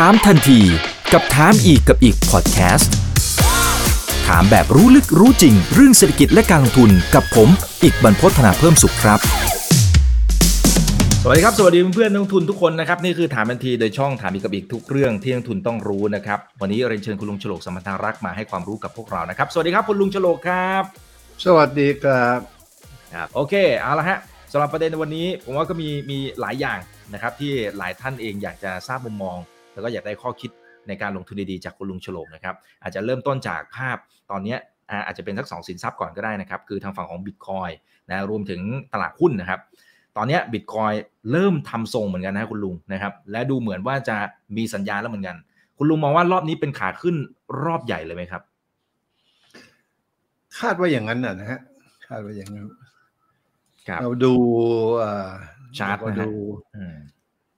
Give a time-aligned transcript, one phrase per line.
[0.00, 0.60] ถามทันที
[1.12, 2.94] กับถามอีกกับอีกพอดแคสต์
[4.26, 7.48] ถามแบบรู้ลึกรู้จริง เรื่องเศรษฐกิจและการลงทุนกับผม
[7.82, 9.20] อีกบรรพฒนาเพิ่มสุขครับ
[11.22, 20.82] สวัสดีครับสวัสดีเพื่อนนักลงทุนทุกคนนะครับนี่คือถามทันทีโดยช่องถามอีกกับอีกทุกเรื่องที่นักลงทุนต้องรู้นะครับวันนี้เรียนเชิญคุณลุงฉลกสมรรถารักษ์มาให้ความรู้กับพวกเรานะครับ สวัสดีครับคุณลุงฉลกครับ
[21.44, 22.38] สวัสดีครับ
[23.14, 24.18] ครับโอเคเอาละฮะ
[24.52, 26.78] สำหรับประเด็นในวันนี้ผมว่าก็มีมีหลายอย่าง
[27.12, 29.38] นะครับที่หลายท่านเองอยากจะทราบมุมมอง
[29.74, 30.50] แล้วก็อยากได้ข้อคิด
[30.88, 33.96] ในการลงทุนดีๆจากคุณลุงฉลกนะครับอาจจะเริ่มต้นจากภาพ
[34.30, 34.56] ตอนนี้
[34.90, 37.70] อ่าอาจจะเป็นสักสองสินทรัพย์ก่อนก็ได้นะครับ คือทางฝั่งของบิตคอย
[38.10, 38.60] นะรวมถึง
[38.92, 39.60] ตลาดหุ้นนะครับ
[40.16, 40.92] ตอนนี้บิตคอย
[41.30, 44.16] เริ่มทำทรงเหมือนกันนะคุณลุงนะครับ และดูเหมือนว่าจะ
[44.56, 45.36] มีสัญญาณแล้วเหมือนกัน
[45.78, 47.16] คุณลุงมองว่ารอบนี้เป็นขาขึ้น
[47.64, 48.42] รอบใหญ่เลยไหมครับ
[50.60, 51.60] คาดว่าอย่างนั้นนะฮะ
[52.08, 52.66] คาดว่าอย่างนั้น
[53.88, 54.34] ครับเราดู
[55.02, 55.32] อ่า
[55.78, 56.32] ชาร์ตขอนะฮะดู
[56.76, 56.96] อืม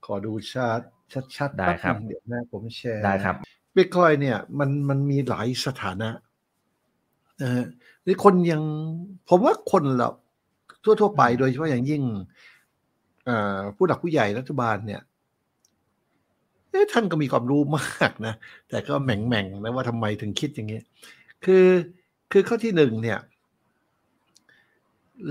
[0.05, 0.81] ขอดูชาร์ต
[1.37, 3.35] ชัดๆได้แป๊ครับนึงเดี๋ยวนะผมแชร์ได้ครับ
[3.75, 6.09] บิตคอยเนี่ยมันมันมีหลายสถานะ
[7.41, 7.65] นะฮะ
[8.05, 8.61] นี่คนยัง
[9.29, 10.09] ผมว่าคนเรา
[10.83, 12.03] ทั่วๆไปโดยเฉพาะอย่างยิ่ง
[13.27, 15.01] อ่าผู้หลักผู้ใหญ่รัฐบาลเนี่ย
[16.69, 18.33] เอ๊ะท่านก็มีความรู้มากนะ
[18.69, 20.79] แต่ก็แหม่งแม่งๆนะว่าทำไมถึงคิดอย่างนี้
[21.45, 21.65] คือ
[22.31, 23.19] คือข้อที่หนึ่งเนี่ย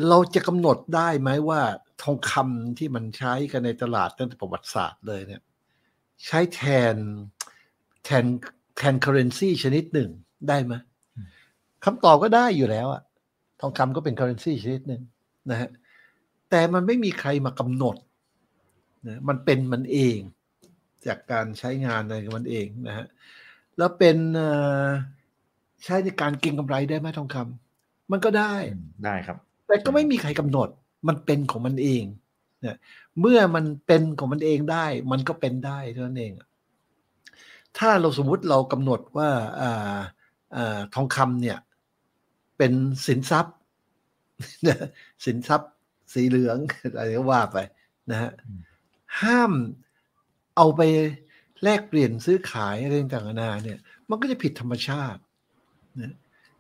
[0.09, 1.61] เราจะกำหนดได้ไหมว่า
[2.03, 5.43] ทองคำที่มันใช้กันในตลาดตั้งแต่ประวัติศาสตร์เลยเนี่ย
[6.27, 6.97] ใช้แทน
[8.05, 8.25] แทน
[8.77, 10.11] แทน currency ชนิดหนึ่ง
[10.48, 10.75] ได้ไหม
[11.84, 13.03] คำตอบก็ได้อยู่แล้วอะ
[13.61, 15.03] ทองคำก็เป็น currency ชนิดหนึ่ง
[15.50, 15.70] นะฮะ
[16.50, 17.97] แต่มันไม่มีใครมากำหนด
[19.06, 20.19] นะมันเป็นมันเอง
[21.06, 23.06] จากการใช้งานอะไรของมันเองนะฮะ
[23.78, 24.50] แล้วเป็นเอ่
[24.84, 24.87] อ
[25.84, 28.55] ใช้ในการเก็งกำไรได้ไหมทองคำมันก็ได้
[29.05, 30.69] ได้ครับ แต่ก็ไม่มีใครกำหนด
[31.09, 32.03] มันเป็นของมันเอง
[32.61, 32.77] เนี่ย
[33.20, 36.33] เมื่อมันเป็นของมันเองได้ มันก็เป็นได้เท่านั้นเอง
[37.78, 39.97] ถ้าเราสมมุติเรากำหนดว่าอ่า
[40.56, 41.59] อ่าทองคำเนี่ย
[42.59, 42.72] เป็น
[43.06, 43.56] สินทรัพย์
[45.25, 45.71] สินทรัพย์
[46.12, 46.59] สีเหลือง
[46.99, 47.59] อะไรก็ว่าไป
[48.10, 48.60] นะฮะอืม
[49.21, 49.53] ห้าม
[50.56, 50.81] เอาไป
[51.62, 53.78] แลกเปลี่ยนซื้อขายอะไรต่างๆนานาเนี่ย
[54.09, 55.21] มันก็จะผิดธรรมชาติ
[56.00, 56.15] นะ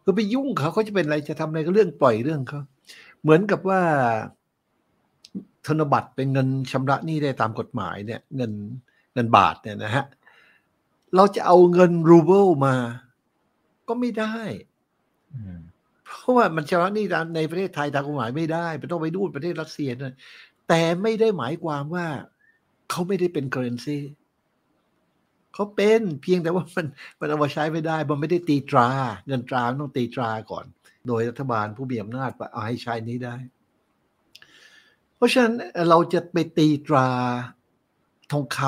[0.04, 2.60] ก็ไปยุ่งเขาเขาจะเป็นอะไรจะทำอะไรก็เรื่องปล่อยเรื่องเขา
[3.22, 3.82] เหมือนกับว่า
[5.66, 8.52] ธนบัตรเป็นเงินชำระหนี้ได้ตามกฎหมายเนี่ยเงิน
[9.14, 10.04] เงินบาทเนี่ยนะฮะ
[11.16, 12.76] เราจะเอาเงินรูเบิลมา
[13.88, 14.36] ก็ไม่ได้
[16.04, 17.04] เพราะว่ามันชำระหนี้
[17.36, 20.12] ในประเทศไทยตามกฎหมายไม่ได้มันต้องไปดูนประเทศรัสเซียด้วย
[20.68, 22.06] แต่ไม่ได้หมายความว่า
[22.90, 23.98] เขาไม่ได้เป็น currency
[25.54, 26.86] เขาเป็นเพียงแต่ว่ามัน
[27.20, 28.88] มันเอามาใช้ไม่ได้ มันไม่ได้ตีตรา
[29.26, 30.64] เงินตราต้องตีตราก่อน
[31.06, 33.36] โดยรัฐบาลผู้มีอำนาจเอาให้ใช้นี้ได้
[35.16, 35.54] เพราะฉะนั้น
[35.88, 37.08] เราจะไปตีตรา
[38.32, 38.58] ทองค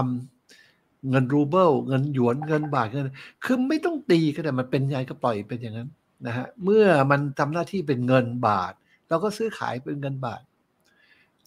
[0.46, 5.88] ำเงินรูเบิลเงินหยวนเงินบาทเงินคือไม่ต้องตีก็ได้มันเป็นยังไงก็ปล่อยเป็นอย่างนั้น
[6.26, 8.72] นะฮะเมื่อมันทำหน้าที่เป็นเงินบาท
[9.08, 10.42] เราก็ซื้อขายเป็นเงินบาท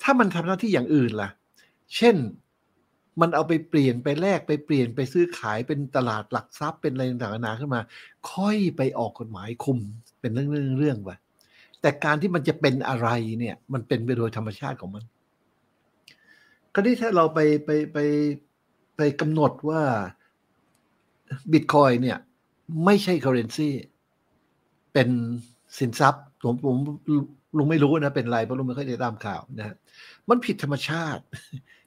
[0.01, 1.29] ถ้ามันทำหน้าที่อย่างอื่นล่ะ
[1.95, 2.15] เช่น
[3.21, 7.81] มันเอาไปเปลี่ยนไปแลกไปเปลี่ยนไปซื้อขายเป็นตลาดหลักทรัพย์เป็นอะไรต่างๆนานาขึ้นมา
[8.31, 9.79] ค่อยไปออกกฎหมายคุม
[10.19, 11.11] เป็นเรื่องเรื่องเรื่องไป
[11.81, 13.09] แต่การที่มันจะเป็นอะไร
[13.39, 15.03] เนี่ย มันเป็นไปโดยธรรมชาติของมัน
[16.73, 17.97] คราวนี้ถ้าเราไปไปไป
[18.97, 19.81] ไปกำหนดว่า
[21.51, 22.17] บิตคอยเนี่ย
[22.85, 23.69] ไม่ใช่ currency
[24.93, 25.09] เป็น
[25.79, 26.75] สินทรัพย์ผมผม
[27.57, 29.75] ลุงไม่รู้นะเป็นไรเพราะลุงไม่ค่อยได้ตามข่าวนะ
[30.29, 31.21] มันผิดธรรมชาติ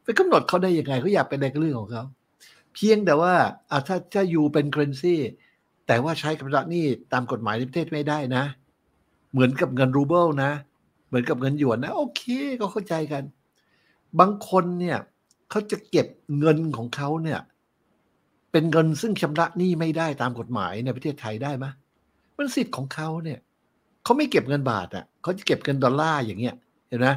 [0.04, 2.04] ไปกำหนดเขาได้ยังไงเขาอยากเป็นอะไรก็เรื่องของเขา
[2.74, 3.34] เพียงแต่ว่า
[3.70, 5.16] อะถ้าถ้าอยู่เป็น currency
[5.86, 8.44] แต่ว่าใช้กับรัฐนี่ตามกฎหมายในประเทศไม่ได้นะ
[9.34, 10.50] เหมือนกับเงินรูเบิลนะ
[11.08, 12.22] เหมือนกับเงินหยวนนะ โอเค
[12.60, 13.22] ก็เข้าใจกัน
[14.20, 14.98] บางคนเนี่ย
[15.50, 16.06] เขาจะเก็บ
[16.38, 17.40] เงินของเขาเนี่ย
[18.52, 21.66] เป็นเงินซึ่งชำระหนี้ไม่ได้ตามกฎหมายในประเทศไทยได้ไหม
[22.36, 23.38] มันสิทธิ์ของเขาเนี่ย
[24.04, 26.54] เขาไม่เก็บเงินบาทอะเขาจะเก็บเงินดอลลาร์อย่างเงี้ย
[26.88, 27.08] เห็นไหม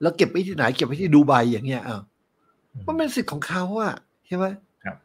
[0.00, 2.02] แล้วเก็บไว้ที่ไหน เก็บไว้ที่ดูไบอย่างเงี้ยอ้าว
[2.86, 3.94] มันเป็นสิทธิ์ของเขาอะ
[4.26, 4.44] ใช่ไหม
[4.84, 4.96] ครับ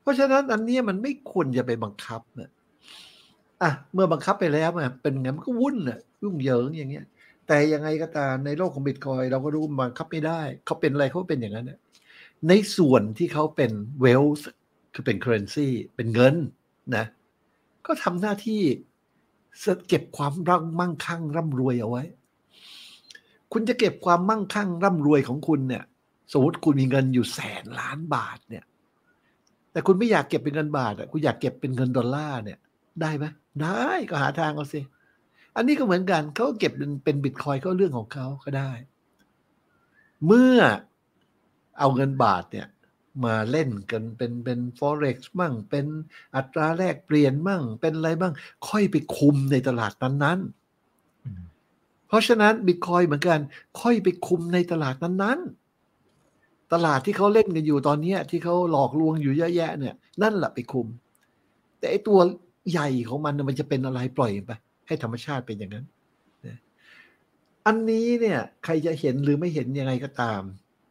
[0.00, 2.50] เพราะฉะนั้นอันเนี้ยมันไม่ควรจะไปบังคับเนี่ย
[3.62, 7.04] อะเมื่อบังคับไปแล้วมันเป็นไงมันก็วุ่นอะยุ่งเหยิงอย่างเงี้ย
[7.46, 11.76] แต่ยังไงก็ตามในโลกของบิตคอยเราก็รู้บังคับไม่ได้เขาเป็นอะไรเขาเป็นอย่างนั้นน่
[12.48, 13.72] ในส่วนที่เขาเป็น
[14.04, 14.44] wealth
[14.94, 16.34] คือเป็น currency เป็นเงิน
[16.96, 17.04] นะ
[17.86, 18.62] ก็ทำหน้าที่
[19.88, 22.04] เก็บความร่ำมั่งคั่งร่ำรวยเอาไว้
[23.52, 25.84] คุณจะเก็บความมั่งคั่งร่ำรวยของคุณเนี่ย
[26.32, 28.64] สมมติคุณมีเงินอยู่แสนล้านบาทเนี่ย
[29.72, 32.58] แต่คุณไม่อยากเก็บเป็นเงินบาทอะคุณอยากเก็บเป็นเงินดอลลาร์เนี่ย
[33.02, 33.24] ได้ไหม
[33.62, 34.80] ได้ก็หาทางเอาสิ
[35.56, 38.70] อันนี้ก็เหมือนกันเขาเก็บเป็นเป็นบิตคอยก็เรื่องของเขาก็ได้
[40.26, 40.58] เมื่อ
[41.78, 42.66] เอาเงินบาทเนี่ย
[43.24, 45.86] มาเล่นกันเป็นเป็น forex มั่ง เป็น
[46.36, 48.32] อัตราแลกเปลี่ยนมั่ง เป็นอะไรบ้าง
[48.68, 53.40] ค่อยไปคุมในตลาดนั้นๆ เพราะฉะนั้นบิตคอยเหมือนกัน
[53.80, 60.86] ค่อยไปคุมในตลาดนั้นๆ ตลาดที่เขาเล่นกันอยู่ตอนนี้ที่เขาหลอกลวงอยู่เยอะแยะเนี่ย นั่นแหละไปคุม
[61.78, 62.18] แต่ไอตัว
[62.70, 64.50] ใหญ่ของมันมันจะเป็นอะไรปล่อยไป
[64.86, 65.86] ให้ธรรมชาติเป็นอย่างนั้น
[67.66, 70.42] อันนี้เนี่ยใครจะเห็นหรือไม่เห็นยังไงก็ตาม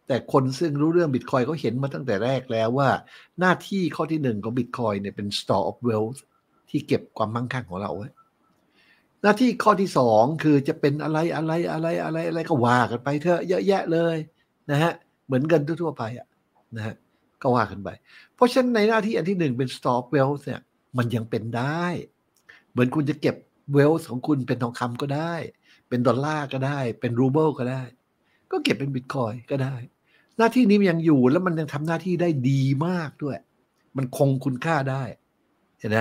[0.08, 2.90] แต่คนซึ่งรู้เรื่องบิตคอยเขาเห็นมาตั้งแต่แรกแล้วว่า
[3.40, 6.20] หน้าที่ข้อที่หนึ่งของบิตคอยเนี่ยเป็น store of wealth
[6.70, 8.10] ที่เก็บความมั่งคั่งของเราไว้
[9.22, 14.18] หน้าที่ข้อที่สองคือจะเป็นอะไรอะไรอะไรอะไรอะไรก็ว่ากันไปเถอะเยอะแยะเลย
[14.72, 14.94] นะฮะ
[15.26, 16.28] เหมือนเงินทั่วไปอะ
[16.76, 16.96] นะฮะ
[17.42, 17.90] ก็ว่ากันไป
[18.36, 20.62] เพราะฉะนั้นในหน้าที่อันที่หนึ่งเป็น store of wealth เนี่ย
[20.98, 21.84] มันยังเป็นได้
[22.72, 23.36] เหมือนคุณจะเก็บ
[23.76, 25.34] wealth ของคุณเป็นทองคำก็ได้
[25.90, 27.84] เป็นดอลลาร์ก็ได้ เป็นรูเบิลก็ได้
[28.52, 29.76] ก็เก็บเป็นบิตคอยก็ได้
[30.38, 33.38] หน้าที่นี้มันยังอยู่แล้วมันยังทำหน้าที่ได้ดีมากด้วย
[33.98, 35.04] มันคงคุณค่าได้
[35.80, 36.00] เห็นไหม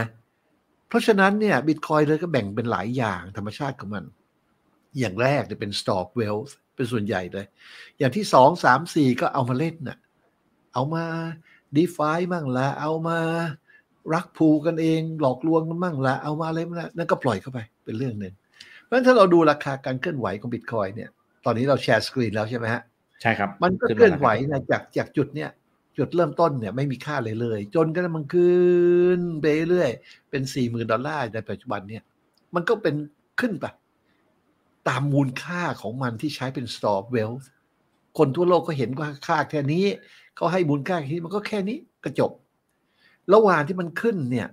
[0.89, 4.05] เพราะฉะนั้นเนี่ยบิตคอยเลยก็แบ่งเป็นหลายอย่างธรรมชาติของมัน
[4.99, 7.47] อย่างแรกจะเป็น stock wealth เป็นส่วนใหญ่เลย
[7.99, 9.99] อย่างที่สองสามสี่ก็เอามาเล่นน่ะ
[10.75, 11.05] เอามา
[11.77, 13.19] DeFi มั่งละเอามา
[14.15, 18.35] รักผูกันเอง หลอกลวงกันมั่งละเอามาอะไรมั่งละนั่นก็ปล่อยเข้าไปเป็นเรื่องหนึ่ง
[18.83, 21.11] เพราะฉะนั้นถ้าเราดูราคาการเคลื่อนไหวของบิตคอยเนี่ย
[21.45, 22.83] ตอนนี้เราแชร์สกรีนแล้วใช่ไหมฮะ
[23.23, 25.51] ใช่ครับ มันก็เคลื่อนไหวนะจากจากจุดเนี้ย
[25.99, 28.59] จุดเริ่มต้นเนี่ยไม่มีค่าเลยเลย จนกระทั่งมันขึ้
[29.19, 29.91] นไปเรื่อย
[30.31, 32.03] เป็นสี่หมื่นดอลลาร์ในปัจจุบันเนี่ย
[32.55, 32.95] มันก็เป็น
[33.41, 33.67] ขึ้นไป
[34.89, 37.47] ตามมูลค่าของมันที่ใช้เป็น store of wealth
[38.19, 39.85] คนทั่วโลกก็เห็นว่าค่าแค่นี้
[40.37, 42.31] เขาให้มูลค่าแค่นี้มันก็แค่นี้ก็จบ
[43.35, 44.49] ระหว่างที่มันขึ้นเนี่ย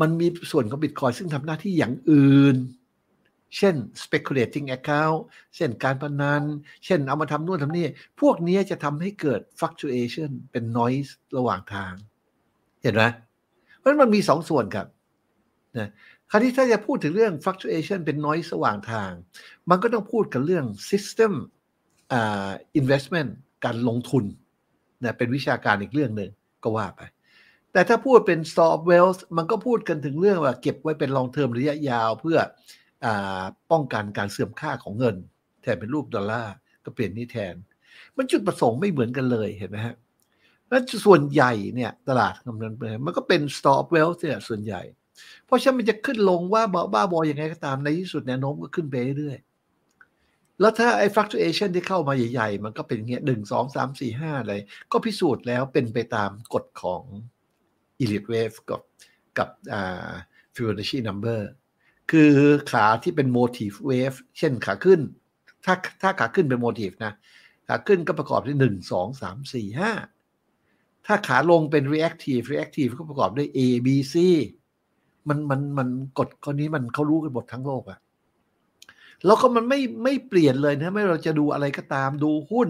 [0.00, 2.56] มันมีส่วนของบิตคอยซึ่งทำหน้าที่อย่างอื่น
[3.56, 5.20] เช่น speculating account
[5.56, 6.42] เช่นการพนัน
[6.84, 7.86] เช่นเอามาทำนู่นทำนี่
[8.20, 11.92] พวกนี้จะทำให้เกิด fluctuation เป็น noise ระหว่างทาง
[12.82, 13.02] เห็นไหม
[13.76, 14.86] เพราะมันมีสองส่วนครับ
[15.78, 15.88] นะ
[16.30, 19.10] คราวนี้ถ้าจะพูดถึงเรื่อง fluctuation เป็น noise ระหว่างทาง
[19.70, 21.32] มันก็ต้องพูดกันเรื่อง system
[22.18, 23.30] uh, investment
[23.64, 24.24] การลงทุน
[25.02, 26.30] นะเป็นวิชาการอีกเรื่องหนึ่ง
[26.62, 27.00] ก็ว่าไป
[27.72, 32.38] แต่ถ้าพูดเป็น store of wealth มันก็พูดกันถึงเรื่องว่าเก็บไว้เป็น long term ระยะยาวเพื่อ
[33.70, 35.16] ป้องกันการเสื่อมค่าของเงิน
[35.62, 37.54] แทนเป็นรูปดอลลาร์ก็เปลี่ยนนี้แทน
[38.16, 39.96] มันจุดประสงค์ไม่เหมือนกันเลยเห็นไหมฮะ
[40.68, 42.72] แล้วส่วนใหญ่เนี่ยตลาดกำลัง
[43.06, 44.82] มันก็เป็น store of wealth เนี่ยส่วนใหญ่
[45.46, 46.62] เพราะฉะนั้นมันจะขึ้นลงว่า
[46.94, 49.38] บ้าบออย่างไงก็ตามในที่สุดแนวโน้มก็ขึ้นไปเรื่อย
[50.60, 54.54] แล้วถ้าไอ้ fluctuation ที่เข้ามาใหญ่ ๆ มันก็เป็นเงี้ยหนึ่งสองสามสี่ห้าอะไร
[54.92, 57.02] ก็พิสูจน์แล้วเป็นไปตามกฎของ
[58.02, 58.80] elite wave กับ
[59.38, 60.12] กับอ่า
[60.54, 61.40] Fibonacci number
[62.10, 62.32] คือ
[62.70, 65.00] ขาที่เป็น motive wave เช่นขาขึ้น
[65.64, 67.12] ถ้าถ้าขาขึ้นเป็น motive นะ
[67.68, 69.92] ขาขึ้นก็ประกอบด้วยหนึ่งสองสามสี่ห้า
[71.06, 74.14] ถ้าขาลงเป็น reactive reactive ก็ประกอบด้วย A B C
[75.28, 75.88] มันมันมัน
[76.18, 77.98] กฎข้อนี้มันเขารู้กันหมดทั้งโลกอะ
[79.24, 82.68] แล้วก็มันไม่ไม่เปลี่ยนเลยนะไม่เราจะดูอะไรก็ตามดูหุ้น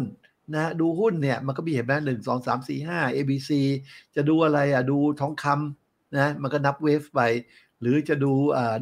[0.55, 3.51] นะดูหุ้นเนี่ยมันก็มีเห็นไหมหนึ่งสองสามสี่ห้า A B C
[4.17, 7.21] จะดูอะไรอะดูทองคำนะมันก็นับเวฟไป
[7.81, 8.33] หรือจะดู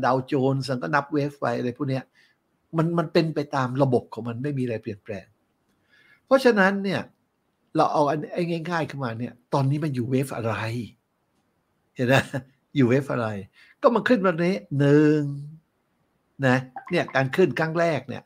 [0.04, 2.00] ดาวโจนส์ก็นับเวฟไปอะไรพวกนี้
[2.76, 5.26] มันมันเป็นไปตามระบบของมันไม่มีอะไรเปลี่ยนแปลง
[6.26, 7.00] เพราะฉะนั้นเนี่ย
[7.76, 8.02] เราเอา
[8.34, 10.54] ไอ้ง่ายๆขึ้นมาเนี่ย ตอนนี้มันอยู่เวฟอะไร
[11.94, 12.14] เห็นไหม
[12.76, 13.28] อยู่เวฟอะไร
[13.82, 15.20] ก็มันขึ้นวันนี้หนึ่ง
[16.46, 16.56] นะ
[16.90, 18.22] เนี่ยการขึ้นครั้งแรกเนี่ย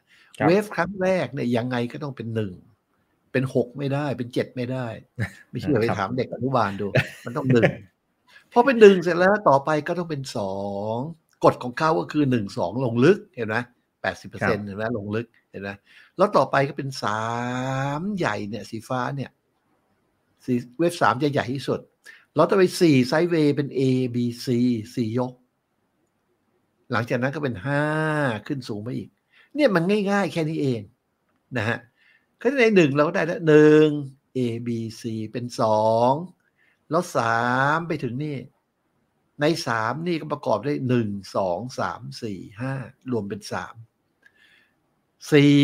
[0.46, 2.52] เวฟครั้งแรกเนี่ยยังไงก็ต้องเป็นหนึ่ง
[3.32, 4.86] เป็นหกไม่ได้ เป็นเจ็ดไม่ได้
[5.50, 6.86] ไม่เชื่อไปถามเด็กอนุบาลดู
[7.24, 7.70] มันต้องหนึ่ง
[8.52, 10.52] พอเป็นหนึ่งเสร็จแล้วต่อไปก็ต้องเป็นสอ
[10.94, 10.96] ง
[11.44, 13.56] กฎของเขาก็คือหนึ่งสองลงลึกเห็นไหม
[14.02, 15.70] แปดสิบเปอร์เซ็นต์เห็นไหมลงลึกเห็นไหม
[16.16, 17.22] แล้วต่อไปก็เป็นสา
[17.98, 19.30] มใหญ่เนี่ย สีฟ้าเนี่ย
[20.44, 21.80] สีเวฟสามจะใหญ่ที่สุด
[22.34, 23.80] แล้วต่อไปสี่ไซด์เวย์เป็น A
[24.14, 24.46] B C
[24.94, 25.32] สี่ยก
[26.92, 27.82] หลังจากนั้นก็เป็นห้า
[28.46, 29.08] ขึ้นสูงไปอีก
[29.54, 30.80] เนี่ยมันง่าย ๆ แค่นี้เอง
[31.56, 31.78] นะฮะ
[32.42, 33.86] ก็ในหนึ่งเราก็ได้แล้วหนึ่ง
[34.36, 34.68] A B
[35.00, 36.12] C เป็นสอง
[36.90, 37.40] แล้วสา
[37.76, 38.36] มไปถึงนี่
[39.40, 42.74] ในสามนี่ก็ประกอบได้หนึ่งสองสามสี่ห้า
[43.10, 43.74] รวมเป็นสาม
[45.32, 45.56] สี่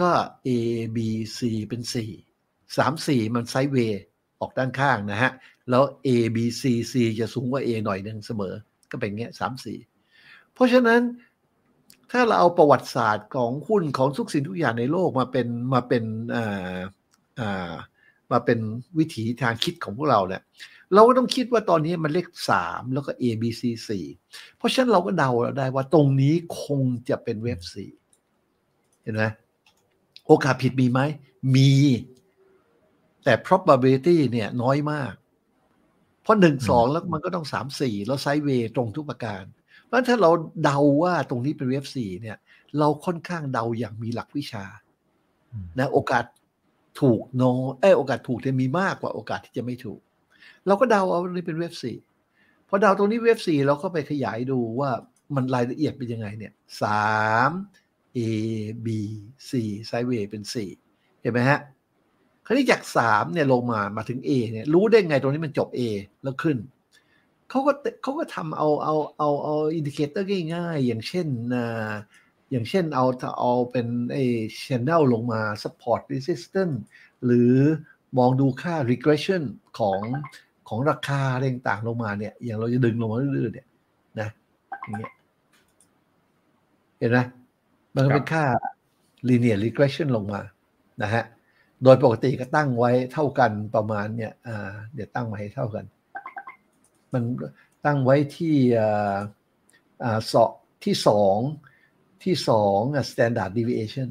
[0.00, 0.12] ก็
[0.46, 0.50] A
[0.96, 0.98] B
[1.36, 1.38] C
[1.68, 2.10] เป็นสี่
[2.76, 4.02] สามสี่มันไซด์เวย์
[4.40, 5.32] ออกด้านข้างนะฮะ
[5.70, 6.62] แล้ว A B C
[6.92, 8.54] C จะสูงกว่า A หน่อยหนึ่งเสมอ
[8.90, 9.78] ก็เป็นเงี้ยสามสี่
[10.52, 11.00] เพราะฉะนั้น
[12.10, 16.76] ถ้าเราเอาประวัติศาสตร์ของหุ้นของทุกสิ่งทุกอย่างในโลกมาเป็นมาเป็นอ่า
[17.40, 17.72] อ่า
[18.32, 18.58] มาเป็น
[18.98, 20.42] วิถีทางคิดของพวกเราเนี่ย
[20.94, 24.04] เราก็ต้องคิดว่าตอนนี้มันเลขสามแล้วก็ A B C สี่
[24.56, 27.90] เพราะฉะนั้นเราก็เดาได้ว่าตรงนี้คงจะเป็นเว็บสี่
[29.02, 29.24] เห็นไหม
[30.26, 31.00] โอกาสผิดมีไหม
[31.56, 31.72] มี
[33.24, 35.12] แต่ probability เนี่ยน้อยมาก
[36.22, 39.42] เพราะหนึ่งสองแล้วมันก็ต้องสามสี่แล้วไซด์เวย์ตรงทุกประการ
[39.86, 40.30] เพราะถ้าเรา
[40.64, 42.36] เดาว่าตรงนี้เป็นเวฟสี่เนี่ย
[42.78, 44.64] เราค่อนข้างเดาอย่างมีหลักวิชา
[45.78, 46.24] นะโอกาส
[47.00, 50.00] ถูกน้อยเออโอกาสถูกจะมีมากกว่าโอกาสที่จะไม่ถูก
[50.66, 51.96] เราก็เดาเอาตรงนี้เป็นเวฟสี่
[52.68, 54.90] พอเดาตรงนี้เวฟสี่เราก็ไปขยายดูว่า
[55.34, 56.52] มันรายละเอียดเป็นยังไงเนี่ย
[56.82, 57.16] สา
[57.48, 57.50] ม
[58.16, 58.18] A
[58.86, 58.88] B
[59.48, 59.50] C
[59.86, 60.70] ไซด์เวย์เป็นสี่
[61.20, 61.60] เห็นไหมฮะ
[62.46, 65.80] คราวนี้จากสามเนี่ยลงมามาถึง A เนี่ยรู้ได้ไงตรงนี้มันจบ A
[66.22, 66.56] แล้วขึ้น
[67.48, 67.72] เขาก็
[68.02, 71.66] เขาก็ทำเอาเอาเอาเอา indicator ง่ายๆ อย่างเช่นนะ
[72.50, 73.04] อย่างเช่นเอา
[73.38, 74.24] เอาเป็นไอ้
[74.62, 76.76] channel ลงมา support resistance
[77.24, 77.52] หรือ
[78.18, 79.42] มองดูค่า regression
[79.78, 80.00] ของ
[80.68, 83.68] ของราคาอะไรต่างๆลงมาเนี่ย อย่างเราจะดึงลงมาเรื่อยๆเนี่ย
[84.20, 84.28] นะ
[84.82, 85.12] อย่างเงี้ย
[86.98, 87.18] เห็นไหม
[87.94, 88.44] มันก็เป็นค่า
[89.28, 90.40] linear regression ลงมา
[91.02, 91.24] นะฮะ
[91.82, 94.32] โดยปกติก็ตั้งไว้เท่ากันประมาณเนี่ย
[94.94, 95.84] เดี๋ยวตั้งมาให้เท่ากัน
[97.12, 97.22] มัน
[97.84, 98.54] ตั้งไว้ที่
[100.32, 100.44] สอ
[100.84, 101.38] ที่สอง
[102.24, 104.08] ที่สอง standard deviation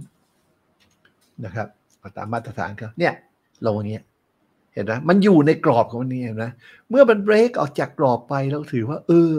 [1.46, 1.68] นะครับ
[2.18, 3.14] ตามมาตรฐานครับเนี่ย
[3.66, 4.06] ลงอย่างเงี้ย
[4.74, 6.46] เห็นไหมมันอยู่ในกรอบของมันนี่เห็นไหม
[6.90, 9.34] เมื่อมันเบรกออกจากกรอบไปเราถือว่า เออ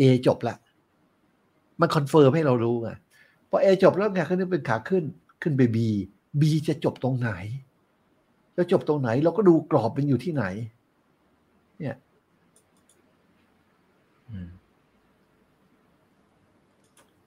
[0.00, 0.56] A จบละ
[1.80, 2.90] มัน confirm ให้เรารู้ไง
[3.50, 5.04] พอ A จบแล้วไงขึ้นเป็นขาขึ้น
[5.42, 5.78] ขึ้นไป B
[6.40, 7.30] B จะจบตรงไหน
[8.54, 10.44] แล้วจบตรงไหน เราก็ดูกรอบเป็นอยู่ที่ไหน
[11.78, 11.96] เนี่ย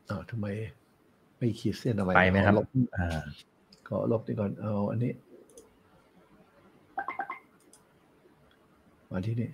[0.10, 0.48] อ้าวทำไม
[1.38, 2.54] ไม่ขีดเส้นอะไรไปไหมครับ
[3.88, 5.12] ขอลบดีก่อนเอาอันนี้
[9.10, 9.50] มาที่นี่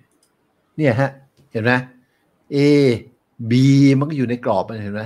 [0.76, 1.10] เนี่ยฮะ
[1.52, 1.72] เห็นไหม
[2.54, 2.56] A
[3.50, 3.52] B
[3.98, 5.02] มันก็อยู่ในกรอบมันเห็นไหม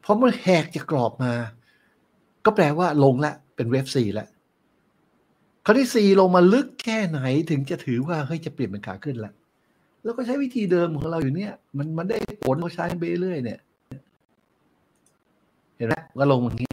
[0.00, 1.32] เพราะมันแหกจากกรอบมา
[2.44, 4.28] ก็แปลว่าลงละ เป็นเวฟสี่แล้ว
[5.64, 7.20] คราวที่สี่ลงมาลึกแค่ไหน
[7.50, 9.32] ถึงจะถือว่าเฮ้ยจะเปลี่ยนเป็นขาขึ้นละ
[10.06, 13.58] แล้วก็ใช้วิธีเดิมของเราอยู่เนี่ย มันมันได้ผลเราใช้ไปเรื่อยเนี่ย
[15.76, 16.72] เห็นไหมก็ลงอย่างนี้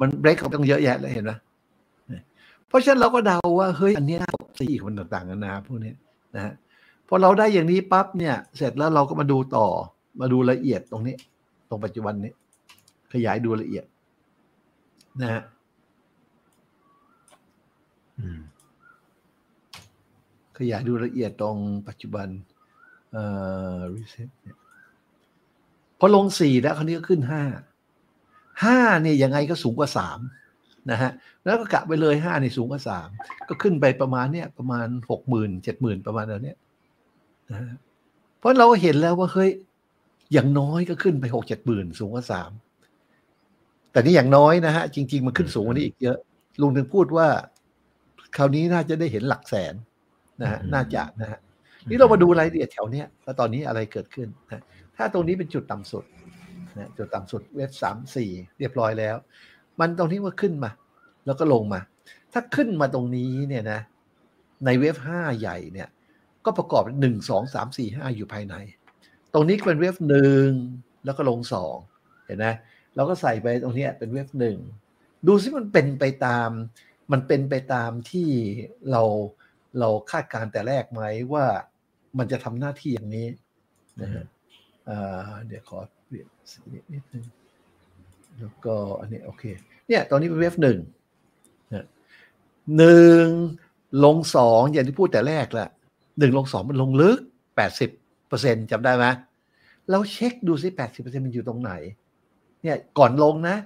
[0.00, 1.32] มันเบรกต้องเยอะแยะเลยเห็นไหม
[2.68, 4.18] เพราะฉะนั้นเราก็เดาว่าเฮ้ยอันนี้
[4.60, 5.92] สี่คนต่างๆกันานาพวกนี้
[6.34, 6.54] นะฮะ
[7.08, 9.66] พอเราได้อย่างนี้ปั๊บเนี่ย เสร็จแล้วเราก็มาดูต่อ
[10.20, 11.16] มาดูละเอียดตรงนี้
[11.68, 12.32] ตรงปัจจุบันนี้
[13.12, 13.84] ขยายดูละเอียด
[15.22, 15.42] นะฮะ
[20.60, 21.56] ขยายดูละเอียดตรง
[21.88, 22.28] ปัจจุบัน
[23.12, 23.24] เอ่
[23.76, 24.56] อรีเซ็ตเนี่ย
[25.98, 27.42] พอลงสี่แล้วคราวนี้ก็ขึ้นห้า
[28.64, 30.18] ห้าเนี่ยยังไงก็สูงกว่าสาม
[30.90, 31.10] นะฮะ
[31.44, 33.08] แล้วก็กะไปเลยห้านี่สูงกว่าสาม
[33.48, 36.58] ก็ขึ้นไปประมาณเนี่ยประมาณหกหมื่นเจ็ดหมื่นประมาณนั้นเนี่ย
[37.50, 37.76] นะ
[38.38, 39.50] เพราะเราเห็นแล้วว่าเฮ้ย
[40.32, 42.50] อย่างน้อยก็ขึ้นไปหกเจ็ดหมื่นสูงกว่าสาม
[43.92, 46.18] แต่นี่อย่างน้อยนะฮะจริง ๆ มันขึ้นสูงกว่านี้อีกเยอะ
[46.60, 47.28] ลุงถึงพูดว่า
[48.36, 49.74] คราวนี้น่าจะได้เห็นหลักแสน
[50.40, 51.40] นะฮะน่าจะนะฮะ
[51.88, 54.62] นี่เรามาดูรายละเอียดแถวเนี้ยว่าตอนนี้อะไรเกิดขึ้นนะ
[54.96, 56.04] ถ้าตรงนี้เป็นจุดต่ำสุด
[56.78, 59.16] นะจุดต่ำสุดเว็บสามสี่เรียบร้อยแล้ว
[59.80, 60.70] มันตรงนี้ว่าขึ้นมา
[61.26, 61.80] แล้วก็ลงมา
[62.32, 63.80] ถ้าขึ้นมาตรงนี้เนี่ยนะ
[64.64, 65.88] ในเว็บห้าใหญ่เนี่ย
[66.44, 68.54] ก็ประกอบหนึ่งสองสามสี่ห้าอยู่ภายใน
[69.34, 70.46] ตรงนี้เป็นเว็บหนึ่ง
[71.04, 71.76] แล้วก็ลงสอง
[72.26, 72.46] เห็นไหม
[72.94, 74.56] เราก็ใส่ไปตรงนี้เป็นเว็บหนึ่ง
[75.26, 76.50] ดูซิมันเป็นไปตาม
[77.12, 78.28] มันเป็นไปตามที่
[78.90, 79.02] เรา
[79.78, 81.46] เราคาดการแต่แรกไหมว่า
[82.18, 83.28] มันจะทำหน้าที่อย่างนี้
[84.00, 84.24] นะฮะ
[85.46, 86.58] เดี๋ยวขอเปลี่ยนสี
[86.94, 87.24] นิดนึง
[88.38, 89.44] แล้วก็อันนี้โอเค
[89.88, 90.78] เนี่ยตอนนี้เป็นเว็บหนึ่ง
[92.78, 93.24] หนึ่ง
[94.04, 95.68] ลงสองอย่างที่พูดแต่แรกแหละ
[96.18, 97.18] หนึ่งลงสองมันลงลึก
[97.56, 97.90] แปดสิบ
[98.28, 99.06] เปอร์เซ็นจำได้ไหม
[99.90, 101.72] เราเช็คดูซิแปดสิบเปอร์เซ็นมันอยู่ตรงไหน
[102.62, 103.56] เนี่ยก่อนลงนะ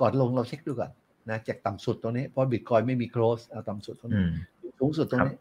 [0.00, 0.90] ก่อนลงเราเช็คดูก่อน
[1.30, 4.24] นะจากต่ำสุดตรงนี้เพราะบิตคอยไม่มีโครสเอาต่ำสุดตรงนี้
[4.78, 5.34] สูงสุดตรงนี้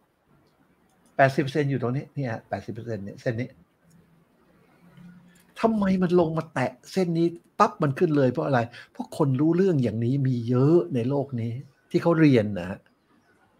[1.15, 3.49] แปดสิบเซนอยู่ตรงนี้เนี่ยแปดสิบเปอร์เซ็นเนี่ยเส้นนี้
[5.61, 7.27] ทำไมมันลงมาแตะเส้นนี้
[7.59, 8.59] ปั๊บมันขึ้นเลยเพราะอะไร
[8.91, 11.51] เพราะคนรู้เรื่องอย่างนี้มีเยอะในโลกนี้
[11.91, 12.79] ที่เขาเรียนนะ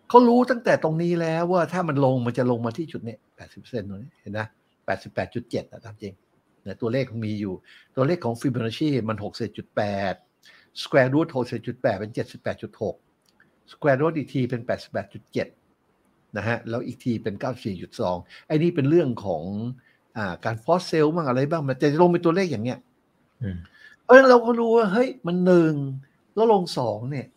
[0.10, 4.48] เขารู้ตั้งแต่ตรงนี้แล้วว่าถ้ามันลงมันจะลงมาที่จุดนี้แปดสิบเซนตรงนี้เห็นนะ
[4.86, 6.14] แปดสิบแปดจุดเจ็ดนะตามจริง
[6.66, 7.54] นะตัวเลขมีอยู่
[7.96, 10.14] ตัวเลขของฟิบอนัชชีมันหกสิบจุดแปด
[10.82, 12.96] square root หกสิบจุดแปดเป็นเจ็ดสิบแปดจุดหก
[13.72, 15.48] square root อีกทีเป็นแปดสิบแปดจุดเจ็ด
[16.38, 19.44] นะฮะแล้วอีกทีเป็นเก้าสี่จุดสองไอ้นี่เป็นเรื่องของ
[20.18, 22.80] อ่าการ fossil บ้างอะไรบ้าง มันจะลงเป็นตัวเลขอย่างเนี้ย
[24.04, 25.74] เพราะฉะนั้นเราก็รู้ว่าเฮ้ยมันหนึ่ง
[26.36, 27.28] แล้วลงสองเนี่ย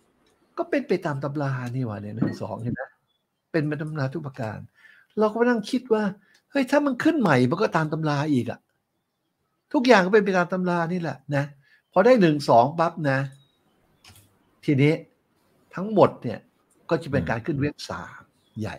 [0.58, 2.82] ก็เป็นไปตามตำรานี่ว่าเนี่ยหนึ่งสองเห็นไหม
[3.52, 4.58] เป็นไปตามตำราทุกประการ
[5.18, 6.02] เราก็มานั่งคิดว่า
[6.50, 8.58] เฮ้ยถ้ามันขึ้นใหม่มันก็ตามตำราอีกอะ
[9.72, 11.44] ทุกอย่างก็เป็นไปตามตำรานี่แหละนะ
[11.92, 13.18] พอได้หนึ่งสองปั๊บนะ
[14.64, 14.92] ทีนี้
[15.74, 16.38] ทั้งหมดเนี่ย
[16.90, 18.23] ก็จะเป็นการขึ้นเว็บสาม
[18.60, 18.76] ใหญ่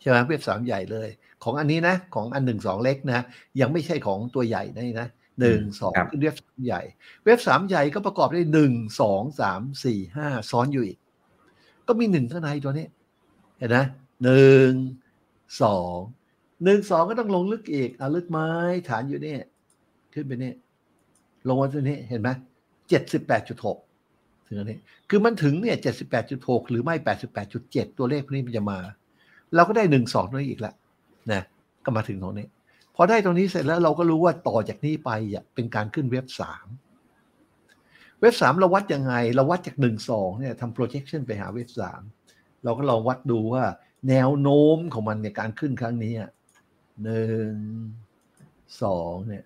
[0.00, 1.08] ใช่ไหมเว็บสามใหญ่เลย
[1.44, 3.24] ของอันนี้นะ ของอันหนึ่งสองเล็กนะ
[3.60, 5.08] ยังไม่ใช่ของตัวใหญ่นะนะ
[5.40, 6.82] หนึ่งสองขึ้นเว็บสามใหญ่
[7.24, 10.98] เว็บสามใหญ่ก็ประกอบด้วยหนึ่งสองสามสี่ห้าซ้อนอยู่อีก
[11.86, 12.86] ก็มีหนึ่งข้างในตัวนี้
[13.58, 13.78] เห็นไหม
[14.24, 14.70] หนึ่ง
[15.62, 15.96] สอง
[16.64, 18.48] หนึ่งสองก็ต้องลงลึกอีกเอาลึกไม้
[18.88, 19.36] ฐานอยู่นี่
[20.14, 20.52] ขึ้นไปนี่
[21.48, 22.30] ลงมาตัวนี้เห็นไหม
[22.88, 23.78] เจ็ดสิบแปดจุดหก
[24.52, 24.78] ถึงอันนี้
[25.10, 28.78] คือมันถึงเนี่ยเจ็ดสิบแปดจุดหกหรือไม่แปดสิบแปดจุดเจ็ดตัวเลขพวกนี้มันจะมา
[29.54, 30.74] เราก็ได้หนึ่งสองนั่นอีกแล้ว
[31.32, 31.42] นะ
[31.84, 32.46] ก็มาถึงตรงนี้
[32.96, 35.10] พอได้ตรงนี้เสร็จแล้วเราก็รู้ว่าต่อจากนี้ไป
[35.54, 36.66] เป็นการขึ้นเว็บสาม
[38.20, 42.02] เว็บสามเราวัดยังไง เราวัดจากหนึ่งสองเนี่ยทำ projection ไปหาเว็บสาม
[42.64, 43.64] เราก็ลองวัดดูว่า
[44.08, 46.12] แนวโน้มของมันในการขึ้นครั้งนี้
[47.04, 47.52] หนึ่ง
[48.82, 49.44] สองเนี่ย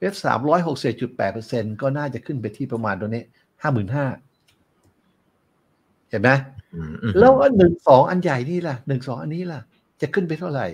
[0.00, 3.22] เว็บสามร้อยหกสิบจุดแปดเปอร์เซ็นก็น่าจะขึ้นไปที่ประมาณตัวนี้
[3.62, 4.06] ห้าหมื่นห้า
[6.10, 6.30] เห็นไหม
[7.18, 9.60] แล้วอันหนึ่งสองอันใหญ่นี่ล่ะหนึ่งสองอันนี้ล่ะ
[10.00, 10.66] จะขึ้นไปเท่าไหร่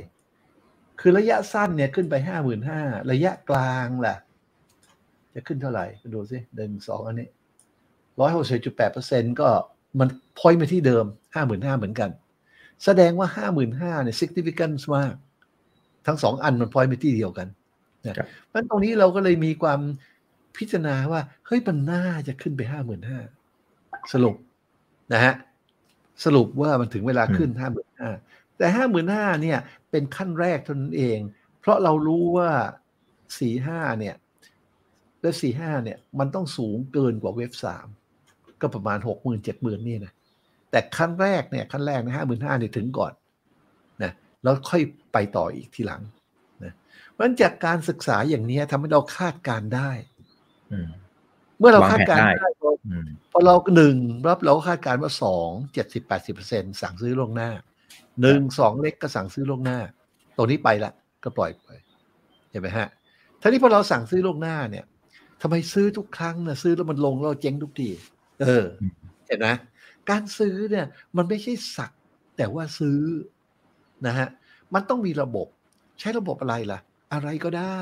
[1.01, 4.17] คือระยะสั้นเนี่ยขึ้นไปห้าหมื่นห้าระยะกลางล่ะ
[5.35, 7.29] จะขึ้นเท่าไหร่ดูสิหนึ่งสองอันนี้
[8.21, 9.49] ร้อยหกสิบจุดแปดเปอร์เซ็นก็
[9.99, 12.11] มันพอยมาที่เดิมห้าหมื่นห้าเหมือนกัน
[12.85, 15.15] แสดงว่าห้าหมื่นห้าเนี่ย significant มาก
[16.07, 17.49] ทั้งสองอันมันพอยไปที่เดียวกัน
[18.07, 18.15] นะ
[18.49, 19.81] เพราะตรงนี้เราก็เลยมีความ
[20.57, 23.19] พิจารณาว่า เฮ้ยมันน่าจะขึ้นไปห้าหมื่นห้า
[24.13, 24.37] สรุป
[25.13, 25.35] นะฮะ
[26.25, 28.11] สรุปว่ามันถึงเวลาขึ้นห้าหมื่นห้า
[28.59, 29.59] แต่ห้าหมื่นห้าเนี่ย
[29.91, 31.19] เป็นขั้นแรกเท่านั้นเอง
[31.61, 32.51] เพราะเรารู้ว่า
[33.39, 34.15] สี่ห้าเนี่ย
[35.21, 37.87] เว็บสี่ห้าเนี่ย มันต้องสูงเกินกว่าเว็บสาม
[38.61, 40.13] ก็ประมาณหกหมื่นเจ็ดหมื่นนี่นะ
[40.71, 43.13] แต่ขั้นแรกเนี่ยขั้นแรกนะห้าหมื่นห้าเนี่ยถึงก่อน
[44.03, 44.83] นะแล้วค่อย
[45.13, 46.03] ไปต่ออีกทีหลัง
[46.65, 46.73] นะ
[47.11, 49.91] เพราะฉะนั้นจากการศึกษาอย่างนี้ทำให้เราคาดการได้
[51.59, 52.49] เมื่อเราคาดการได้
[53.33, 53.97] พอเราหนึ่ง
[54.29, 57.51] รับเราก็คาดการว่าสองเจ็ดสิบแปดสิบเปอร์เซ็นสั่งซื้อล่วงหน้า
[58.21, 59.79] หนึ่งสองเล็กก็สั่งซื้อล่วงหน้า
[60.37, 60.93] ตรงนี้ไปละ
[61.25, 61.69] ก็ปล่อยไป
[62.51, 62.89] เห็นไหมฮะ
[63.41, 64.85] ทีนี้พอเราสั่งซื้อล่วงหน้าเนี่ย
[65.43, 67.91] ทำไมซื้อทุกครั้งนะซื้อแล้วมันลงเราเจ๊งทุกที
[68.43, 68.67] เออ
[69.29, 69.49] เห็นไหม
[70.11, 71.91] การซื้อเนี่ย มันไม่ใช่สัก
[72.37, 73.01] แต่ว่าซื้อ
[74.07, 74.29] นะฮะ
[74.75, 75.47] มันต้องมีระบบ
[76.01, 76.79] ใช้ระบบอะไรล่ะ
[77.13, 77.79] อะไรก็ได้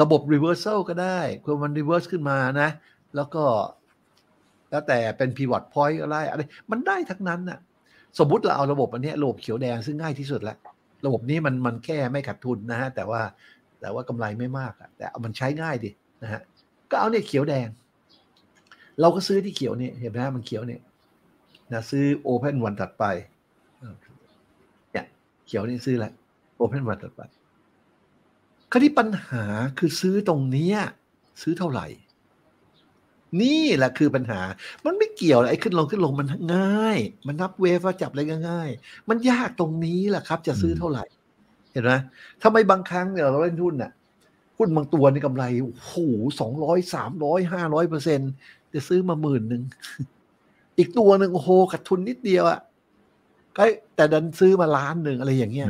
[0.00, 2.68] ระบบ reversal ก็ได้คือมัน reverse ขึ้นมานะ
[3.16, 3.44] แล้วก็
[4.70, 7.58] แล้วแต่เป็น pivot point อะไรอะไร มันได้ทั้งนั้นน่ะ
[8.18, 10.58] สมมติเราเอาระบบอันนี้ระบบเขียวแดงซึ่งง่ายที่สุดล้ว
[11.06, 13.22] ระบบนี้มันมันแค่ไม่ขาดทุนนะฮะ แต่ว่า
[13.80, 15.90] แต่ว่ากำไรไม่มากอะแต่เอามันใช้ง่ายดิ
[16.22, 16.40] นะฮะ
[16.90, 17.68] ก็เอาเนี่ยเขียวแดง
[19.00, 20.80] เราก็ซื้อที่เขียวเนี่ยเห็นไหมมันเขียวเนี่ย
[21.72, 23.04] นะซื้อโอเพนวันถัดไป
[24.92, 25.04] เนี่ย
[25.46, 26.12] เขียวนี่ซื้อแล้ว
[26.56, 27.22] โอเพนวันถัดไป
[28.70, 29.44] คราวนี้ปัญหา
[29.78, 30.70] คือซื้อตรงนี้
[31.42, 31.86] ซื้อเท่าไหร่
[33.42, 34.40] นี่แหละคือปัญหา
[34.84, 41.04] มันไม่เกี่ยวไอ้ขึ้นลงขึ้นลงมันง่าย มันนับเวฟจับอะไรง่ายๆมันยากตรงนี้แหละครับ จะซื้อเท่าไหร่
[41.72, 41.92] เห็นไหม
[42.42, 43.92] ทำไมบางครั้งเนี่ยเราเล่นหุ้นน่ะ
[44.58, 45.94] หุ้นบางตัวนี่กำไรโอ้โห
[46.40, 48.20] สองร้อยสามร้อยห้าร้อยเปอร์เซ็น
[48.74, 49.62] จะซื้อมาหมื่นหนึ่ง
[50.78, 52.60] อีกตัวหนึ่งโอ้โหขาดทุนนิดเดียวอะ
[53.56, 53.64] ก็
[53.96, 55.68] แต่ดันซื้อมาล้านหนึ่งอะไรอย่างเงี้ย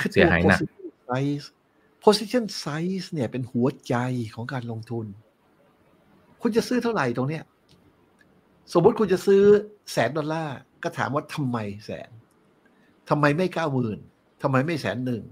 [0.00, 0.60] คือเสียหายหนัก
[1.08, 1.46] size
[2.04, 3.94] position size เนี่ยเป็นหัวใจ
[4.34, 5.06] ของการลงทุน
[6.42, 7.44] คุณจะซื้อเท่าไหร่ตรงเนี้ย
[8.72, 9.42] สมมติคุณจะซื้อ
[9.92, 12.10] แสนดอลลาร์ ก็ถามว่าทำไมแสน
[13.08, 13.98] ทำไมไม่เก้าหมื่น
[14.42, 15.22] ทำไมไม่แสนหนึ่ง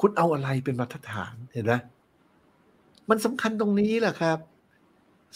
[0.00, 1.74] คุณเอาอะไรเป็นมาตรฐานเห็นไหม
[3.08, 4.38] มันสำคัญตรงนี้แหละครับ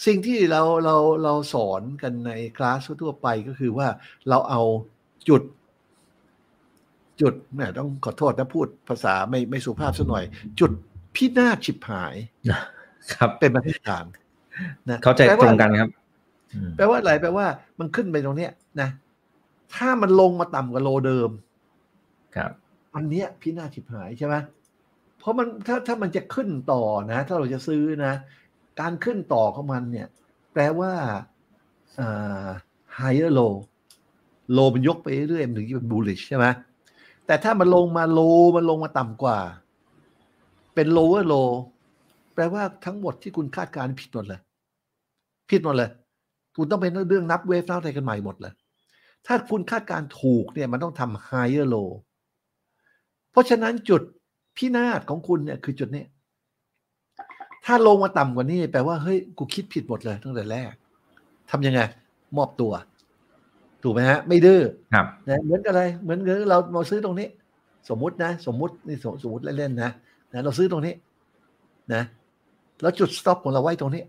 [0.05, 3.87] สิ่งที่เราเราเราสอนกันในคลาสทั่วไปก็คือว่า
[4.29, 4.61] เราเอา
[5.29, 5.41] จุด
[7.21, 10.23] จุดแหมต้องขอโทษนะพูดภาษาไม่ไม่สุภาพสักหน่อย
[10.59, 10.71] จุด
[11.15, 12.15] พินาศฉิบหาย
[13.13, 14.05] ครับเป็นมาตรฐาน
[14.89, 15.89] นะเข้าใจตรงกันครับ
[16.77, 17.45] แปลว่าอะไรแปลว่า
[17.79, 18.51] มันขึ้นไปตรงเนี้ย
[18.81, 18.89] นะ
[19.75, 21.29] ถ้ามันลงมาต่ำกว่าโลเดิม
[22.35, 22.51] ครับ
[22.95, 24.35] อันเนี้ยพินาศฉิบหายใช่ไหม
[25.19, 28.13] เพราะมันถ้าถ้ามันจะขึ้นต่อนะ ถ้าเราจะซื้อนะ
[28.79, 30.07] การขึ้นต่อของมันเนี่ย
[30.53, 30.91] แปลว่า
[31.99, 32.47] อ่า
[32.99, 33.53] higher low
[34.53, 36.45] โลมันยกไปเรื่อยๆมันถึงจะเป็น bullish ใช่ไหม
[37.25, 38.19] แต่ถ้ามันลงมาโล
[38.55, 39.37] มันลงมาต่ำกว่า
[40.75, 41.49] เป็น lower low
[42.33, 44.41] แปลว่าทั้งหมดที่คุณคาดการณ์ผิดหมดเลย
[45.49, 45.89] ผิดหมดเลย
[46.55, 48.53] คุณต้องเป็นเรื่องนับเวฟนับอะไรกันใหม่หมดเลย
[49.25, 51.89] ถ้าคุณคาดการณ์ถูกเนี่ยมันต้องทำ higher low
[53.31, 54.01] เพราะฉะนั้นจุด
[54.57, 56.05] พินาศของคุณเนี่ยคือจุดนี้
[57.65, 60.73] ถ้าลงมาต่ำกว่านี้แปลว่าเฮ้ยกูคิดผิดหมดเลยตั้งแต่แรก
[61.51, 61.81] ทำยังไง
[62.37, 62.71] มอบตัว
[63.85, 64.61] ถูกไหมฮะ ไม่ดื้อ
[64.93, 67.27] ครับนะเหมือนกันเลยเหมือนเงินเราเราซื้อตรงนี้
[67.89, 69.91] สมมุตินะ สมมุตินี่สมมติเล่นๆนะ
[70.33, 70.93] นะเราซื้อตรงนี้
[71.93, 72.03] นะ
[72.81, 74.03] แล้วจุด stop ของเราไว้ตรงนี้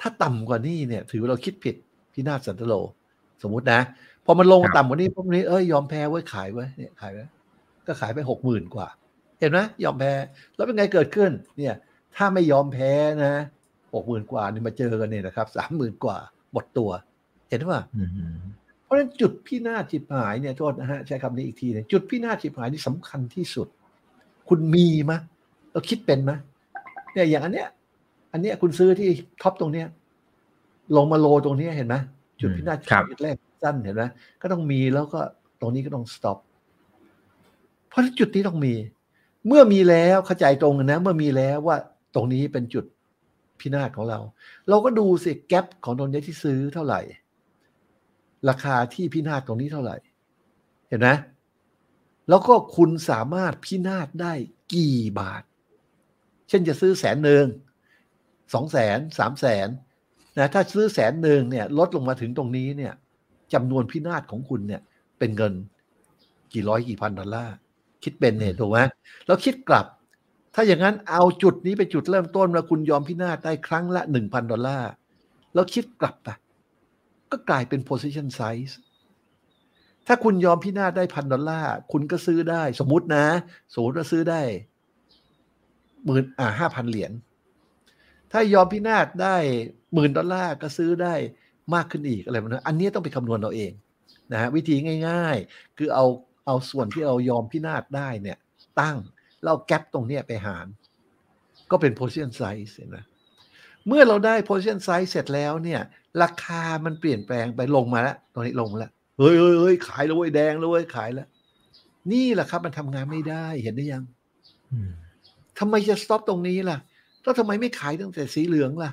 [0.00, 1.74] ถ้าต่ำกว่านี้เนี่ย ถือว่าเราคิดผิด
[2.14, 2.74] พินาศสันตะโร
[3.42, 3.80] สมมุตินะ
[4.24, 7.24] พอมันลงครับต่ำกว่านี้พวกนี้เอ้ยยอมแพ้ไว้ยขายไว้ยเนี่ยขายไว้
[7.86, 8.88] ก็ขายไปหกหมื่นกว่า
[9.40, 10.12] เห็นไหมยอมแพ้
[10.56, 11.74] แล้วเป็นไงเกิดขึ้น เนี่ย
[12.16, 12.90] ถ้าไม่ยอมแพ้
[13.24, 13.34] นะ
[13.94, 16.18] หกหมื่นกว่านี่มาเจอกันเนี่ยนะครับสามหมื่นกว่า
[16.52, 16.90] หมดตัว
[17.48, 18.36] เห็นป่ะอืม
[18.84, 23.68] เพราะฉะนั้นจุดพินาศจิบหายเนี่ยโทษนะฮะใช้คำนี้อีกทีหนึงจุดพินาศจิบหายนี่สำคัญที่สุด
[24.48, 25.18] คุณมีมะ
[25.72, 26.38] เราคิดเป็นมะ
[27.12, 27.68] เนี่ยอย่างอันเนี้ย
[28.32, 29.08] อันเนี้ยคุณซื้อที่
[29.42, 29.86] ท็อปตรงเนี้ย
[30.96, 31.96] ลงมาโลตรงเนี้ยเห็นไหม
[32.40, 34.02] จุดพินาศจิบหายจุดแรกสั้นเห็นไหม
[34.42, 35.20] ก็ต้องมีแล้วก็
[35.60, 36.38] ตรงนี้ก็ต้อง stop
[37.88, 38.74] เพราะฉะนั้นจุดนี้ต้องมี
[39.46, 41.76] เมื่อมีแล้วเข้าใจตรงนนะ เมื่อมีแล้วว่า
[42.14, 42.84] ตรงนี้เป็นจุด
[43.60, 44.18] พินาศของเรา
[44.68, 47.00] เราก็ดูสิแกลบของตรงนี้ที่ซื้อเท่าไหร่
[48.48, 49.96] ราคาที่พินาศตรงนี้เท่าไหร่
[50.88, 51.08] เห็นไหม
[52.28, 54.32] แล้วก็คุณสามารถพินาศได้
[54.74, 55.42] กี่บาท
[56.48, 57.44] เช่นจะซื้อแสนหนึ่ง
[58.54, 59.68] สองแสนสามแสน
[60.38, 62.92] นะถ้าซื้อแสนหนึ่งเนี่ยลดลงมาถึงตรงนี้เนี่ย
[63.52, 64.82] จำนวนพินาศของคุณเนี่ย
[65.18, 65.52] เป็นเงิน
[66.52, 67.54] กี่ร้อยกี่พันดอลลาร์
[68.02, 68.78] คิดเป็นเนี่ยถูกไหม
[69.26, 69.86] แล้วคิดกลับ
[70.54, 74.90] ถ้าอย่างนั้นเอาจุดนี้เป็นจุดเริ่มต้นแล้วคุณยอมพินาศได้ครั้งละหนึ่งพันดอลลาร์
[75.54, 76.28] แล้วคิดกลับไป
[77.32, 78.74] ก็กลายเป็น position size
[80.06, 83.26] ถ้าคุณยอมพินาศได้พันดอลลาร์คุณก็ซื้อได้ สมมตินะ
[83.74, 84.42] สมมติว่าซื้อได้
[86.04, 87.12] หมื่นอ่าห้าพันเหรียญ
[88.32, 89.36] ถ้ายอมพินาศได้
[89.94, 91.14] หมื่นดอลลาร์ก็ซื้อได้
[91.74, 93.72] มากขึ้นอีกอะไรแบบนั้นอันนี้ต้องไปคำนวณเราเอง
[94.32, 94.76] นะฮะวิธี
[95.08, 96.06] ง่าย ๆ คือเอา
[96.46, 98.38] เอาส่วนที่เรายอมพินาศได้เนี่ย
[98.80, 98.96] ตั้ง
[99.42, 100.66] แล้วเอาแกลบตรงเนี้ยไปหาร
[101.70, 102.98] ก็เป็น position size เห็นไหม
[103.86, 105.80] เมื่อเราได้ position size เสร็จแล้วเนี่ย
[106.22, 111.28] ราคามันเปลี่ยนแปลงไปลงมาแล้วตอนนี้ลงมาแล้วเฮ้ยเฮ้ยเฮ้ยขายแล้วเว้ยแดงแล้วเว้ยขายแล้ว
[112.12, 114.04] นี่แหละครับ มันทำงานไม่ได้เห็นได้ยัง
[114.72, 114.90] อืม
[115.58, 116.78] ทำไมจะสต็อปตรงนี้ล่ะ
[117.22, 118.90] แล้วทำไมไม่ขายตั้งแต่สีเหลืองล่ะ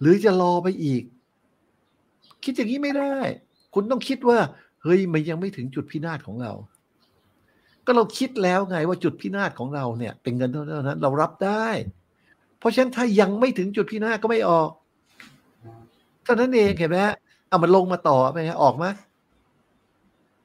[0.00, 1.02] หรือจะรอไปอีก
[2.44, 3.14] คิดอย่างนี้ไม่ได้
[3.74, 4.38] คุณต้องคิดว่า
[4.82, 6.52] เฮ้ยมันยังไม่ถึงจุดพินาศของเรา
[7.86, 11.66] ก็เราคิดแล้วไงว่าจุดพินาศของเราเนี่ย เป็นเงินเท่านั้น เรารับได้
[12.58, 14.68] เพราะฉะนั้นถ้ายังไม่ถึงจุดพินาศก็ไม่ออก
[16.24, 17.14] เท่านั้นเองเห็นไหมฮะ
[17.48, 18.86] เอามันลงมาต่อไปไงออกไหม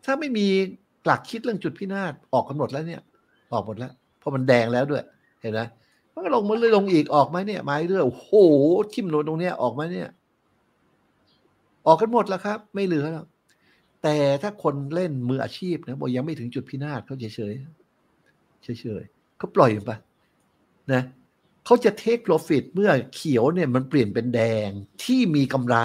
[0.06, 0.48] ถ้าไม่มี
[1.06, 3.02] หลักคิดเรื่องจุดพินาศออกกันหมดแล้วเนี่ย
[3.54, 5.04] ออกหมดแล้วเพราะมันแดงแล้วด้วย
[5.42, 5.62] เห็นไหม
[6.14, 8.30] มันก็ลงมาเลยลงอีกออกไหมเนี่ยไม้เรื่อยโอ้โห
[8.94, 10.10] ทิ่มลงตรงเนี้ยออกไหมเนี่ย
[11.88, 13.26] ออกกันหมดแล้วครับ ไม่เหลือแล้ว
[14.04, 17.54] แต่ถ้าคนเล่นมืออาชีพนะบอกยังไม่ถึงจุดพินาศเขาเฉยเฉย
[18.64, 19.04] เฉยเฉย
[19.38, 19.92] เขาปล่อยไป
[20.94, 21.02] นะ
[21.66, 24.70] เขาจะเทคโปรฟิตเมื่อเขียวเนี่ยมันเปลี่ยนเป็นแดง
[25.04, 25.76] ที่มีกำไร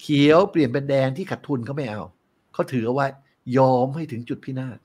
[0.00, 2.02] เขียวเปลี่ยนเป็นแดงที่ขาดทุนเขาไม่เอา
[2.52, 3.06] เขาถือเอาไว้
[3.56, 4.78] ยอมให้ถึงจุดพินาศ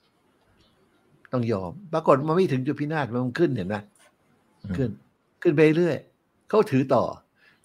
[1.31, 3.75] ต้องยอม ปรากฏมันไม่ถึงจุดพินาศมันขึ้นเห็นไหม
[4.77, 4.89] ขึ้น
[5.41, 5.97] ขึ้นไปเรื่อย
[6.49, 7.03] เขาถือต่อ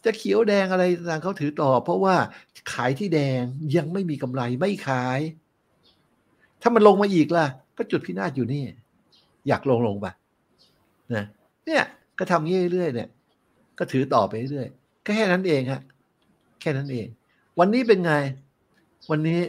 [0.05, 2.17] จะเขียวแดงอะไรต่างเขาถือต่อ เพราะว่า
[2.73, 3.43] ขายที่แดง
[3.77, 5.21] ยังไม่มีกำไรไม่ขาย
[6.63, 8.63] ถ้ามันลงมาอีกล่ะ ก็จุดพินาศอยู่นี่
[9.49, 10.07] อยากลงลงไป
[11.15, 11.25] นะ
[11.71, 11.87] เนี่ย
[12.19, 13.09] ก็ทำงี้เรื่อยๆเนี่ย
[13.79, 15.83] ก็ถือต่อไปเรื่อยๆก็แค่นั้นเองฮะ
[16.61, 17.07] แค่นั้นเอง
[17.59, 18.13] วันนี้เป็นไง
[19.11, 19.41] วันนี้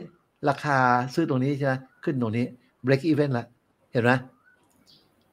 [0.49, 0.77] ราคา
[1.13, 2.45] ซื้อตรงนี้ใช่ไหมขึ้นตรงนี้
[2.85, 3.47] break even แล้ว
[3.91, 4.11] เห็นไหม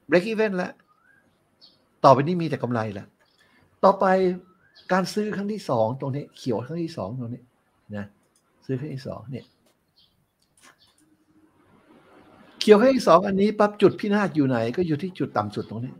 [0.09, 0.71] break even แล้ว
[2.03, 3.07] ต่อไปนี้มีแต่กำไรล้ว
[3.83, 4.05] ต่อไป
[4.91, 7.41] การซื้อครั้งที่สองตรงนี้ เขียวครั้งที่สองตรงนี้
[7.97, 8.05] นะ
[8.65, 9.45] ซื้อครั้งที่สองเนี่ย
[12.59, 15.93] เขียวครั้งที่สองอันนี้ปั๊บจุดพินาศอยู่ไหน ก็อยู่ที่จุดต่ำสุดตรงนี้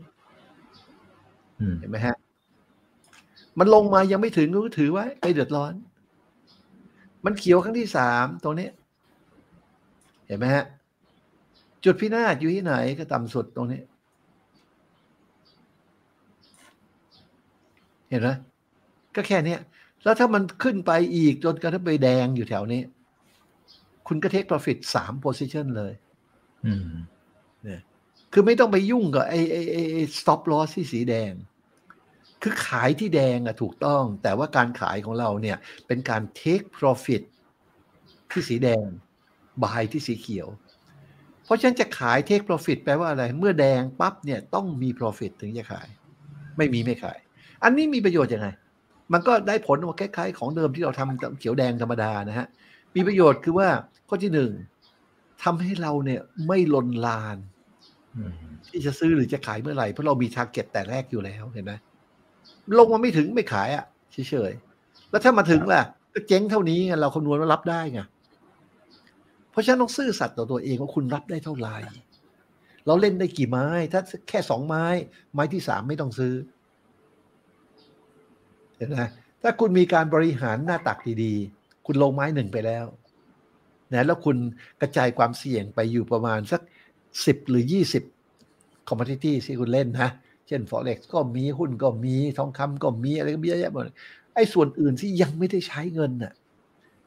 [1.80, 2.16] เห็นไหมฮะ
[3.60, 5.74] มันลงมายังไม่ถึงก็ถือไว้ไม่เดือดร้อน
[7.26, 8.70] มันเขียวครั้งที่สามตรงนี้
[10.28, 10.66] เห็นไหมฮะ
[11.84, 13.82] จุดพินาศอยู่ที่ไหนก็ต่ำสุดตรงนี้
[18.10, 18.30] เห็นไหม
[19.16, 19.60] ก็แค่เนี้ย
[20.04, 22.82] แล้วถ้ามันขึ้นไปอีกจนกระทั่งไปแดงอยู่แถวนี้
[24.08, 25.94] คุณก็เทค profit สาม position เลย
[26.66, 26.92] อืม
[27.64, 27.82] เนี่ย
[28.34, 31.32] คือไม่ต้องไปยุ่งกับไอ้ไอ้ไอ้ไอ้ stop loss ที่สีแดง
[32.42, 37.22] คือขายที่แดงอะถูกต้อง แต่ว่าการขายของเราเนี่ย เป็นการ take profit
[38.32, 38.86] ที่สีแดง
[39.64, 40.48] buy ที่สีเขียว
[41.46, 45.88] เพราะฉะนั้นจะขาย take profit แปลว่าอะไร เมื่อแดงปั๊บเนี่ยต้องมี profit ถึงจะขาย
[46.58, 47.20] ไม่มีไม่ขาย
[47.64, 48.48] อันนี้มีประโยชน์ยังไง
[49.14, 52.48] มันก็ได้ผลคล้ายๆของเดิมที่เราทำเขียวแดงธรรมดานะฮะ
[52.96, 53.70] มีประโยชน์คือว่า
[54.08, 54.52] ข้อที่หนึ่ง
[55.44, 57.38] ทำให้เราเนี่ยไม่ลนลาน
[58.68, 61.74] ที่จะซื้อหรือจะขายเมื่อไหร่เพราะเรามีทาร์เก็ตแต่แรกอยู่แล้วเห็นไหม
[62.78, 63.86] ลงมาไม่ถึงไม่ขายอะ
[64.30, 65.82] เฉยๆแล้วถ้ามาถึงล่ะ
[66.14, 68.02] ก็เจ๊งเท่านี้ไงเราคำนวณว่ารับได้ไง
[69.52, 71.76] เพราะฉะนั้นต้องซื่อสัตย์ต่อตัวเองว่าคุณรับได้เท่าไหร่
[72.88, 74.86] เราเล่นได้กี่ไม้ ถ้าแค่สองไม้
[75.34, 76.34] ไม้ที่สามไม่ต้องซื้อ
[78.78, 79.02] เห็นไหม
[79.42, 82.86] ถ้าคุณมีการบริหารหน้าตักดีๆ คุณลงไม้หนึ่งไปแล้ว
[83.94, 84.38] นะแล้วคุณ
[84.82, 86.62] กระจายความเสี่ยงไปอยู่ประมาณสัก
[87.26, 88.04] สิบหรือยี่สิบ
[88.88, 90.10] คอมม o ดิตี้ที่คุณเล่นนะ
[90.48, 93.84] เช่น forex ก็มีหุ้นก็มีทองคำก็มีอะไรก็มีเยอะแยะหมด
[94.36, 96.34] ไอ้ส่วนอื่นที่ยังไม่ได้ใช้เงินน่ะ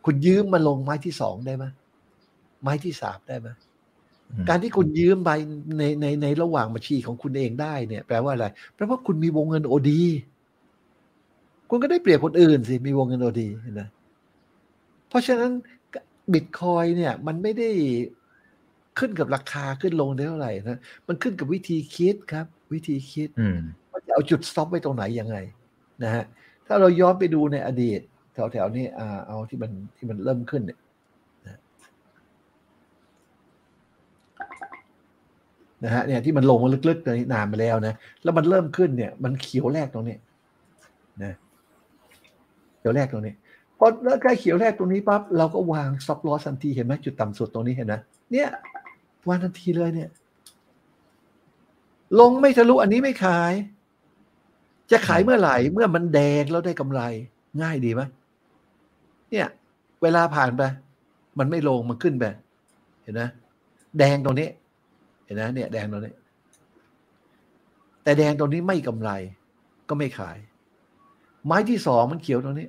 [0.04, 1.64] คุณยืมมาลงไม้ที่สองได้ไหม
[2.62, 3.48] ไม้ที่สามได้ไหม
[4.30, 5.30] อืมการที่คุณยืมไป
[5.78, 10.02] ในในในระหว่างบัญชีของคุณเองได้เนี่ย แปลว่าอะไรแปลว่าคุณมีวงเงิน OD
[11.70, 13.82] คุณก็ได้เปรียบคนอื่นสิ มีวงเงิน OD เห็นไหม
[15.08, 15.50] เพราะฉะนั้น
[16.32, 17.70] บิตคอยเนี่ย มันไม่ได้
[18.98, 23.58] ขึ้นกับราคาขึ้นลงได้เท่าไหร่นะมันขึ้นกับวิธีคิดครับ วิธีคิดอืม
[23.92, 25.36] ว่าจะเอาจุด stop ไว้ตรงไหนยังไง
[26.02, 26.24] นะฮะ
[26.66, 28.00] ถ้าเราย้อนไปดูในอดีต
[28.34, 30.78] แถวๆนี้อ่าเอาที่มันที่มันเริ่มขึ้นเนี่ย
[31.46, 31.58] นะ
[35.84, 40.16] นะฮะเนี่ยที่มันลงมาลึกๆตอนนี้นานไปแล้วนะแล้วมันเริ่มขึ้นเนี่ย มันเขียวแรกตรงนี้
[41.22, 41.32] นะ
[42.78, 43.34] เขียวแรกตรงนี้
[43.78, 47.94] พอแล้วใกล้เขียวแรกตรงนี้ปั๊บเราก็วางสต็อปลอสทันทีเห็นไหมจุดต่ำสุดตรงนี้เห็นไหม
[48.32, 48.48] เนี่ย
[49.28, 50.10] วางทันทีเลยเนี่ย
[52.20, 53.52] ลงไม่ทะลุอันนี้ไม่ขาย
[54.90, 57.00] จะขายเมื่อไหร่ เมื่อมันแดงแล้วได้กำไร
[57.62, 58.02] ง่ายดีไหม
[59.30, 59.46] เนี่ย
[60.02, 60.62] เวลาผ่านไป
[61.38, 62.24] มันไม่ลงมันขึ้นไป
[63.02, 63.22] เห็นไหม
[63.98, 64.48] แดงตรงนี้
[65.24, 66.12] เห็นไหมเนี่ย แดงตรงนี้
[68.02, 69.10] แต่แดงตรงนี้ไม่กำไร
[69.88, 70.36] ก็ไม่ขาย
[71.46, 72.68] ไม้ที่สองมันเขียวตรงนี้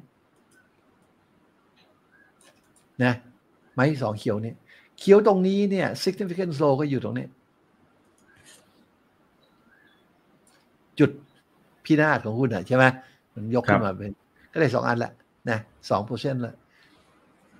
[3.03, 3.13] นะ
[3.73, 4.53] ไม้ที่สองเขียวนี่
[5.03, 7.25] เขียวตรงนี้เนี่ย significant low ก็อยู่ตรงนี้
[10.99, 11.11] จุด
[11.85, 12.85] พินาศของหุ้นอะใช่ไหม
[13.33, 14.11] มันยกขึ้นมาเป็น
[14.51, 15.11] ก็ได้สองอันละ
[15.49, 16.55] นะสองเปอร์เซ็นต์ละ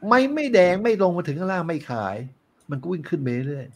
[0.07, 2.15] ไม่ไม่แดงไม่ลงมาถึงข้างล่างไม่ขาย
[2.69, 3.67] มันก็วิ่งขึ้นไปเรื่อย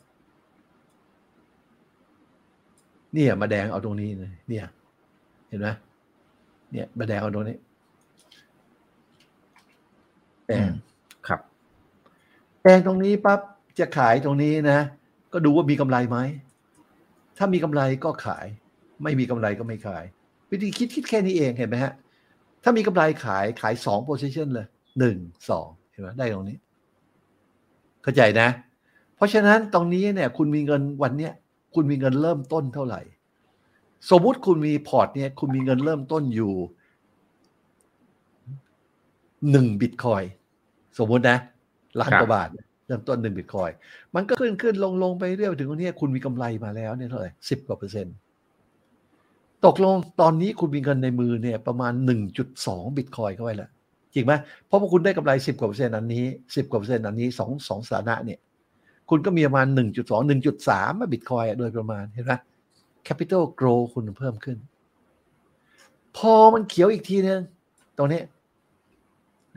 [3.14, 4.66] เนี่ยมาแดงเอาตรงนี้เลยเนี่ย
[5.48, 5.68] เห็นไหม
[6.72, 7.58] เนี่ยมาแดงเอาตรงนี้
[10.48, 10.72] แดอืงม
[11.28, 11.42] ครับ
[12.64, 13.40] แดงตรงนี้ปั๊บ
[13.80, 14.80] จะขายตรงนี้นะ
[15.34, 16.18] ก็ดูว่ามีกำไรไหม
[17.38, 18.48] ถ้ามีกำไรก็ขาย
[19.04, 20.04] ไม่มีกำไรก็ไม่ขาย
[20.50, 21.94] วิธีคิดคิดแค่นี้เองเห็นไหมฮะ
[22.64, 24.68] ถ้ามีกำไรขายขายสอง position เลย
[25.00, 25.18] หนึ่ง
[25.50, 26.58] สองเห็นไหมได้ตรงนี้
[28.04, 28.50] เข้าใจนะ
[29.16, 31.34] เพราะฉะนั้นตรงนี้เนี่ยคุณมีเงินวันเนี้ย
[31.76, 33.02] คุณมีเงินเริ่มต้นเท่าไหร่
[34.10, 36.54] สมมุติคุณมีพอร์ตเนี่ยคุณมีเงินเริ่มต้นอยู่
[39.52, 40.24] หนึ่งบิตคอยน์
[40.98, 41.38] สมมุตินะ
[42.00, 42.50] ล้านครับกว่าบาท
[42.88, 43.70] เริ่มต้นหนึ่งบิตคอยน์
[44.16, 48.16] มันก็ขึ้นขึ้นลงลงไปเรื่อยถึงวันนี้คุณมีกำไรมาแล้วเนี่ยเท่าไหร่สิบกว่าเปอร์เซ็นต์
[49.66, 53.70] ตกลงตอนนี้คุณมีเงินในมือเนี่ยประมาณหนึ่งจุดสองบิตคอยเข้าไปแล้ว
[54.14, 54.34] จริงไหม
[54.66, 58.40] เพราะว่าคุณได้กำไรสิบกว่าเปอร์เซ็นต์อันนี้สิบกว่าเปอร์เซ็นต์อันนี้สองสองสถานะเนี่ย
[59.10, 62.34] คุณก็มีประมาณหนึ่งจุดสองหนึ่งจุดสามบิตคอยโดยประมาณเห็นไหม
[63.08, 64.58] capital grow คุณเพิ่มขึ้น
[66.18, 67.42] พอมันเขียวอีกทีนึง
[67.98, 68.22] ตรงนี้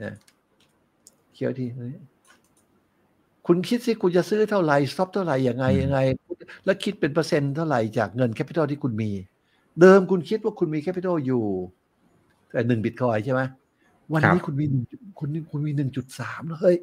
[0.02, 0.14] นะ
[1.34, 2.00] เขียวทีตรงนี้
[3.46, 5.98] คุณคิดสิคุณจะซื้อเท่าไหร่ stop เท่าไหร่ยังไงอืมยังไง
[6.64, 9.11] แล้วคิดเป็นเปอร์เซ็นต์เท่าไหร่จากเงิน capital ที่คุณมี
[9.81, 11.44] เดิมคุณคิดว่าคุณมี capital อยู่
[12.50, 13.40] แต่หนึ่งบิตคอยน์ใช่ไหม
[14.12, 14.85] วันนี้คุณมีหนึ่ง
[15.18, 16.76] คุณคุณมีหนึ่งจุดสามแล้วเฮ้ย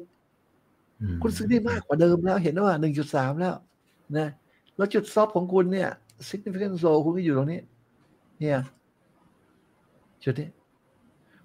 [1.00, 3.54] อืมคุณซื้อได้มากกว่าเดิมแล้วเห็นว่าหนึ่งจุดสามแล้ว
[4.16, 4.28] นะ
[4.76, 5.88] แล้วจุด stop ของคุณเนี่ย
[6.28, 7.60] significant zone คุณก็อยู่ตรงนี้
[8.40, 8.58] เนี่ย
[10.24, 10.48] จุดนี้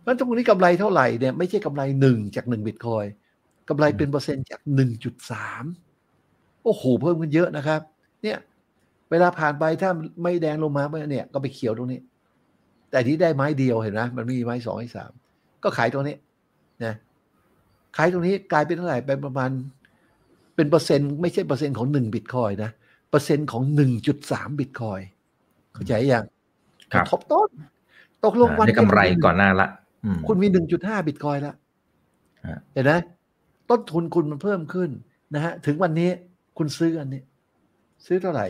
[0.06, 3.06] มันตรงนี้กำไรเท่าไหร่เนี่ย ไม่ใช่กำไรหนึ่งจากหนึ่งบิตคอย
[3.70, 5.64] กำไรเป็นเปอร์เซ็นต์จากหนึ่งจุดสาม
[6.64, 7.82] โอ้โห เพิ่มขึ้นเยอะนะครับ
[8.24, 8.38] เนี่ย
[9.12, 9.92] เวลาผ่านไปถ้า
[10.24, 12.00] ไม่แดงลงมาเนี่ย ก็ไปเขียวตรงนี้
[12.92, 15.12] แต่ที่ได้ไม้เดียวเห็นไหมมันไม่มีไม้สองไม้สาม
[15.64, 16.16] ก็ขายตรงนี้
[16.84, 16.94] นะ
[17.98, 19.50] ขายตรงนี้กลายเป็นเท่าไหร่เป็นประมาณ
[20.56, 22.72] เป็นเปอร์เซ็นต์ไม่ใช่เปอร์เซ็นต์ของหนึ่งบิตคอยนะ
[23.10, 25.00] เปอร์เซ็นต์ของหนึ่งจุดสามบิตคอย
[25.74, 26.24] เข้าใจยัง
[26.94, 27.50] ครับทบต้น
[28.26, 29.68] ตกลงวันได้กำไรก่อนหน้าละ
[30.04, 31.56] อืมคุณมีหนึ่งจุดห้าบิตคอยแล้ว
[32.48, 32.94] ฮะเห็นไหม
[33.70, 34.90] ต้นทุนคุณมันเพิ่มขึ้น
[35.36, 36.10] นะฮะถึงวันนี้
[36.58, 37.22] คุณซื้ออันนี้
[38.06, 38.48] ซื้อเท่าไหร่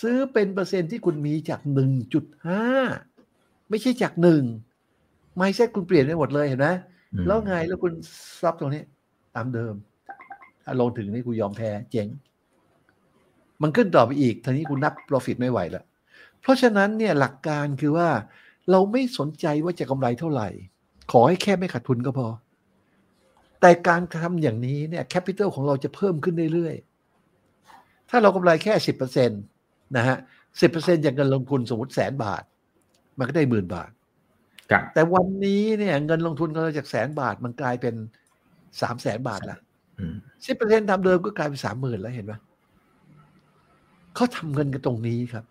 [0.00, 2.62] ซื้อเป็นเปอร์เซ็นต์ที่คุณมีจากหนึ่งจุดห้า
[3.70, 4.42] ไม่ใช่จากหนึ่ง
[5.36, 6.68] ไม่เซ็ตคุณเปลี่ยนไปหมดเลยเห็นไหม
[7.12, 7.92] อืมแล้วไงแล้วคุณ
[8.40, 8.82] ซับตรงนี้
[9.34, 9.74] ตามเดิม
[10.64, 12.08] ถ้าลงถึงนี่กูยอมแพ้เจ๊ง
[13.62, 15.84] มันขึ้นต่อไปอีกทีนี้คุณนับ profit ไม่ไหวแล้ว
[16.40, 18.08] เพราะฉะนั้นเนี่ยหลักการคือว่า
[18.70, 20.48] เราไม่สนใจว่าจะกำไรเท่าไหร่
[21.12, 22.26] ขอให้แค่ไม่ขาดทุนก็พอ
[23.66, 29.34] แต่การทำอย่างนี้เนี่ยแคปิตอลของเราจะเพิ่มขึ้นเรื่อยๆ ถ้าเรากำไรแค่สิบเปอร์เซ็นต
[29.96, 30.16] นะฮะ
[30.60, 32.42] สิบเปอร์เซ็นจากเงินลงทุนสมมติแสนบาท
[33.18, 33.90] มันก็ได้หมื่นบาท
[34.70, 37.94] ครับแต่วันนี้เนี่ยเงินลงทุนของเราจากแสนบาทมันกลายเป็น
[38.80, 39.58] สามแสนบาทละ
[39.98, 40.14] อืม
[40.46, 42.32] สิบเปอร์เซ็นตามเดิมก็กลายเป็นสามหมื่นแล้วเห็นไหม
[44.14, 45.44] เขาทำเงินกันตรงนี้ครับ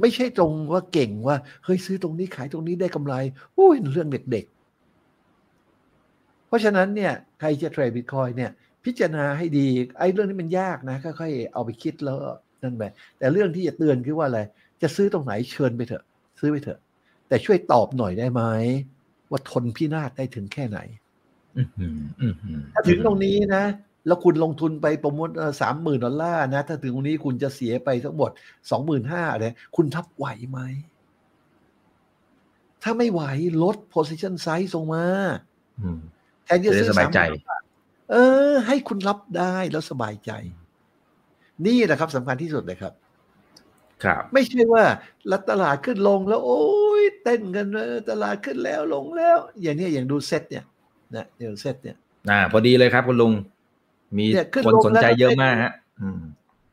[0.00, 3.14] ไม่ใช่ตรงว่าเก่งว่าเฮ้ยซื้อตรงนี้ขายตรงนี้ได้กำไร
[3.58, 4.59] อุ้ยเรื่องเด็กๆ
[6.50, 8.50] เพราะฉะนั้นเนี่ยใครจะเทรดบิตคอยเนี่ย
[8.84, 12.16] พิจารณาให้ดีไอ้เรื่องนี้มันยากนะค่อยๆเอาไปคิดแล้ว
[12.62, 12.82] นั่นไป
[13.18, 14.40] แต่เรื่องที่จะเตือนคือว่าอะไร
[14.82, 16.04] จะซื้อตรงไหนเชิญไปเถอะ
[16.40, 16.78] ซื้อไปเถอะ
[17.28, 18.42] แต่ช่วยตอบหน่อยได้ไหม
[19.30, 20.78] ว่าทนพินาศได้ถึงแค่ไหน
[21.56, 23.64] อื้อหืออื้อหือถ้าถึงตรงนี้นะ
[24.06, 28.30] แล้วคุณลงทุนไปประมวลสามหมื่นดอลลาร์นะ ถ้าถึงตรงนี้คุณจะเสียไปทั้งหมด
[28.70, 30.60] สองหมื่นห้าเลยคุณทับไหวไหม
[32.82, 33.22] ถ้าไม่ไหว
[33.62, 35.04] ลด position size ลงมา
[36.50, 37.20] อืมแทนจะซื้อจะได้สบายใจ
[37.66, 38.16] 30,000เอ
[38.50, 40.32] อ ให้คุณรับได้แล้วสบายใจ
[41.66, 42.92] นี่แหละครับสำคัญที่สุดเลยครับ
[44.04, 44.84] ครับ ไม่ใช่ว่า
[45.28, 46.62] แล้วตลาดขึ้นลงแล้ว โอ้
[47.02, 50.64] ยเต้นกันเออตลาดขึ้นแล้วลงแล้ว อย่างเนี้ยอย่างดูเซตเนี่ย
[51.14, 51.96] นะอย่างเซตเนี่ย
[52.30, 53.32] อ่า พอดีเลยครับคุณลุง
[54.16, 56.20] มีเนี่ยขึ้นคนลงสนใจแล้วก็เยอะเต้นมากฮะอืม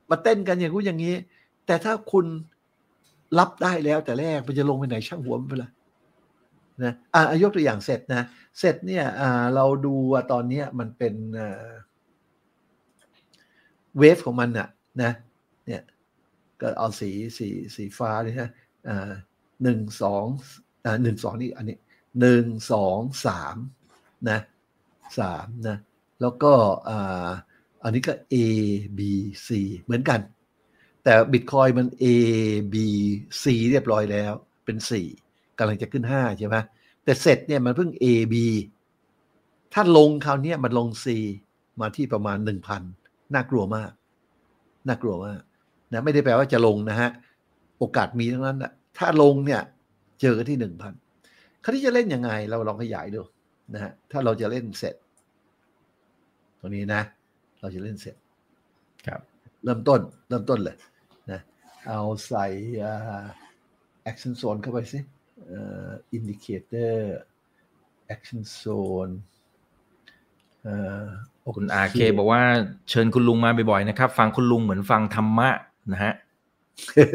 [0.09, 1.15] มาเต้นกันอย่างกูอย่างนี้
[1.65, 2.25] แต่ถ้าคุณ
[3.39, 5.71] รับได้แล้วแต่แรกมันจะลงไปไหนช่างหัวมันไปละ
[6.83, 8.25] นะอะยกตัวอย่างเสร็จนะ
[8.59, 9.05] เสร็จเนี่ย
[9.55, 11.15] เราดูว่าตอนนี้มันเป็น
[13.97, 14.67] เวฟของมันน่ะ
[15.03, 15.11] นะ
[15.67, 15.81] เนี่ย
[16.61, 18.51] ก็เอาสีสีสีฟ้าเลยนะ
[18.87, 19.11] อ่า
[19.63, 20.25] หนึ่งสอง
[20.85, 21.77] อ่าหนึ่งสองนี่อันนี้
[22.21, 23.55] หนึ่งสองสาม
[24.29, 24.39] นะ
[25.19, 25.77] สามนะ
[26.21, 26.53] แล้วก็
[26.89, 27.29] อ่า
[27.83, 28.35] อันนี้ก็ A
[28.97, 29.01] B
[29.47, 29.49] C
[29.81, 30.19] เหมือนกัน
[31.03, 32.05] แต่บิตคอยมัน A
[32.73, 32.75] B
[33.41, 34.33] C เรียบร้อยแล้ว
[34.65, 35.26] เป็น4
[35.59, 36.57] กำลังจะขึ้น5ใช่ไหม
[37.03, 38.35] แต่เสร็จเนี่ยมันเพิ่ง A B
[39.73, 41.05] ถ้าลงคราวเนี้ยมันลง C
[41.81, 42.37] มาที่ประมาณ
[42.85, 43.91] 1,000น่ากลัวมาก
[44.87, 45.41] น่ากลัวมาก
[45.91, 47.09] นะไม่ได้แปลว่าจะลงนะฮะ
[47.77, 49.61] โอกาสมีทั้งนั้นนะถ้าลงเนี่ย
[50.21, 50.57] เจอกันที่
[51.09, 53.21] 1,000คราวนี้จะเล่นยังไง เราลองขยายดู
[53.73, 54.95] นะฮะถ้าเราจะเล่นเสร็จ
[56.59, 57.01] ตรงนี้นะ
[57.61, 58.15] เราจะเล่นเสร็จ
[59.07, 59.21] ครับ
[59.63, 60.77] เริ่มต้น เริ่มต้นเลย
[61.31, 61.41] นะ
[61.87, 62.45] เอาใส่
[62.83, 63.23] อ่า
[64.09, 66.97] action zone เข้าไปสิเอ่อ indicator
[68.13, 69.13] action zone
[70.63, 71.03] เอ่อ
[71.57, 72.41] คุณอาเคบอกว่า
[72.89, 75.49] เชิญคุณลุงมาบ่อยๆนะครับ ฟังคุณลุงเหมือนฟังธรรมะ
[75.91, 76.13] นะฮะ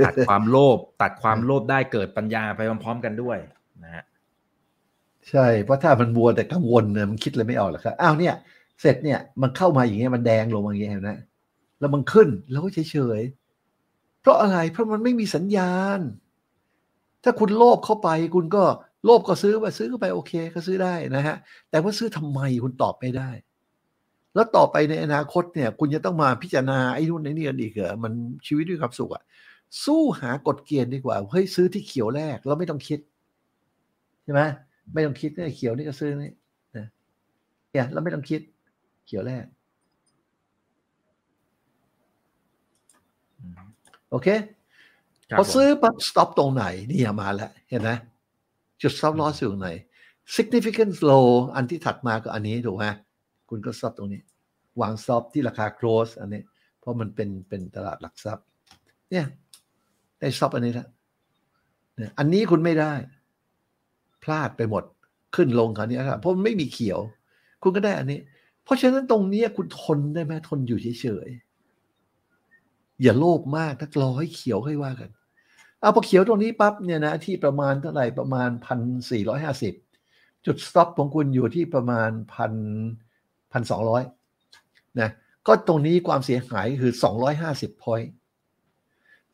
[0.06, 3.38] ตัดความโลภตัดความโลภได้เกิดปัญญาไปพร้อมๆกันด้วย
[3.84, 4.02] นะฮะ
[5.30, 8.34] ใช่เพราะถ้ามันบัวแต่กังวลเนี่ยมันคิดเลยไม่ออกหรอกครับอ้าวเนี่ย
[8.80, 11.10] เสร็จเนี่ยมันเข้ามาอย่างเงี้ยมันแดงลงมาอย่างเงี้ยเห็นไหม
[11.80, 16.00] แล้วมันขึ้นแล้วก็เฉยๆเพราะอะไรเพราะมันไม่มีสัญญาณ
[17.24, 18.64] ถ้าคุณโลภเข้าไปคุณก็
[19.04, 21.36] โลภก็ซื้อไปซื้อเข้าไปโอเคก็ซื้อได้นะฮะ
[21.70, 23.30] แต่ว่าซื้อทำไมคุณตอบไม่ได้
[24.34, 28.12] แล้วต่อไปในอนาคตเนี่ย คุณจะต้องมาพิจารณาไอ้นู่นไอ้นี่กันอีกเหรอมัน
[28.46, 29.22] ชีวิตด้วยความสุขอะ
[29.84, 33.00] สู้หากฎเกณฑ์ดีกว่าเฮ้ยซื้อที่เขียวแรกแล้วไม่ต้องคิด
[34.24, 34.42] ใช่ไหม
[34.94, 36.32] ไม่ต้องคิดเนี่ยเขียวนี่ก็ซื้อนี่
[36.76, 36.86] นะ
[37.72, 38.40] เนี่ยแล้วไม่ต้องคิด
[39.06, 39.44] เขียวแรก
[44.10, 44.61] โอเคครับ
[45.38, 47.90] พอซื้อปั๊บ stop ตรงไหนนี่มาแล้ว เห็นไหม
[48.82, 49.70] จุด stop loss อยู่ตรงไหน
[50.36, 52.84] significant low อันที่ถัดมาก็อันนี้ถูกไหม
[53.48, 54.20] คุณก็ stop ตรงนี้
[54.80, 56.42] วาง stop ที่ราคา close อันนี้
[56.80, 58.46] เพราะมันเป็นเป็นตลาดหลักทรัพย์
[59.10, 59.26] เนี่ย
[60.20, 60.88] ได้ stop อันนี้แล้ว
[61.96, 62.92] เนี่ยอันนี้คุณไม่ได้
[64.24, 64.84] พลาดไปหมด
[65.34, 67.00] ขึ้นลงคราวนี้ครับเพราะมันไม่มีเขียว
[67.62, 68.18] คุณก็ได้อันนี้
[68.64, 75.10] เพราะฉะนั้นตรงนี้คุณทนได้ไหมทนอยู่เฉยๆอย่าโลภมากถ้ารอให้เขียวค่อยว่ากัน
[75.82, 79.74] เอาพอเขียวตรงนี้ปั๊บเนี่ยนะที่ประมาณเท่าไหร่ประมาณพันสี่ร้อยห้าสิบ
[80.46, 82.52] จุด stop ของคุณอยู่ที่ประมาณพัน
[83.52, 84.02] พันสองร้อย
[85.00, 85.10] นะ
[85.46, 88.08] ก็ตรงนี้ความเสียหายคือสองร้อยห้าสิบ point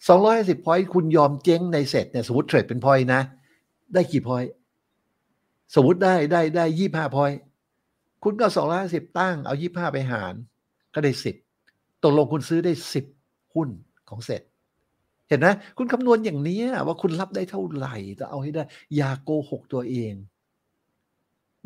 [0.08, 3.20] สองร้อยห้าสิบ point คุณยอมเจ๊งในเสร็จเนี่ยสมมติเทรดเป็น point นะ
[3.94, 4.50] ได้กี่ point
[5.74, 7.38] สมมติได้ได้ได้ยี่ห้า point
[8.24, 10.34] คุณก็สองร้อยห้าสิบตั้งเอายี่ห้าไปหาร
[10.94, 11.36] ก็ได้สิบ
[12.02, 13.04] ตกลงคุณซื้อได้สิบ
[13.54, 13.68] หุ้น
[14.08, 14.42] ของเสร็จ
[15.28, 15.46] เห็นไหม
[15.78, 18.62] คุณคำนวณอย่างนี้ว่าคุณรับได้เท่าไหร่จะเอาให้ได้
[18.96, 20.12] อย่าโกหกตัวเอง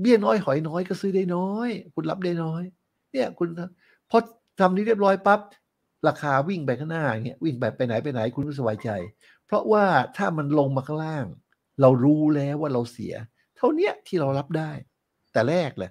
[0.00, 2.62] เบี้ยน้อยหอยน้อยก็ซื้อได้น้อย คุณรับได้น้อย
[3.12, 3.48] เนี่ยคุณ
[4.10, 4.18] พอ
[4.60, 5.40] ทำนี้เรียบร้อยปั๊บ
[6.08, 8.90] ราคาวิ่งไปข้างหน้าอย่างเงี้ยวิ่งไปไปไหนไปไหนคุณก็สบายใจ
[9.46, 9.84] เพราะว่า
[10.16, 11.26] ถ้ามันลงมาข้างล่าง
[11.80, 13.14] เรารู้แล้วว่าเราเสีย
[13.56, 14.70] เท่าเนี้ยที่เรารับได้
[15.32, 15.90] แต่แรกเลย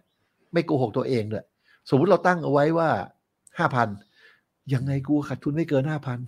[0.54, 1.46] ไม่โกหกตัวเองเลย
[1.90, 2.90] สมมติเราตั้งเอาไว้ว่า
[3.58, 3.90] ห้าพัน
[4.74, 6.20] ยังไงกูขาดทุนไม่เกินห้าพัน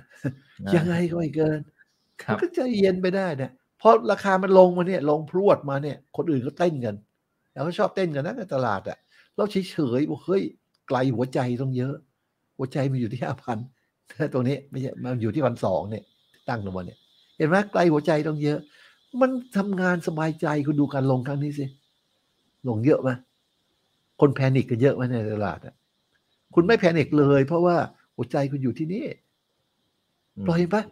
[0.76, 1.60] ยังไงก็ไม่เกิน
[2.24, 6.96] ครัมันบก็ใจเย็นไปได้เนี่ยเพราะราคามันลงมาเนี่ย ลงพรวดมาเนี่ย คนอื่นก็เต้นกัน
[7.54, 8.98] แล้วก็ชอบเต้นกันนะในตลาดอะ่ะ
[9.36, 10.44] เราเฉยๆบอกเฮ้ย
[10.88, 11.96] ไกลหัวใจต้องเยอะ
[12.58, 13.58] หัวใจมันอยู่ที่ห้าพัน
[14.34, 16.04] ตรงนี้ไม่ใช่มันอยู่ที่วันสองเนี่ย
[16.50, 17.00] ตั้งลงมาเนี่ย
[17.38, 18.60] เห็นไหมไกลหัวใจต้องเยอะ
[19.22, 21.66] มันทำงานสบายใจคุณดูการลงครั้งนี้สิ
[22.68, 23.10] ลงเยอะไหม
[24.22, 25.76] คนแพนิคกันเยอะไหมในตลาดอะ
[26.56, 27.78] คุณไม่แพนิคเลย เพราะว่า
[28.16, 29.06] หัวใจคุณอยู่ที่นี่
[30.48, 30.84] ปล่อยปะ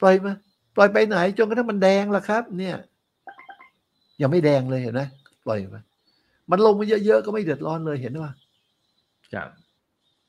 [0.00, 0.32] ปล่อยมา
[0.76, 2.76] ปล่อยไปไหนจนกระทั่งมันแดงละครับ เนี่ย
[4.20, 5.02] ยังไม่แดงเลยเห็นไหม
[5.46, 5.82] ปล่อยมา
[6.50, 8.30] มันลงมาเยอะๆก็ไม่เดือดร้อนเลยเห็นว่า
[9.34, 9.48] ครับ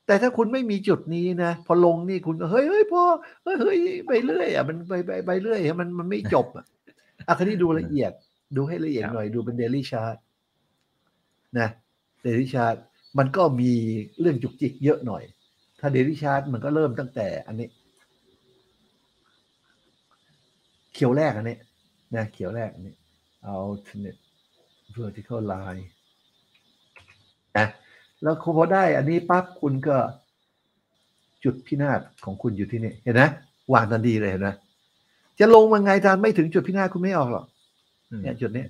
[0.06, 3.04] แต่ถ้าคุณไม่มีจุดนี้นะพอลงนี่คุณก็เฮ้ยเฮ้ยพอ
[3.44, 6.66] เฮ้ยเฮ้ยไปเรื่อยอะมันไปไปไปเรื่อยมันมันไม่จบอะ
[7.28, 8.12] อะคราวนี้ดูละเอียด
[8.56, 10.18] ดูให้ละเอียดครับหน่อยดูเป็น daily chart
[11.60, 11.70] นะ
[12.24, 12.76] daily chart
[13.18, 13.72] มันก็มี
[14.20, 15.24] เรื่องจุกจิกเยอะหน่อย
[15.80, 17.68] ถ้า daily chart มันก็เริ่มตั้งแต่อันนี้
[20.94, 21.58] เขียวแรกอันนี้
[22.16, 22.94] นะเขียวแรกอันนี้
[23.52, 24.22] alternate
[24.96, 25.86] vertical line
[27.58, 27.68] นะ
[28.24, 29.98] แล้วพอได้อันนี้ปั๊บคุณก็
[31.44, 33.24] จุดพินาศของคุณอยู่ที่นี่ เห็นไหม
[33.74, 34.50] วางทันทีเลยเห็นไหม
[35.40, 37.46] จะลงมาไงทานไม่ถึงจุดพินาศคุณไม่ออกหรอก
[38.10, 38.66] อืมเนี่ยจุดนี้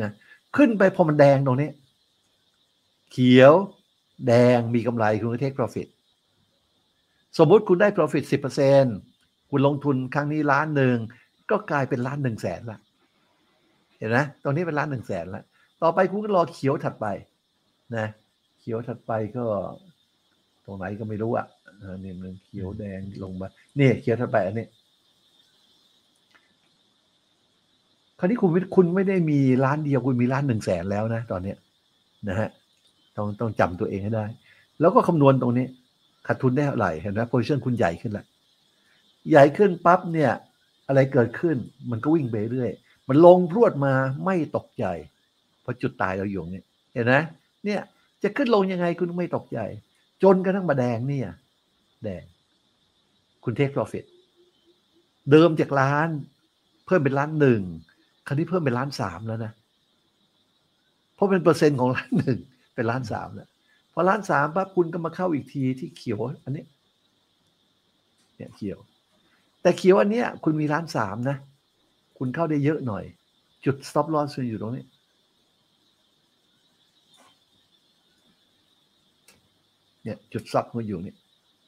[0.00, 0.10] นะ
[0.56, 1.70] ขึ้นไปพอมันแดงตรงนี้
[3.12, 3.52] เขียว
[4.26, 5.88] แดงมีกำไรคุณก็เทค profit
[7.38, 8.84] สมมุติคุณได้ profit สิบเปอร์เซ็น
[9.50, 10.96] คุณลงทุนครั้งนี้ล้านหนึ่ง
[11.50, 12.78] ก็กลายเป็นล้านหนึ่งแสนละ
[13.98, 15.42] เห็นไหมตรงนี้เป็นล้านหนึ่งแสนละ
[15.82, 17.06] ต่อไปคุณก็รอเขียวถัดไป
[17.96, 18.06] นะ
[18.60, 19.44] เขียวถัดไปก็
[20.64, 21.46] ตรงไหนก็ไม่รู้อะ
[21.78, 24.66] เออนี่มันเขียวแดงลงมาเนี่ยเขียวถัดไปอันนี้
[28.18, 31.56] คราวนี้คุณไม่คุณไม่ได้มีร้านเดียวคุณมีร้านหนึ่งแสนแล้วนะ ตอนเนี้ย
[32.28, 32.48] นะฮะ
[33.16, 34.24] ต้องต้องจำตัวเองให้ได้
[34.80, 35.66] แล้วก็คำนวณตรงนี้
[36.32, 38.26] ขาดทุนได้เท่าไหร่เห็นไหมโพซิชันคุณใหญ่ขึ้นและ
[39.30, 40.32] ใหญ่ขึ้นปั๊บเนี่ย
[40.88, 41.56] อะไรเกิดขึ้น
[41.90, 42.70] มันก็วิ่งไปเรื่อย
[43.08, 44.84] มันลงพรวดมาไม่ตกใจ
[45.62, 46.62] เพราะจุดตายเราอยู่ตรงนี้
[46.94, 47.14] เห็นไหม
[47.64, 47.80] เนี่ย
[48.22, 49.58] จะขึ้นลงยังไงคุณไม่ตกใจ
[50.22, 51.28] จนกระทั่งมาแดงเนี่ย
[52.04, 52.24] แดง
[53.44, 54.04] คุณเทค profit
[55.30, 56.08] เดิมจากล้าน
[56.86, 57.62] เพิ่มเป็นล้านหนึ่ง
[58.26, 59.52] คราวนี้เพิ่มเป็นล้านสามแล้วนะ
[61.14, 62.38] เพราะเป็นเปอร์เซ็นต์ของล้านหนึ่ง
[62.74, 63.49] เป็นล้านสามแล้ว
[63.92, 66.64] พอล้านสามปั๊บคุณก็มาเข้าอีกทีที่เขียวอันนี้
[68.36, 68.78] เนี่ยเขียว
[69.62, 71.36] แต่เขียวอันเนี้ย คุณมีล้านสามนะ
[72.18, 73.04] คุณเข้าได้เยอะหน่อย
[73.64, 74.84] จุด stop loss คุณอยู่ตรงนี้
[80.04, 81.14] เนี่ย จุด stop มันอยู่นี่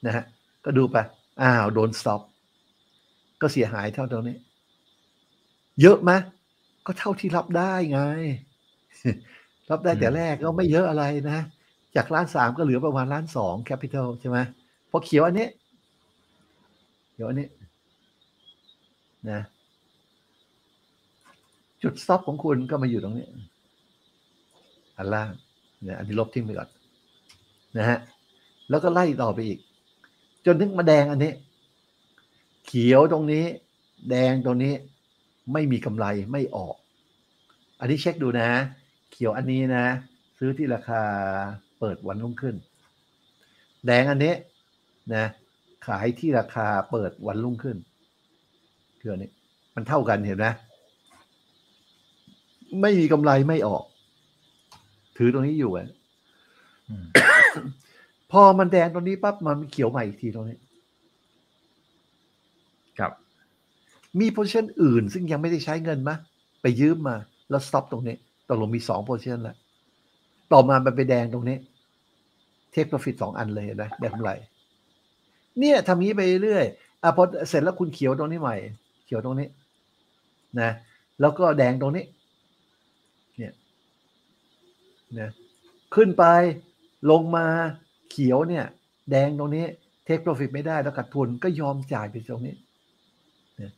[0.06, 0.24] นะฮะ
[0.64, 0.96] ก็ดูไป
[1.40, 2.20] อ้าว โดน stop
[3.40, 4.36] ก็เสียหายเท่าตรงนี้
[5.80, 6.10] เยอะไหม
[6.86, 8.00] ก็เท่าที่รับได้ไง
[9.70, 11.40] รับได้แต่แรกก็ไม่เยอะอะไรนะ
[11.96, 14.38] จากล้านสามก็เหลือประมาณล้านสองแคปิตอลใช่ไหม
[14.90, 15.48] พอเขียวอันนี้
[17.12, 17.48] เขียวอันนี้
[19.30, 19.40] นะ
[21.82, 23.26] จุด stop ของคุณก็มาอยู่ตรงนี้
[24.96, 25.30] อันล่าง
[25.82, 26.68] เนี่ยอันที่ลบทิ้งไปก่อน
[27.76, 27.98] นะฮะ
[28.70, 29.58] แล้วก็ไล่ต่อไปอีก
[30.46, 31.32] จนถึงมาแดงอันนี้
[32.66, 33.44] เขียวตรงนี้
[34.10, 34.74] แดงตรงนี้
[35.52, 36.76] ไม่มีกำไรไม่ออก
[37.80, 38.48] อันนี้เช็คดูนะ
[39.12, 39.84] เขียวอันนี้นะ
[40.38, 41.02] ซื้อที่ราคา
[41.82, 42.56] เปิดวันรุ่งขึ้น
[43.86, 44.34] แดงอันนี้
[45.14, 45.26] นะ
[45.86, 47.76] ขายที่ราคาเปิดวันรุ่งขึ้น
[49.00, 49.30] คืออันนี้
[49.74, 50.46] มันเท่ากันเห็นไหม
[52.80, 53.84] ไม่มีกำไรไม่ออก
[55.16, 55.88] ถือตรงนี้อยู่อะ
[56.88, 57.06] อืม
[58.32, 60.56] พอมันแดงตรงนี้ปั๊บมันเขียวใหม่อีกทีตรงนี้
[62.98, 63.12] ครับ
[64.20, 66.16] มีโพ i ชันอื่นซึ่งยังไม่ได้ใช้เงินมะ
[66.62, 67.16] ไปยืมมา
[67.50, 68.16] แล้ว stop ตรงนี้
[68.48, 69.56] ตกลงมีสองโพ i ชันแล้ว
[70.52, 71.56] ต่อมามันไปแดงตรงนี้
[72.72, 74.30] take profit สองอันเลยนะได้กำไร
[75.58, 76.64] เนี่ยทำนี้ไปเรื่อย
[77.02, 78.56] อะพอเสร็จแล้วคุณเขียวตรงนี้ใหม่
[79.06, 79.48] เขียวตรงนี้
[80.60, 80.70] นะ
[81.20, 82.04] แล้วก็แดงตรงนี้
[83.38, 83.52] เนี่ย
[85.18, 85.30] นะ
[85.94, 86.24] ขึ้นไป
[87.10, 87.46] ลงมา
[88.10, 88.64] เขียวเนี่ย
[89.10, 89.64] แดงตรงนี้
[90.04, 92.54] เทค profit ไม่ได้แล้วขาดทุนก็ยอมจ่ายไปตรงนี้
[93.60, 93.72] นะ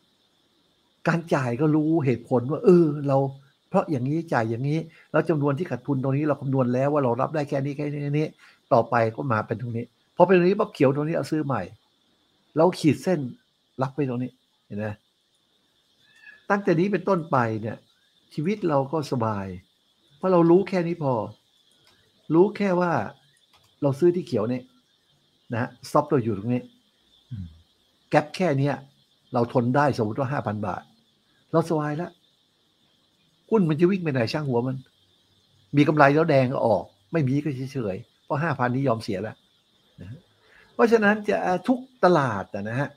[1.08, 3.18] การจ่ายก็รู้เหตุผลว่า เออ เรา
[3.68, 4.78] เพราะอย่างนี้จ่ายอย่างนี้
[5.12, 8.26] แล้วจำนวนที่ขาดทุนตรงนี้เราคำนวณแล้วว่าเรารับได้แค่นี้แค่นี้แค่นี้
[8.74, 9.84] ต่อไปก็มาเป็นตรงนี้
[10.16, 11.62] พอเป็นตรงนี้ปั๊บเขียวตรงนี้เอาซื้อใหม่
[12.56, 13.20] เราขีดเส้น
[13.82, 14.30] รับไปตรงนี้
[14.66, 14.86] เห็นไหม
[16.50, 17.76] ตั้งแต่นี้เป็นต้นไปเนี่ย
[18.34, 19.46] ชีวิตเราก็สบาย
[20.16, 21.14] เพราะเรารู้แค่นี้พอ
[22.34, 22.92] รู้แค่ว่า
[23.82, 24.62] เราซื้อที่เขียวเนี่ย
[25.52, 26.62] นะฮะซอฟเราอยู่ตรงนี้
[28.10, 28.74] แก๊ปแค่เนี้ย
[29.32, 30.82] เราทนได้สมมติว่าห้าพันบาท
[31.52, 32.10] เราสบายแล้ว
[33.50, 34.76] หุ้นมันจะวิ่งไปไหนช่างหัวมัน
[35.76, 39.36] มีกำไรแล้วแดงก็ออก ไม่มีก็เฉย เพราะห้าพันนี้ยอมเสียแล้ว
[40.00, 40.20] นะ
[40.74, 41.36] เพราะฉะนั้นจะ
[41.68, 42.88] ทุกตลาดนะฮะ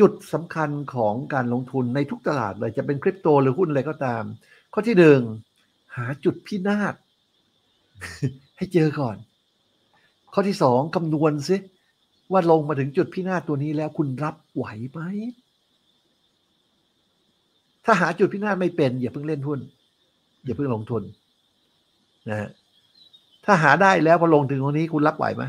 [0.00, 4.22] จุดสำคัญของการลงทุนในทุกตลาดเลยจะเป็นคริปโตหรือหุ้นอะไรก็ตาม
[4.72, 5.20] ข้อที่หนึ่ง
[5.96, 6.94] หาจุดพินาศ
[8.56, 9.16] ให้เจอก่อน
[10.32, 11.56] ข้อที่สองคำนวณซิ
[12.32, 15.00] ว่าลงมาถึงจุดพินาศตัวนี้แล้วคุณรับไหวไหม
[17.84, 19.60] ถ้าหาจุดพินาศไม่เป็น อย่าเพิ่งเล่นหุ้น
[20.44, 21.02] อย่าเพิ่งลงทุน
[22.28, 22.48] นะฮะ
[23.44, 25.44] ถ้าหาได้แล้วพอลงถึงตรงนี้คุณรับไหวไหม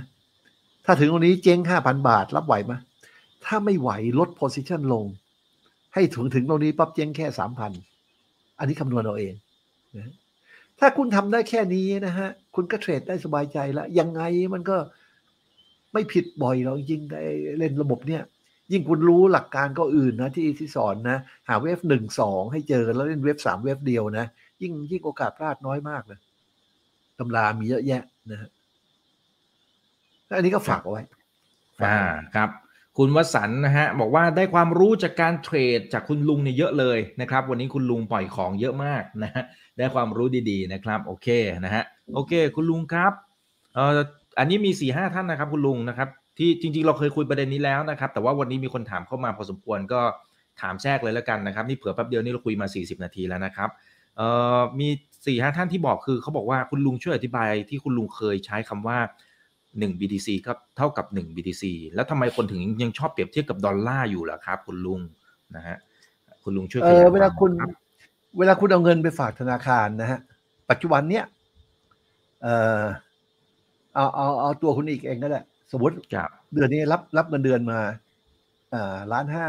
[0.86, 2.74] ถ้าถึงตรงนี้เจ๊งห้าพันบาท รับไหวไหม
[3.46, 3.90] ถ้าไม่ไหว
[4.20, 5.06] ลด position ลง
[5.94, 7.72] ให้ถึงถึงตรงนี้ปั๊บเจ๊งแค่สามพัน
[8.60, 9.34] อันนี้คำนวณเอาเอง
[9.98, 10.14] นะ
[10.80, 14.22] ถ้าคุณทำได้แค่นี้นะฮะ คุณก็เทรดได้สบายใจแล้ว ยังไง
[14.54, 14.78] มันก็
[15.94, 18.24] ไม่ผิดบ่อยหรอกจริงไอ้เล่นระบบเนี่ย
[18.72, 21.18] ยิ่งคุณรู้หลักการก็อื่นนะที่ที่สอนนะ
[21.48, 24.26] หาเว็บหนึ่งสองให้เจอแล้วเล่นเว็บสามเว็บเดียวนะ
[24.62, 26.20] ยิ่งยิ่งโอกาสพลาดน้อยมากเลย
[27.20, 28.02] ตำรามีเยอะแยะ
[28.32, 28.50] นะฮะ
[30.28, 31.04] แล้วอันนี้ก็ฝากเอาไว้
[31.84, 32.00] อ่า
[32.36, 32.50] ครับ
[32.98, 39.44] คุณวสันต์นะฮะบอกว่าได้ความรู้จากการเทรดจากคุณลุงเนี่ยเยอะเลยนะครับ วันนี้คุณลุงปล่อยของเยอะมากนะฮะ
[39.78, 41.28] ได้ความรู้ดีๆนะครับ โอเค
[41.66, 41.84] นะฮะ
[42.14, 43.14] โอเค คุณลุงครับ
[43.76, 44.00] เอ่อ
[44.40, 50.02] อันนี้มี4ี่ห้าท่านนะครับ คุณลุงนะครับ ที่จริง ๆ เราเคยคุยประเด็นนี้แล้วนะครับ แต่ว่าวันนี้มีคนถามเข้ามาพอสมควรก็
[50.62, 53.70] ถามแทรกเลยแล้วกันนะครับ นี่เผื่อแป๊บเดียวนี่เราคุยมา 40 นาทีแล้วนะครับ
[54.18, 54.90] เอ่อมี
[55.24, 58.98] 4ี่ห้าท่านที่บอกคือเขาบอกว่าคุณลุงช่วยอธิบายที่คุณลุงเคยใช้คำว่า
[59.50, 61.64] 1 BTC ก็เท่ากับ 1 BTC
[61.96, 65.00] แล้วทำไมคนถึงยังชอบเปรียบเทียบกับดอลลาร์อยู่ล่ะครับ คุณลุง
[65.56, 65.78] นะฮะ
[66.44, 67.70] คุณลุงช่วยเอขอยายเวลาคุณรับ
[68.40, 70.20] เวลาคุณเอาเงินไปฝากธนาคารนะฮะ
[70.70, 71.26] ปัจจุบันเนี้ย
[72.44, 72.48] เอ
[72.82, 72.84] อ
[73.96, 75.42] เอาเอาเอาตัวคุณอีกเองก็ได้
[75.72, 77.80] สมมติครับเดือนนี้รับรับเงินเดือนมา
[78.74, 79.48] อ่าล้านห้า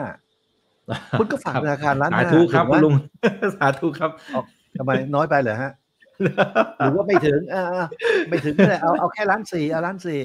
[1.18, 2.94] คุณก็ฝากธนาคารล้านสาห้าธุครับถูกไหมคุณลุง
[3.56, 4.10] สาธุครับ
[4.78, 5.72] ทำไมน้อยไปเหรอฮะ
[6.78, 7.86] หรือว่าไม่ถึงอ่าอ่า
[8.28, 10.20] ไม่ถึงก็ได้เอาเอาแค่ล้านสี่เอาล้านสี่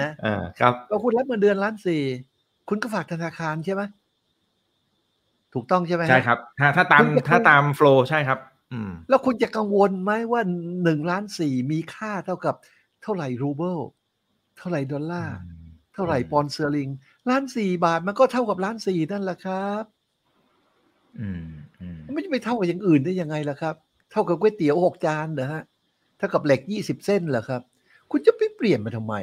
[0.00, 2.02] นะอ่าครับก็คุณรับเงินเดือนล้านสี่
[2.68, 3.82] คุณก็ฝากธนาคารใช่ไหม
[5.54, 8.38] ถูกต้องใช่ไหมฮะใช่ครับ ถ้าถ้าตามคุณจะถ้าตามโฟล์ใช่ครับ
[8.72, 10.40] อืม แล้วคุณจะกังวลไหมว่า
[10.84, 12.54] หนึ่งล้านสี่มีค่าเท่ากับ
[13.02, 13.78] เท่าไหร่รูเบิล
[14.58, 15.36] เท่าไหร่ดอลลาร์
[15.94, 16.88] เท่าไหร่ปอนด์สเตอร์ลิง
[17.28, 19.84] ล้านสี่บาทมันก็เท่ากับล้านสี่นั่นแหละครับ
[21.20, 21.61] อืมอืมมัน
[22.12, 23.74] ไม่จะไปเท่ากับอย่างอื่นได้ยังไงล่ะครับ
[24.10, 25.62] เท่ากับก๋วยเตี๋ยวหกจานเหรอฮะ
[26.18, 27.62] เท่ากับเหล็กยี่สิบเส้นเหรอครับ
[28.10, 29.14] คุณจะไปเปลี่ยนมาทำไม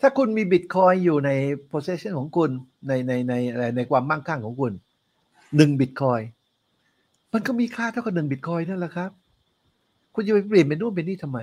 [0.00, 1.30] ถ้าคุณมีบิตคอยน์อยู่ใน
[1.70, 2.50] possession ของคุณ
[2.86, 4.72] ในในในอะไรในความมั่งคั่งของคุณ
[5.56, 6.20] หนึ่งบิตคอย
[7.32, 9.10] มันก็มีค่าเท่ากับหนึ่งบิตคอยนั่นแหละครับ
[10.14, 11.38] คุณจะไปเปลี่ยนเป็นนู่นเป็นนี่ทำไม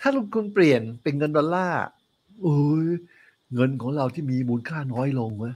[0.00, 1.82] ถ้าลงคุณเปลี่ยนเป็นเงินดอลลาร์
[2.42, 2.86] โอ้ย
[3.54, 5.54] เงินของเราที่มีมูลค่าน้อยลงเว้ย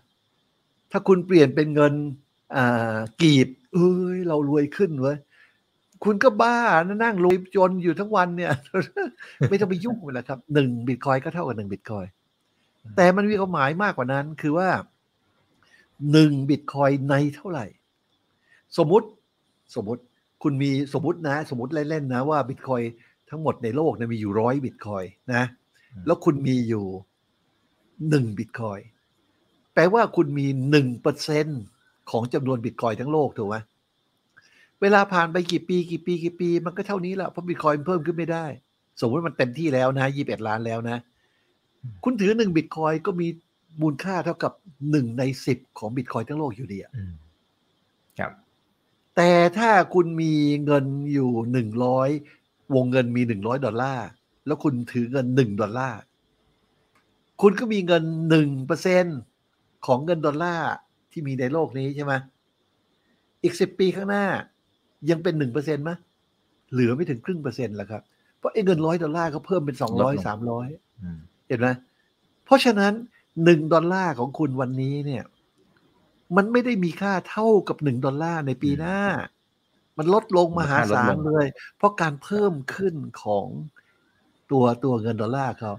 [0.90, 1.92] ถ้าคุณเปลี่ยนเป็นเงิน
[3.22, 5.18] กีบเอ้ยเรารวยขึ้นเว้ย
[6.04, 8.52] คุณก็บ้านะนั่งรวยจนอยู่ทั้งวันเนี่ย
[9.48, 12.06] ไม่ต้องไปยุ่งมันแล้วครับหนึ่งบิตคอยก็เท่ากับหนึ่งบิตคอย
[12.96, 14.68] แต่มันมีความหมายมากกว่านั้นคือว่า
[16.12, 17.66] หนึ่งบิตคอยในเท่าไหร่
[18.78, 19.08] สมมุติ
[19.74, 20.02] สมมุติ
[20.42, 22.82] คุณมีสมมตินะ สมมติเล่นๆนะว่าบิตคอย
[23.30, 25.42] ทั้งหมดในโลกเนี่ยมีอยู่ร้อยบิตคอยนะ
[26.06, 26.86] แล้วคุณมีอยู่
[28.10, 28.78] หนึ่งบิตคอย
[29.74, 31.46] แปลว่าคุณมีหนึ่งเปอร์เซ็น
[32.10, 33.56] ของจำนวนบิตคอยทั้งโลกถูกไหม
[34.80, 38.44] เวลาผ่านไปกี่ปีกี่ปีกี่ปี มันก็เท่านี้แหละเพราะบิตคอยน์เพิ่มขึ้นไม่ได้
[39.00, 40.98] สมมติมันเต็มที่แล้วนะยี่สิบเอ็ดล้านแล้วนะ
[42.04, 43.28] คุณถือหนึ่งบิตคอยก็มี
[43.80, 44.52] มูลค่าเท่ากับ
[44.90, 47.12] หนึ่งในสิบของบิตคอยทั้งโลกอยู่ดีอะอืม
[48.18, 48.32] ครับ
[49.16, 50.34] แต่ถ้าคุณมี
[50.64, 52.10] เงินอยู่หนึ่งร้อย
[52.74, 54.08] วงเงินมีหนึ่งร้อยดอลลาร์
[54.46, 56.00] แล้วคุณถือเงินหนึ่งดอลลาร์
[57.42, 59.04] คุณก็มีเงินหนึ่งเปอร์เซ็น
[59.86, 60.70] ของเงินดอลลาร์
[61.18, 62.14] ที่มีในโลกนี้ใช่ไหม
[63.42, 64.24] อีกสิบปีข้างหน้า
[65.10, 65.90] ยังเป็นหนึ่งเปอร์เซ็นต์ไหม
[66.72, 68.02] เหลือไม่ถึงครึ่งเปอร์เซ็นต์แล้วครับ
[68.38, 70.68] เพราะไอ้เงินร้อยดอลลาร์ก็เพิ่มเป็นสองลร้อยดลงสามร้อย
[71.02, 71.68] อืมเห็นไหม
[72.44, 72.92] เพราะฉะนั้น
[73.44, 75.24] หนึ่งดอลลาร์ของคุณวันนี้เนี่ย
[76.36, 78.98] มันไม่ได้มีค่าเท่ากับหนึ่งดอลลาร์ในปีหน้า
[79.98, 81.46] มันลดลงมหาศาลเลย
[81.76, 83.46] เพราะการเพิ่มขึ้นของ
[84.50, 85.72] ตัวตัวเงินดอลลาร์เขา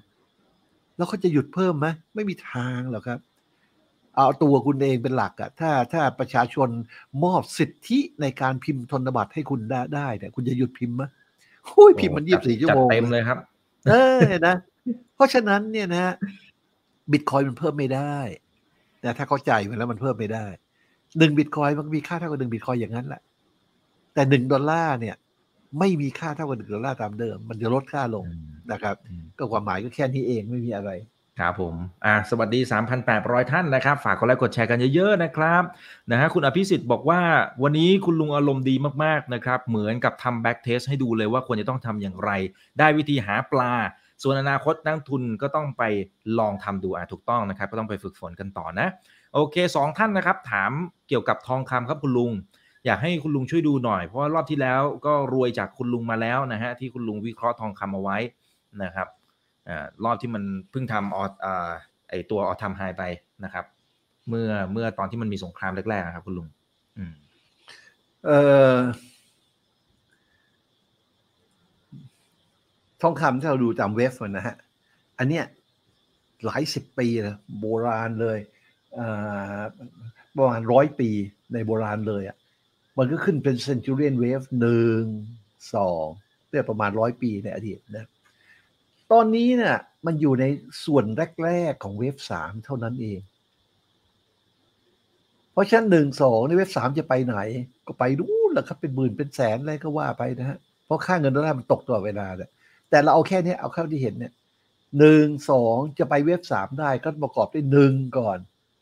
[0.97, 3.19] แล้วเขาจะหยุดเพิ่มไหมไม่มีทางหรอกครับ
[4.19, 6.69] เอาตัวคุณเองเป็นหลักอะถ้าถ้าประชาชน
[7.23, 11.03] มอบสิทธิในการพิมพ์ธนบัตรให้คุณได้ได้เนี่ยคุณจะหยุดพิมพ์ไหม
[11.65, 13.37] โอ้ยพิมพ์มันยี่สิบสี่ชั่วจัดโมงเต็มเลยครับ
[13.89, 14.55] เออนะ
[15.15, 16.13] เพราะฉะนั้นเนี่ยนะฮะ
[17.11, 18.17] บิตคอยมันเพิ่มไม่ได้
[19.03, 20.45] นะถ้าเข้าใจมันแล้วมันเพิ่มไม่ได้
[21.17, 23.21] หนึ่งบิตคอยมันก็มีค่าเท่ากับหนึ่งบิตคอยอย่างนั้นแหละ
[24.13, 25.15] แต่หนึ่งดอลลาร์เนี่ย
[25.79, 28.25] ไม่มีค่าเท่ากับหนึ่งดอลลาร์ตามเดิม มันจะลดค่าลง
[28.71, 30.89] นะครับอืมก็ความหมายก็แค่นี้เองไม่มีอะไร
[31.39, 31.75] ครับผม
[32.05, 32.59] อ่าสวัสดี
[33.05, 35.63] 3,800 ท่านนะครับ ฝากกดไลค์กดแชร์กันเยอะๆนะครับ
[36.11, 37.21] นะฮะคุณอภิสิทธิ์บอกว่า
[37.63, 42.31] วันนี้คุณลุงอารมณ์ดีมากๆนะครับ เหมือนกับทำ backtest ให้ดูเลยว่าควรจะต้องทำอย่างไร
[42.79, 43.73] ได้วิธีหาปลา
[44.23, 45.83] ส่วนอนาคตนักลงทุนก็ต้องไป
[46.39, 48.87] ลองทำดูอะถูกต้องนะครับ ก็ต้องไปฝึกฝนกันต่อนะ
[49.33, 50.71] โอเคสองท่านนะครับ ถาม
[51.07, 52.31] เกี่ยวกับทองคำครับคุณลุง
[52.85, 58.17] อยากให้คุณลุงช่วยดูหน่อย เพราะว่ารอบที่แล้วก็รวยจากคุณลุงมาแล้วนะฮะที่คุณลุงวิเคราะห์ทองคำเอาไว้
[58.83, 59.07] นะครับ
[60.03, 61.71] รอบที่มันเพิ่งทำอออ่า
[62.09, 63.03] ไอตัวออทำไฮไป
[63.45, 63.65] นะครับ
[64.29, 66.47] เมื่อเมื่อตอนที่มันมีสงครามแรกๆอะครับ คุณลุง
[68.25, 68.31] เอ
[68.73, 68.75] อ
[73.01, 74.55] ทองคำที่เราดูตามเว็บมันนะฮะ
[75.19, 75.45] อันเนี้ย
[76.45, 78.39] หลายสิบปีเลยโบราณเลย
[78.99, 79.61] อ่า
[80.37, 81.09] ประมาณร้อยปี
[81.53, 82.37] ในโบราณเลยอะ่ะ
[82.97, 85.03] มันก็ขึ้นเป็น Centurion Wave หนึ่ง
[85.75, 86.05] สอง
[86.49, 88.07] เนี่ยประมาณร้อยปีในอดีตนะ
[89.11, 90.45] ตอนนี้เนี่ยมันอยู่ใน
[90.85, 91.05] ส่วน
[91.43, 93.19] แรก ๆ ของเวฟสามเท่านั้นเอง
[95.53, 97.37] เพราะฉะนั้นหนึ่งสองในเวฟสามจะไปไหน
[97.87, 102.49] ก็ไปดูแหละครับเป็นหมื่นเป็นแสนอะไรก็ว่าไปนะฮะเพราะค่าเงินดอลลาร์มันตกตลอดเวลาเนี่ย
[102.89, 104.33] แต่เราเอาแค่นี้เอาเข้าที่เห็นเนี่ย
[104.99, 108.37] หนึ่งสองจะไปเวฟสามได้ก็ประกอบด้วยหนึ่งก่อน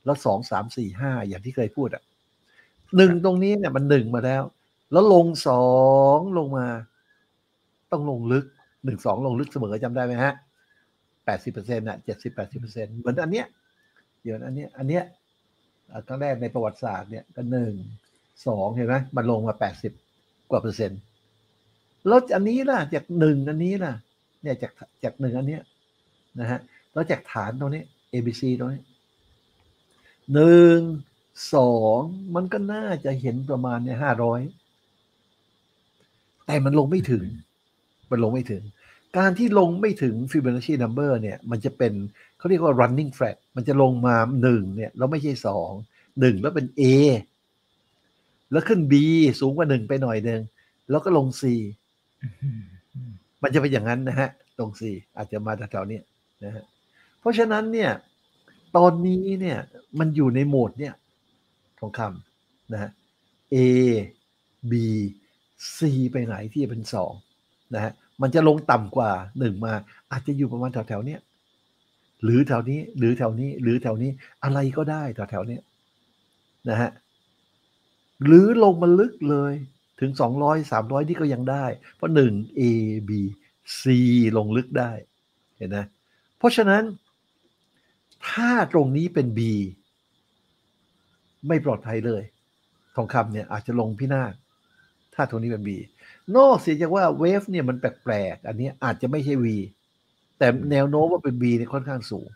[0.05, 2.03] แล้วสองสามสี่ห้าอย่างที่เคยพูดอะ
[2.97, 4.43] หนึ่งตรงนี้เนี่ยมันหนึ่งมาแล้ว
[4.91, 5.67] แล้วลงสอ
[6.17, 6.67] งลงมา
[7.91, 8.45] ต้องลงลึก
[8.87, 10.33] หนึ่งสองลงลึกเสมอจำได้ไหมฮะ
[11.25, 13.47] แปดสิบเปอร์เซ็นต์อะเจ็ดสิบแปดสิบเปอร์เซ็นต์เหมือนอันเนี้ย
[14.21, 15.03] เดี๋ยวอันเนี้ยอันเนี้ย
[16.07, 17.73] ครั้งแรกในประวัติศาสตร์เนี่ยก็หนึ่ง
[18.47, 19.93] สองเห็นไหมมันลงมาแปดสิบ
[20.51, 20.99] กว่าเปอร์เซ็นต์
[22.07, 23.93] แล้วอันนี้ล่ะจากหนึ่งอันนี้ล่ะ
[24.43, 24.71] เนี่ยจาก
[25.03, 25.61] จากหนึ่งอันเนี้ย
[26.39, 26.59] นะฮะ
[26.93, 28.81] แล้วจากฐานตรงนี้ A B C ตรงนี้
[30.33, 30.79] หนึ่ง
[31.55, 31.99] สอง
[32.35, 34.41] มันก็น่าจะเห็นประมาณเนี่ยห้าร้อย
[36.45, 37.25] แต่มันลงไม่ถึง
[38.11, 38.63] มันลงไม่ถึง
[39.17, 41.93] การที่ลงไม่ถึง Fibonacci number เนี่ยมันจะเป็น
[42.37, 45.71] เขาเรียกว่า running flat มันจะลงมาหนึ่งเนี่ยแล้วไม่ใช่สอง
[46.19, 46.83] หนึ่งแล้วเป็น A
[48.51, 48.93] แล้วขึ้น B
[49.39, 50.41] สูงกว่าหนึ่งไปหน่อยหนึ่ง
[50.89, 51.43] แล้วก็ลง C
[53.43, 54.81] มันจะเป็นอย่างนั้นนะฮะตรง C
[55.17, 55.99] อาจจะมาแถวๆนี้
[56.43, 56.63] นะฮะ
[57.19, 57.91] เพราะฉะนั้นเนี่ย
[58.77, 59.57] ตอนนี้เนี่ย
[59.99, 60.93] มันอยู่ในโหมดเนี่ย
[61.79, 62.91] ทองคำนะฮะ
[63.53, 63.57] A
[64.71, 64.73] B
[65.77, 65.79] C
[66.11, 67.13] ไปไหนที่เป็นสอง
[67.75, 69.73] นะฮะ มันจะลงต่ำกว่าหนึ่งมา
[70.11, 71.21] อาจจะอยู่ประมาณแถวๆเนี้ย
[72.23, 74.11] หรือแถวนี้ หรือแถวนี้ หรือแถวนี้
[74.43, 75.61] อะไรก็ได้แถวๆเนี้ย
[76.69, 76.91] นะฮะ
[78.25, 79.53] หรือลงมาลึกเลย
[79.99, 81.65] ถึงสองร้อยสามร้อยที่ก็ยังได้
[81.95, 82.61] เพราะหนึ่ง A
[83.09, 83.11] B
[83.81, 83.83] C
[84.37, 84.91] ลงลึกได้
[85.57, 85.85] เห็นนะ
[86.37, 86.83] เพราะฉะนั้น
[88.29, 89.39] ถ้าตรงนี้เป็น B
[91.47, 92.23] ไม่ปลอดภัยเลย
[92.95, 94.33] ทองคำเนี่ยอาจจะลงพินาศ
[95.15, 95.69] ถ้าตรงนี้เป็น B
[96.35, 99.45] นอกเสียจากว่าเวฟเนี่ยมันแปลกๆ อันนี้อาจจะไม่ใช่ V
[100.37, 102.27] แต่แนวโน้มว่าเป็น B เนี่ยค่อนข้างสูง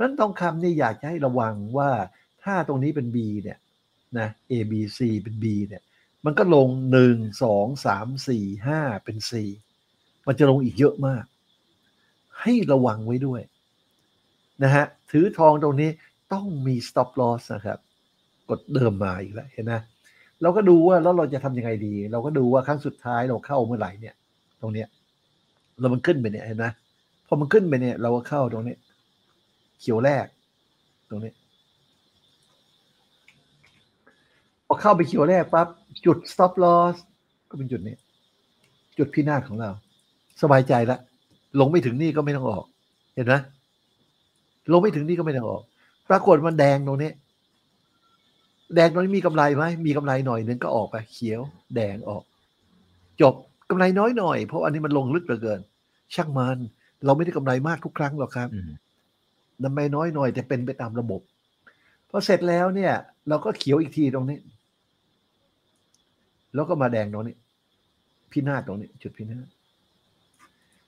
[0.00, 1.90] นั้นทองคำเนี่ยอยากจะให้ระวังว่า
[2.44, 3.58] ถ้าตรงนี้เป็น B เนี่ย
[4.18, 5.82] นะ A B C เป็น B เนี่ย
[6.24, 9.32] มันก็ลงหนึ่งสองสามสี่ห้าเป็น C
[10.26, 11.24] มันจะลงอีกเยอะมาก
[12.42, 13.42] ให้ระวังไว้ด้วย
[14.62, 15.90] นะฮะถือทองตรงนี้
[16.32, 17.78] ต้องมี stop loss นะครับ
[18.50, 19.74] กดเดิมมาอีกแล้วเห็นไหม
[20.42, 24.14] เราก็ดูว่าแล้วเราจะทำยังไงดี เราก็ดูว่าครั้งสุดท้ายเราเข้าเมื่อไหร่เนี่ย
[24.60, 24.88] ตรงเนี้ย
[25.80, 26.66] แล้วมันขึ้นไปเนี่ยเห็นไหม
[27.26, 28.76] พอมันขึ้นไปเนี่ย เราก็เข้าตรงนี้
[29.80, 30.26] เขียวแรก
[31.08, 31.32] ตรงนี้
[34.66, 35.68] พอเข้าไปเขียวแรกปั๊บ
[36.04, 36.96] จุด stop loss
[37.50, 37.96] ก็เป็นจุดนี้
[38.98, 39.70] จุดพินาศของเรา
[40.42, 41.00] สบายใจแล้ว
[41.60, 42.64] ลงไม่ถึงนี่ก็ไม่ต้องออก
[43.14, 43.34] เห็นไหม
[44.72, 45.62] ลงไม่ถึงนี่ก็ไม่ต้องออก
[46.08, 47.10] ปรากฏมันแดงตรงนี้
[48.74, 51.40] แดงตรงนี้มีกำไรไหมมีกำไรหน่อยนึงก็ออกไปเขียว
[51.74, 52.22] แดงออก
[53.20, 53.34] จบ
[53.70, 55.60] กำไรน้อยหน่อย เพราะอันนี้มันลงลึกเหลือเกิน
[56.14, 56.58] ช่างมัน
[57.04, 58.48] เราไม่ได้กำไรมากทุกครั้งหรอกครับ
[59.64, 61.20] กำไรน้อยหน่อยแต่เป็นไปตามระบบ
[62.10, 62.92] พอเสร็จแล้วเนี่ย
[63.28, 64.38] เราก็เขียวอีกทีตรงนี้
[66.54, 67.36] แล้วก็มาแดงตรงนี้
[68.32, 69.46] พินาศตรงนี้ จุดพินาศ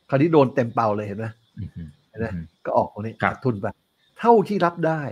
[0.09, 1.27] คราวนี้โดนเต็มเป่าเลยเห็นไหม
[2.11, 2.27] เห็นไหม
[2.67, 3.67] ก็ออกตรงนี้ขาดทุนไป
[4.19, 5.03] เท่าที่รับได้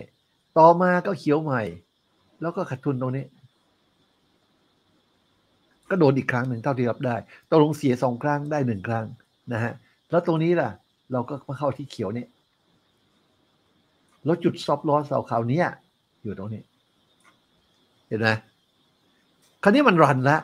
[0.59, 1.63] ต่อมาก็เขียวใหม่
[2.41, 3.25] แล้วก็ขาดทุนตรงนี้
[5.91, 7.17] ก็โดนอีกครั้งหนึ่งเท่าที่รับได้
[7.51, 9.07] ตกลงเสียสองครั้งได้หนึ่งครั้ง
[9.53, 9.73] นะฮะ
[10.11, 10.71] แล้วตรงนี้ล่ะ
[11.13, 12.25] เราก็มาเข้าที่เขียวเนี่
[14.25, 15.63] แล้วจุดซอฟลอสเราคราวนี้
[16.23, 16.63] อยู่ตรงนี้
[18.09, 18.29] เห็นไหม
[19.63, 20.39] คราวนี้มันรันละ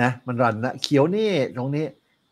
[0.00, 1.86] นะมันรันละเขียวนี่ตรงนี้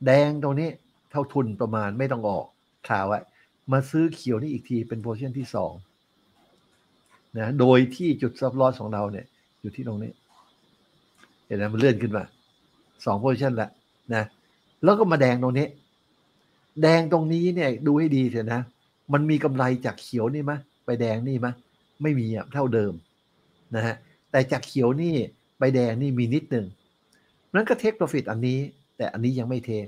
[0.06, 0.68] แดงตรงนี้
[1.10, 2.46] เท่าทุนประมาณไม่ต้องออก
[2.88, 3.20] ข่าวไว้
[3.72, 5.72] มาซื้อเขียวนี่อีกทีเป็นโพชั่นที่สอง
[7.38, 9.26] นะโดยที่จุด stop loss ของเราเนี่ย
[9.60, 10.12] อยู่ที่ตรงนี้
[11.46, 12.24] เห็นไหมมันเลื่อนขึ้นมา
[13.04, 13.68] สอง position ละ
[14.14, 14.24] นะ
[14.84, 15.66] แล้วก็มาแดงตรงนี้
[16.82, 18.60] แดงตรงนี้เนี่ย ดูให้ดีเถอะนะ
[19.12, 21.52] มันมีกำไรจากเขียวนี่มะไปแดงนี่มะ
[22.02, 22.92] ไม่มีอะเท่าเดิม
[23.76, 23.94] นะฮะ
[24.30, 25.14] แต่จากเขียวนี่
[25.58, 26.66] ไปแดงนี่มีนิดหนึ่ง
[27.54, 28.58] นั้นก็ take profit อันนี้
[28.96, 29.86] แต่อันนี้ยังไม่ take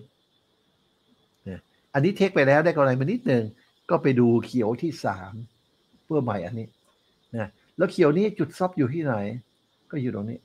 [1.94, 3.44] อันนี้ take ไปแล้วได้กำไรมานิดหนึ่ง
[3.90, 5.32] ก็ไปดูเขียวที่สาม
[6.05, 6.66] เพื่อใหม่อันนี้
[7.79, 9.14] แล้วเขียวนี้จุดซับอยู่ที่ไหน
[9.91, 10.39] ก็อยู่ตรงนี้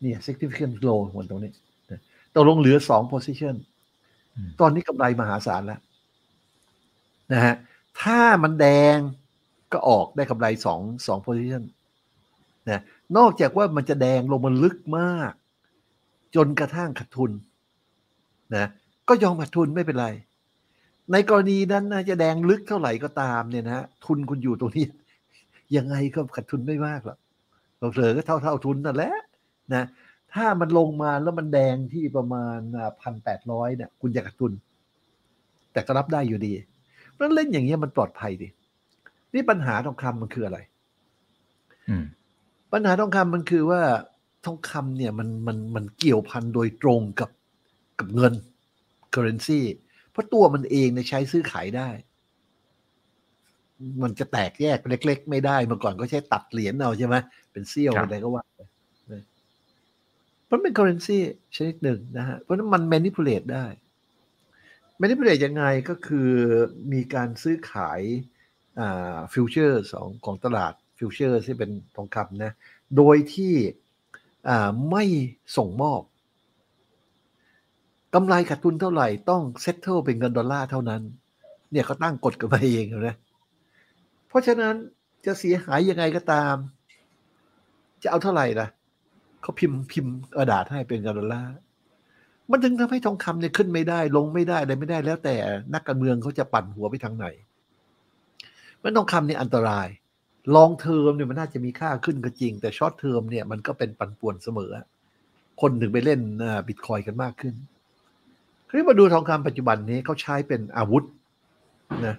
[0.00, 1.52] เนี่ย significant low หมดตรงนี้
[2.34, 3.54] ตกลงเหลือสอง position
[4.60, 5.80] ตอนนี้กำไรมหาศาลแล้ว
[7.32, 7.54] นะฮะ
[8.02, 8.96] ถ้ามันแดง
[9.72, 11.62] ก็ออกได้กำไรสองสอง position
[12.70, 12.80] นะ
[13.16, 15.32] นอกจากว่ามันจะแดงลงมันลึกมาก
[16.34, 17.30] จนกระทั่งขาดทุน
[18.54, 18.68] นะ
[19.08, 20.08] ก็ยอมขาดทุนไม่เป็นไร
[21.12, 24.86] ในกรณีนั้นนะจะแดงลึกเท่าไหร่ก็ตามเนี่ยนะทุนคุณอยู่ตรงนี้
[25.76, 27.18] ยังไงก็ขาดทุนไม่มากหรอก
[27.92, 29.12] เผลอก็เท่าเท่าทุนนั่นแหละ
[29.74, 29.84] นะ
[30.34, 32.58] ถ้ามันลงมาแล้วมันแดงที่ประมาณ
[33.02, 34.52] พันแปดร้อยเนี่ยคุณจะขาดทุน
[35.72, 36.52] แต่ก็รับได้อยู่ดี
[37.10, 38.48] เพราะฉะนั้นเล่นอย่างเงี้ยมันปลอดภัยดิ
[39.34, 40.58] นี่ปัญหาทองคำมันคืออะไร
[41.88, 42.04] อืม
[42.72, 43.82] ปัญหาทองคำมันคือว่า
[44.44, 47.30] ทองคำเนี่ยมันมันมันเกี่ยวพันโดยตรงกับ
[47.98, 48.34] กับเงิน
[49.14, 49.60] currency
[50.10, 51.88] เพราะตัวมันเองเนี่ยใช้ซื้อขายได้
[54.02, 57.16] มันจะแตกแยกเล็ก ๆ ไม่ได้เมื่อก่อนก็ใช้ตัดเหรียญเอาใช่ไหม
[57.52, 58.60] เป็นเสี้ยวครับอะไรก็ว่าไป
[59.12, 59.22] นะ
[60.50, 61.18] มันเป็น currency
[61.56, 63.66] ชนิดหนึ่งนะฮะเพราะฉะนั้นมัน manipulate ได้
[65.00, 66.30] manipulate ยังไงก็คือ
[66.92, 68.00] มีการซื้อขาย
[68.80, 72.52] อ่าฟิวเจอร์ของของตลาดfuture ที่เป็นทองคำนะ
[72.96, 73.54] โดยที่
[74.48, 75.04] อ่าไม่
[75.56, 76.02] ส่งมอบ
[78.14, 81.02] กำไรขาดทุนเท่าไหร่ต้อง settle เป็นเงินดอลลาร์เท่านั้น
[81.72, 83.16] เนี่ยเขาตั้งกฎกันมาเองเห็นนะ
[84.28, 84.74] เพราะฉะนั้น
[85.26, 86.54] จะเสียหายยังไงก็ตาม
[88.02, 88.68] จะเอาเท่าไหร่ล่ะ
[89.42, 91.54] เขาพิมพ์พิมพ์กระดาษให้เป็นเงินดอลลาร์
[92.50, 95.34] มันถึงทำให้ทองคำเนี่ยขึ้นไม่ได้ ลงไม่ได้อะไรไม่ได้แล้วแต่
[95.74, 97.26] นักการเมืองเขาจะปั่นหัวไปทางไหน
[98.82, 99.88] มันทองคำเนี่ยอันตราย
[100.54, 104.70] long term เนี่ยมันน่าจะมีค่าขึ้นก็จริง แต่ short term เนี่ยมันก็เป็นปั่นป่วนเสมอ
[105.60, 106.20] คนถึงไปเล่น
[106.68, 107.54] บิตคอยน์กันมากขึ้น
[108.68, 111.04] คราวนี้มาดูทองคำปัจจุบันนี้เขาใช้เป็นอาวุธ
[112.06, 112.16] นะ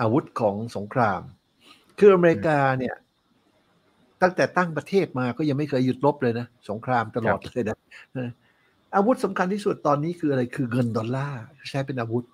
[0.00, 1.20] อาวุธของสงคราม
[1.98, 2.94] คืออเมริกาเนี่ย
[4.22, 7.78] ตั้งแต่ตั้งประเทศมาก็ยังไม่เคยหยุดรบเลยนะ สงครามตลอดเลยนะ
[8.18, 8.30] นะ
[8.96, 12.24] อาวุธสำคัญที่สุดตอนนี้คืออะไรคือเงินดอลลาร์ใช้เป็นอาวุธ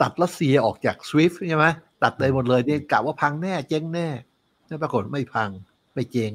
[0.00, 1.66] ตัดรัสเซียออกจาก SWIFT ใช่ไหม
[2.02, 4.08] ตัดเลยหมดเลยเนี่ยกะว่าพังแน่เจ๊งแน่
[4.66, 5.50] แล้วปรากฏไม่พัง
[5.94, 6.32] ไม่เจ๊ง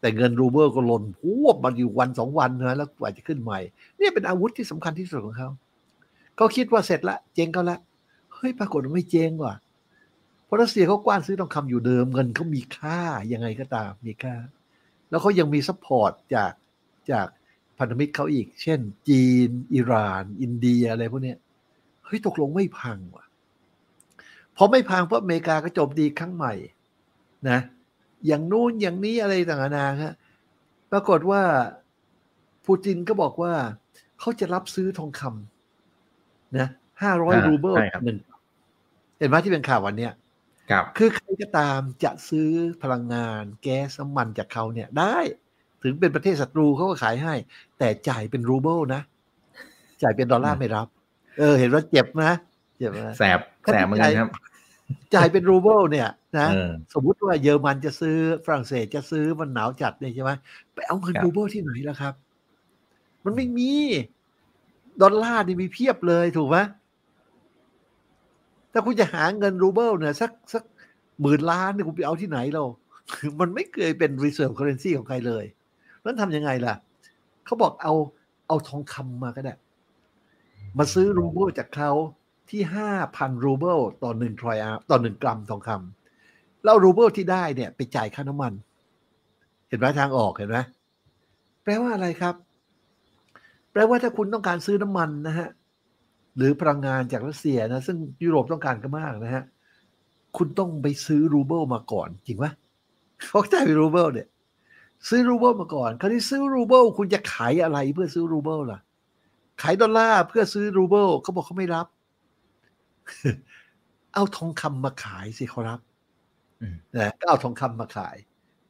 [0.00, 3.58] แต่เงินรูเบิลก็หล่นฮวบมาอยู่วันสองวันนะแล้วกว่าจะขึ้นใหม่
[3.98, 5.48] เนี่ยเป็นอาวุธที่สำคัญที่สุดของเขา
[6.36, 7.78] เขาคิดว่าเสร็จละ เจ๊งก็ละ
[8.34, 9.54] เฮ้ยปรากฏว่าไม่เจ๊งว่ะ
[10.46, 13.00] เพราะรัสเซียเขากว้านซื้อทองคำอยู่เดิมเงินเขามีค่า
[13.32, 14.34] ยังไงก็ตามมีค่า
[15.10, 16.52] แล้วเขายังมี support จาก
[17.10, 17.26] จาก
[17.78, 21.38] พันธมิตรเขาอีก เช่น จีน อิหร่าน อินเดียอะไรพวกเนี้ย
[22.04, 23.26] เฮ้ยตกลงไม่พังว่ะ
[24.56, 26.54] พอไม่พังเพราะอเมริกาก็โจมตีครั้งใหม่
[27.50, 27.58] นะ
[28.26, 30.12] อย่างนู้นอย่างนี้อะไรต่างๆนานาครับ
[30.92, 31.42] ปรากฏว่า
[32.66, 33.52] ปูตินก็บอกว่า
[34.20, 36.68] เขาจะรับซื้อทองคำนะ
[37.02, 38.18] ห้าร้อยอ่ารูเบิลใช่ครับหนึ่ง
[39.18, 40.12] เห็นไหมที่เป็นข่าววันเนี้ย
[40.70, 42.48] ครับคือใครก็ตามจะซื้อ
[42.82, 45.16] พลังงาน แก๊สน้ำมันจากเขาเนี่ยได้
[45.82, 47.34] ถึงเป็นประเทศศัตรูเขาก็ขายให้
[47.78, 49.02] แต่จ่ายเป็นรูเบิลนะ
[50.02, 50.86] จ่ายเป็นดอลลาร์ไม่รับ
[51.38, 52.32] เออ เห็นว่าเจ็บนะ
[52.78, 54.28] เจ็บนะแสบแสบเหมือนกันครับ
[55.14, 56.08] จ่ายเป็นรูเบิลเนี่ย
[56.38, 60.30] นะเออสมมุติว่าเยอรมันจะซื้อฝรั่งเศสจะซื้อมันหนาวจัดเนี่ยใช่ไหม
[60.74, 62.14] ไปเอาเงินครับรูเบิลที่ไหนล่ะครับ
[63.24, 63.72] มันไม่มี
[65.02, 66.56] ดอลลาร์นี่มีเพียบเลยถูกไหม
[68.78, 70.62] ถ้าคุณจะหาเงินรูเบิลเนี่ยสักสัก
[71.20, 72.64] หมื่นล้านเนี่ยคุณไปเอาที่ไหนเรา
[73.40, 75.44] มันไม่เคยเป็น reserve currency ของใครเลย
[76.04, 76.74] นั้นทำยังไงล่ะ
[77.44, 77.94] เขาบอกเอา
[78.48, 79.54] เอาทองคำมาก็ได้
[80.78, 81.90] มาซื้อรูเบิลจากเขา
[82.50, 88.52] ที่ห้าพันรูเบิลต่อหนึ่ง troy ounce ต่อหนึ่งกรัมทองคำแล้วรูเบิลที่ได้เนี่ย ไปจ่ายค่าน้ำมัน
[89.68, 90.58] เห็นไหมทางออกเห็นไหม
[91.62, 92.34] แปลว่าอะไรครับ
[93.72, 95.48] แปลว่าถ้าคุณต้องการซื้อน้ำมันนะฮะ
[96.36, 99.44] หรือพลังงานจากรัสเซียนะ ซึ่งยุโรปต้องการก็มากนะฮะ
[100.36, 102.46] คุณต้องไปซื้อรูเบิลมาก่อน จริงไหม
[103.26, 104.28] เขาจ่ายเป็นรูเบิลเนี่ย
[105.08, 108.80] ซื้อรูเบิลมาก่อน คราวนี้ซื้อรูเบิลคุณจะขายอะไรเพื่อซื้อรูเบิลล่ะ
[109.62, 111.86] ขายดอลลาร์เพื่อซื้อรูเบิลเขาบอกเขาไม่รับ
[114.14, 115.80] เอาทองคำมาขายสิเขารับ
[116.60, 118.16] อืมนะก็เอาทองคำมาขาย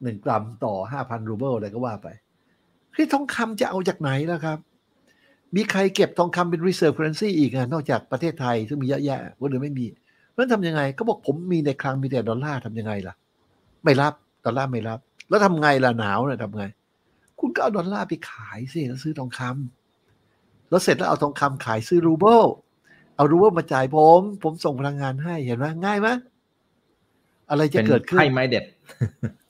[0.03, 2.07] หนึ่งกรัมต่อห้าพันรูเบิลอะไรก็ว่าไป
[2.95, 4.59] ที่ทองคำจะเอาจากไหนล่ะครับ
[5.55, 9.85] มีใครเก็บทองคำเป็น reserve currency อีกอะนอกจากประเทศไทย ซึ่งมีเยอะแยะคนอื่นไม่มี
[10.35, 13.15] แล้วทำยังไง ก็บอกผมมีในคลังมีแต่ดอลลาร์ทำยังไงล่ะ
[13.83, 14.13] ไม่รับ
[14.45, 16.65] ดอลลาร์ไม่รับ แล้วทำไงล่ะหนาวเนี่ยทำไง
[17.39, 22.43] คุณก็เอาดอลลาร์ไปขายสิแล้วซื้อทองคำแล้วเสร็จแล้วเอาทองคำขายซื้อรูเบิล
[23.15, 26.07] เอารูเบิลมาจ่ายผม ผมส่งพลังงานให้เห็นไหมง่ายไหม
[27.49, 28.63] อะไรจะเป็นเกิดขึ้นไพ่ไม้เด็ด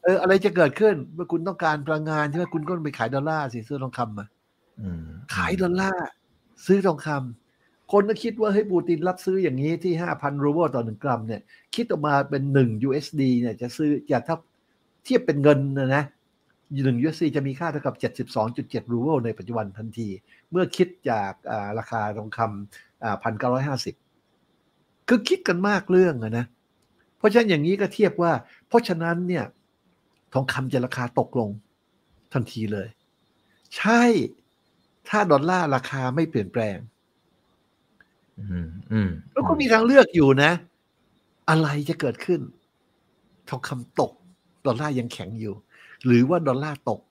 [0.03, 4.36] เอออะไรจะเกิดขึ้น เมื่อคุณต้องการพลังงานใช่ไหมคุณก็ไปขายดอลลาร์สิซื้อทองคำมาอืม
[5.35, 6.07] ขายดอลลาร์
[6.65, 11.41] ซื้อทองคำคนก็คิดว่าเฮ้ยปูตินรับซื้ออย่างนี้ที่ห้าพันรูเบิลต่อหนึ่งกรัมเนี่ย
[11.75, 14.37] คิดออกมาเป็นหนึ่ง USD เนี่ยจะซื้อจะถ้า
[15.03, 16.03] เทียบเป็นเงินนะนะ
[16.83, 20.07] หนึ่ง USD จะมีค่าเท่ากับเจ็ดสิบสองจุดเจ็ดรูเบิลในปัจจุบันทันที
[20.51, 21.31] เมื่อคิดจาก
[21.77, 23.95] ราคาทองคำพันเก้าร้อยห้าสิบ
[25.07, 26.45] คือคิดกันมากเรื่องอะนะ
[27.17, 28.31] เพราะฉะนั้นอย่างนี้ก็เทียบว่า
[28.67, 29.45] เพราะฉะนั้นเนี่ย
[30.33, 31.49] ทองคำจะราคาตกลง
[32.33, 32.87] ทันทีเลย
[33.77, 34.03] ใช่
[35.09, 36.77] ถ้าดอลลาร์ราคาไม่เปลี่ยนแปลง
[38.39, 40.51] อืมอืมแล้วก็มีทางเลือกอยู่นะ
[41.49, 42.41] อะไรจะเกิดขึ้น
[43.49, 44.11] ทองคำตก
[44.65, 45.53] ดอลลาร์ยังแข็งอยู่
[46.05, 47.01] หรือว่าดอลลาร์ตก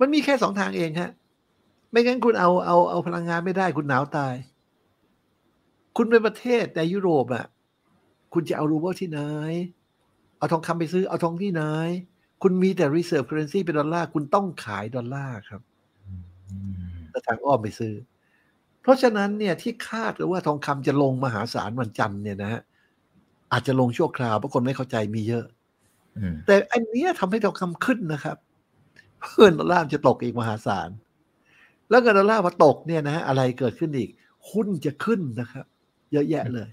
[0.00, 1.10] มันมีแค่สองทางเองฮะ
[1.90, 4.34] ไม่งั้นคุณเอาเอาเอาพลังงานไม่ได้คุณหนาวตาย
[5.96, 7.46] คุณเป็นประเทศในยุโรปอะ
[8.32, 9.20] คุณจะเอารูเบิลที่ไหน
[10.38, 11.62] เอาทองคำไปซื้อ เอาทองที่ไหน
[12.42, 15.67] คุณมีแต่ reserve currency เป็นดอลลาร์ คุณต้องขายดอลลาร์ครับอืม
[17.10, 17.94] แล้วทางอ้อมไปซื้อ
[18.82, 22.60] เพราะฉะนั้นเนี่ยที่คาดว่าทองคำจะลงมหาศาลวันจันทร์เนี่ยนะฮะ
[23.52, 25.44] อาจจะลงชั่วคราวเพราะคนไม่เข้าใจมีเยอะ
[26.18, 28.36] อืมแต่อันเนี้ยทำให้ทองคำขึ้นนะครับ
[29.22, 30.88] เพื่อนดอลลาร์จะตกอีกมหาศาล
[31.90, 34.10] แล้วเงินดอลลาร์พอตกเนี่ยนะฮะอะไรเกิดขึ้นอีก
[34.50, 35.64] หุ้นจะขึ้นนะครับ
[36.12, 36.68] เยอะแยะเลย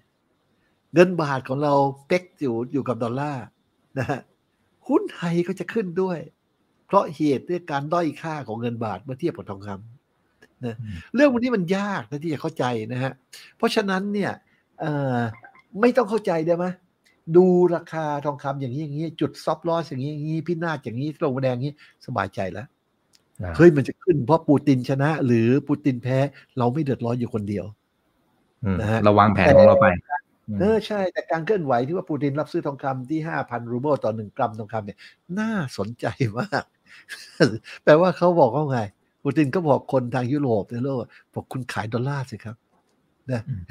[0.93, 1.73] เงินบาทของเรา
[2.07, 3.45] peg อยู่อยู่กับดอลลาร์
[3.97, 4.19] นะฮะ
[4.87, 6.19] หุ้นไทยก็จะขึ้นด้วย
[6.87, 10.75] เพราะเหตุด้วยการด้อยค่าของเงินบาทเมื่อเทียบกับทองคำนะ
[11.15, 13.11] เรื่องวันนี้มันยากนะที่จะเข้าใจนะฮะ
[13.57, 14.31] เพราะฉะนั้นเนี่ย
[14.79, 15.17] เอ่อ
[15.81, 16.65] ไม่ต้องเข้าใจได้ไหม
[17.37, 21.73] ดูราคาทองคำอย่างนี้อย่างนี้จุด stop loss อย่างนี้อย่างนี้พินาศอย่างนี้ลงมาแดงอย่างนี้
[22.05, 22.67] สบายใจแล้ว
[23.41, 26.17] อ่าเฮ้ยมันจะขึ้นเพราะปูตินชนะ หรือปูตินแพ้
[26.57, 27.65] เราไม่เดือดร้อนอยู่คนเดียว
[28.63, 29.87] อืมนะฮะเราวางแผนของเราไป
[30.53, 34.97] มเออใช่ แต่การเคลื่อนไหวที่ว่าปูตินรับซื้อทองคำที่ห้าพันรูเบิลต่อหนึ่งกรัมทองคำเนี่ย
[35.39, 36.05] น่าสนใจ
[36.39, 36.63] มาก
[37.83, 38.79] แปลว่าเขาบอกว่าไง
[39.23, 40.97] ปูตินก็บอกคนทางยุโรปในโลก
[41.33, 42.55] บอกคุณขายดอลลาร์สิครับ
[43.31, 43.61] นะอืม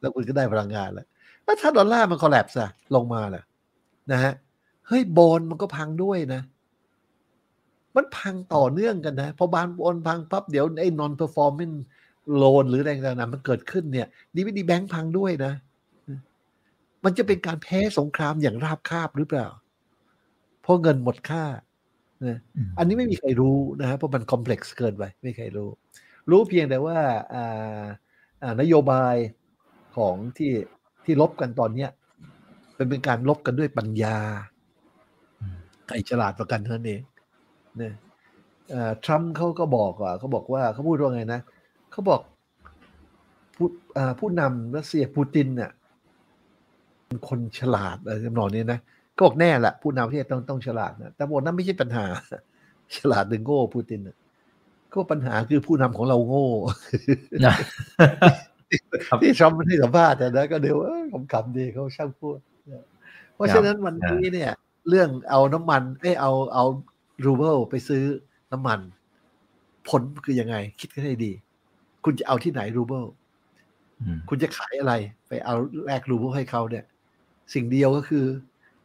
[0.00, 1.06] แล้วคุณก็ได้พลังงานแล้ว
[1.44, 3.42] แล้วถ้าดอลลาร์มัน collapse อะลงมาล่ะ
[4.12, 4.32] นะฮะ
[4.88, 6.42] เฮ้ย bond มันก็พังด้วยนะ
[7.96, 11.74] มันพังต่อเนื่องกันนะพอ bond พังปั๊บเดี๋ยวไอ้ non performing
[12.42, 15.52] loan หรืออะไรต่างๆมันเกิดขึ้นเนี่ย ดีไม่ดีแบงค์พังด้วยนะ
[17.04, 19.46] มันจะเป็นการแพ้สงครามอย่างราบคาบหรือเปล่า
[20.62, 21.44] เพราะเงินหมดค่า
[22.26, 25.70] นะอืมอันนี้ไม่มีใครรู้นะฮะเพราะมัน complex เกินไปไม่มีใครรู้
[26.30, 26.98] รู้เพียงแต่ว่า
[27.34, 27.82] อ่า
[28.42, 29.14] อ่านโยบาย
[29.96, 30.52] ของที่
[31.04, 31.90] ที่ลบกันตอนเนี้ย
[32.74, 34.18] เป็นเป็นการลบกันด้วยปัญญา
[35.40, 37.02] อืมใครฉลาดกว่ากันเท่านั้นเอง
[37.76, 37.94] เนี่ย
[38.70, 41.40] เอ่อทรัมป์เขาก็บอกว่าเขาบอกว่าเขาพูดว่าไงนะ
[41.92, 42.20] เขาบอก
[43.56, 45.70] ผู้อ่าผู้นำรัสเซียปูตินเนี่ย
[47.06, 48.80] เป็นคนฉลาดอะไรทำนองนี้นะ
[49.16, 52.06] ก็บอกแน่แหละผู้นำประเทศต้องต้องฉลาดนะแต่บอกนั่นไม่ใช่ปัญหา
[52.96, 54.16] ฉลาดหรือโง่ปูตินน่ะ
[54.92, 56.48] ก็ปัญหาคือผู้นำของเราโง่
[59.06, 62.38] ครับที่ทรัมป์ไม่ได้สัมภาษณ์อะนะก็เดี๋ยวเอ้ยผมขำดีเขาช่างพูด
[62.70, 62.84] นะ
[63.34, 64.50] เพราะฉะนั้นวันนี้เนี่ย
[64.88, 66.64] เรื่องเอาน้ำมันเอ้ยเอาเอา
[67.24, 68.04] รูเบิลไปซื้อ
[68.52, 68.80] น้ำมัน
[69.88, 71.32] ผลคือยังไง คิดกันให้ดี
[72.04, 73.04] คุณจะเอาที่ไหนรูเบิล
[74.00, 74.92] อืมคุณจะขายอะไร
[75.28, 75.54] ไปเอา
[75.86, 76.84] แลกรูเบิลให้เขาเนี่ย
[77.54, 78.24] สิ่งเดียวก็คือ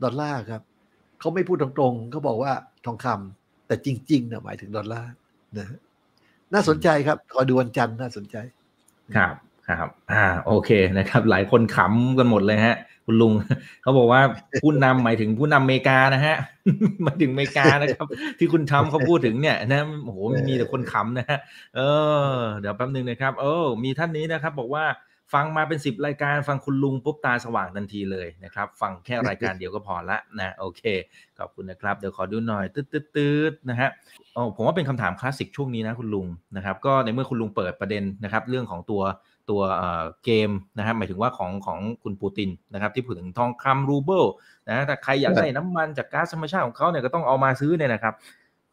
[0.03, 0.61] ดอลลาร์ครับ
[1.19, 2.51] เขาไม่พูดตรงๆเขาบอกว่า
[2.85, 5.11] ทองคำแต่จริงๆนะหมายถึงดอลลาร์
[5.57, 5.67] นะ
[6.53, 8.37] น่าสนใจครับคอยดูวันจันทร์น่าสนใจ
[9.15, 9.35] ครับ
[9.67, 12.75] ครับอ่าโอเคนะครับ หลายคนขำกันหมดเลยฮะ
[13.05, 13.33] คุณลุง
[13.81, 14.21] เขาบอกว่า
[14.61, 16.35] ผู้นำหมายถึงผู้นำอเมริกานะฮะ
[17.03, 18.05] หมายถึงอเมริกานะครับ
[18.39, 20.17] ที่คุณทำเขาพูดถึงเนี่ยนะโอ้โห
[20.49, 21.39] มีแต่คนขำนะฮะ
[21.75, 21.81] เอ
[22.31, 24.85] อ เดี๋ยวแป๊บนึงนะครับ เออ มีท่านนี้นะครับ บอกว่า
[25.33, 30.81] ฟังมาเป็นสิบรายการฟังคุณลุงปุ๊บตาสว่างทันทีเลยนะครับ ฟังแค่รายการเดียวก็พอละนะโอเค
[31.37, 33.89] ขอบคุณนะครับ เดี๋ยวขอดูหน่อยตืดตืดตืดนะฮะ
[34.33, 39.01] โอ้ผมว่าเป็นคำถามคลาสสิกช่วงนี้นะคุณลุงนะครับ ก็ในเมื่อคุณลุงเปิดประเด็นนะครับ เรื่องของตัว
[39.49, 44.23] ตัวเอ่อเกมนะครับหมายถึงว่าของของคุณปูตินนะครับ ที่พูดถึงทองคำรูเบิล
[44.69, 48.13] นะถ้าใครอยากได้น้ำมันจากก๊าซธรรมชาติของเขาเนี่ยก็ต้องเอามาซื้อเนี่ยนะครับ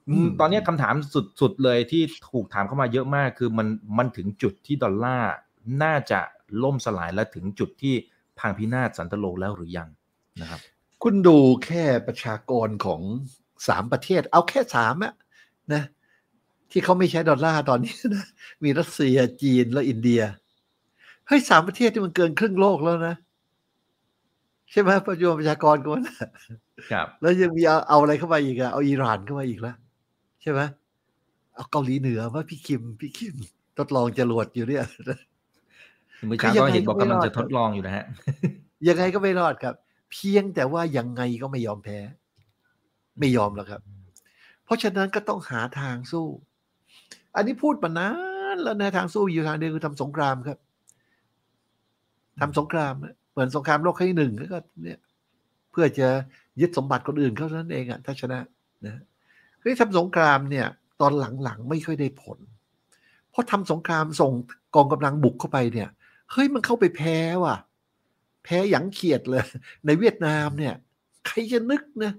[0.09, 0.94] อืมตอนนี้คำถาม
[1.40, 2.02] สุดๆเลยที่
[2.32, 3.66] ถูกถามเข้ามาเยอะมาก คือมัน
[3.98, 5.32] มันถึงจุดที่ดอลลาร์
[5.82, 6.20] น่าจะ
[6.62, 7.95] ล่มสลายและถึงจุดที่
[8.38, 9.88] พังพินาศสันตโลแล้วหรือยัง
[10.40, 10.61] นะครับ
[11.03, 13.01] คุณดูแค่ประชากรของ
[13.68, 15.14] สามประเทศ เอาแค่สามอะ
[15.72, 15.82] นะ
[16.70, 18.24] ที่เขาไม่ใช้ดอลลาร์ตอนนี้นะ
[18.64, 20.20] มีรัสเซียจีนและอินเดีย
[21.26, 23.16] เฮ้ยสามประเทศที่มันเกินครึ่งโลกแล้วนะ
[24.70, 26.16] ใช่ไหมปัจจุบันประชากรกันนะ
[26.90, 29.76] ครับ แล้วยังมีเอาเอาอะไรเข้ามาอีกอะเอาอิหร่านเข้ามาอีกแล้ว
[30.42, 30.61] ใช่ไหม
[31.55, 33.34] เอาเกาหลีเหนือว่าพี่คิม พี่คิม
[33.78, 34.84] ทดลองจรวดอยู่เนี่ย
[36.27, 38.05] เมื่อเช้าคือยังก็ไงเห็นบอกก็ไม่กำลังรอดจะทดลองอยู่นะฮะ
[38.89, 39.75] ยังไงก็ไม่รอดครับ
[40.11, 41.99] เพียงแต่ว่ายังไงก็ไม่ยอมแพ้
[43.19, 43.81] ไม่ยอมแล้วครับ
[44.65, 46.27] เพราะฉะนั้นก็ต้องหาทางสู้
[47.37, 48.11] อันนี้พูดมานา
[48.55, 50.59] นแล้วนะทางสู้อยู่ทางเดียวคือทำสงครามครับ
[52.41, 55.01] ทำสงครามนะเหมือนสงครามโลกครั้งที่หนึ่งก็เนี่ย
[55.71, 56.09] เพื่อจะ
[56.61, 58.39] ยึดสมบัติคนอื่นเขาเท่านั้นเองอะถ้าชนะ
[58.87, 59.03] นะ
[59.61, 60.67] คือทำสงครามเนี่ย
[61.01, 61.12] ตอน
[61.43, 62.39] หลังๆไม่ค่อยได้ผล
[63.31, 64.33] เพราะทำสงครามส่ง
[64.75, 65.89] กองกำลังบุกเข้าไปเนี่ย
[66.35, 67.57] เฮ้ยมันเข้าไปแพ้ว่ะ
[68.45, 69.45] แพ้หยังเขียดเลย
[69.87, 70.74] ในเวียดนามเนี่ย
[71.26, 72.12] ใครจะนึกนะ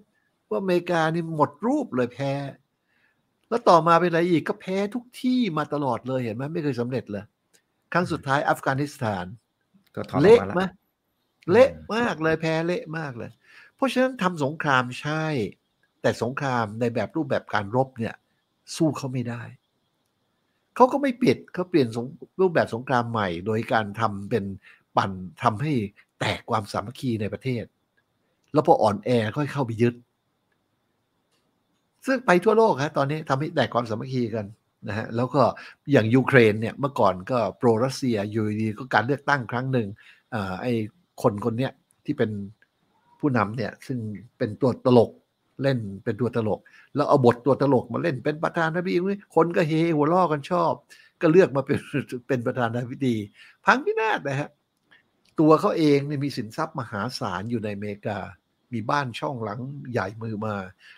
[0.49, 2.31] ว่าอเมริกานี่หมดรูปเลยแพ้
[3.49, 7.23] แล้วต่อมาเป็นอะไรอีกก็แพ้ทุกที่มาตลอดเลยเห็นไหมไม่เคยสำเร็จเลย
[7.93, 9.25] ครั้งสุดท้ายอัฟกานิสถาน
[9.95, 10.63] ก็ถอนออกเละมาแล้วไหม
[11.51, 13.29] เละมากเลยแพ้เละมากเลย
[13.75, 15.25] เพราะฉะนั้นทำสงครามใช่
[16.01, 18.15] แต่สงครามในแบบรูปแบบการรบเนี่ย
[18.75, 19.41] สู้เขาไม่ได้
[20.75, 21.87] เขาก็ไม่ปิดเขาเปลี่ยน
[22.39, 24.45] รูปแบบสงครามใหม่ โดยการทำเป็น
[24.97, 25.11] ปั่น
[25.43, 25.73] ทำให้
[26.19, 27.63] แตกความสามัคคีในประเทศ
[28.53, 29.95] แล้วพออ่อนแอค่อยเข้าไปยึด
[32.05, 34.45] ซึ่งไปทั่วโลกฮะตอนนี้ทำให้แตกความสามัคคีกัน
[34.87, 35.41] นะฮะแล้วก็
[35.91, 39.87] อย่างยูเครนเนี่ยเมื่อก่อนก็โปรรัสเซียอยู่ดีก็การเลือกตั้งครั้งหนึ่ง
[40.33, 40.73] อ่าไอ้
[41.21, 41.71] คนคนเนี้ย
[42.05, 42.31] ที่เป็น
[43.19, 43.97] ผู้นำเนี่ยซึ่ง
[44.37, 45.11] เป็นตัวตลก
[45.61, 46.59] เล่นเป็นตัวตลก
[46.95, 48.97] แล้วเอาบทตัวตลกมาเล่นเป็นประธานาธิบดี
[49.35, 50.73] คนก็เฮหัวล้อกันชอบ
[51.21, 51.79] ก็เลือกมาเป็น
[52.27, 53.15] เป็นประธานาธิบดี
[53.65, 54.49] พังพินาศนะฮะ
[55.39, 58.17] ตัวเขาเองเนี่ยมีสินทรัพย์มหาศาลอยู่ในอเมริกา
[58.73, 59.59] มีบ้านช่องหลัง
[59.91, 60.55] ใหญ่มือมา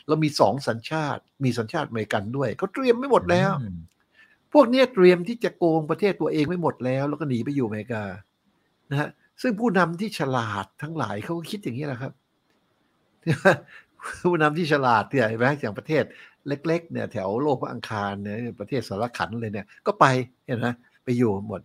[0.07, 3.77] แล้วมีสองสัญชาติ มีสัญชาติอเมริกันด้วยเขาเตรียมไม่หมดแล้วอืม
[4.53, 8.03] พวกเนี้ยเตรียมที่จะโกงประเทศตัวเองไม่หมดแล้ว แล้วก็หนีไปอยู่อเมริกา
[8.89, 9.09] นะฮะ
[9.41, 12.13] ซึ่งผู้นำที่ฉลาดทั้งหลายเขาก็คิดอย่างนี้แหละครับ
[14.23, 16.03] ผู้นำที่ฉลาดเนี่ยเห็นไหมอย่างประเทศ
[16.47, 20.05] เล็ก ๆ เนี่ยแถวโลกอังคารเนี่ยประเทศสารขันเลยเนี่ย ก็ไป
[20.45, 20.67] เห็นไหม
[21.03, 21.59] ไปอยู่หมด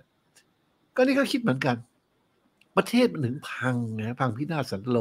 [0.97, 1.76] ก็นี่ก็คิดเหมือนกัน
[2.76, 4.99] ประเทศมันถึงพังนะพังพินาศสันโล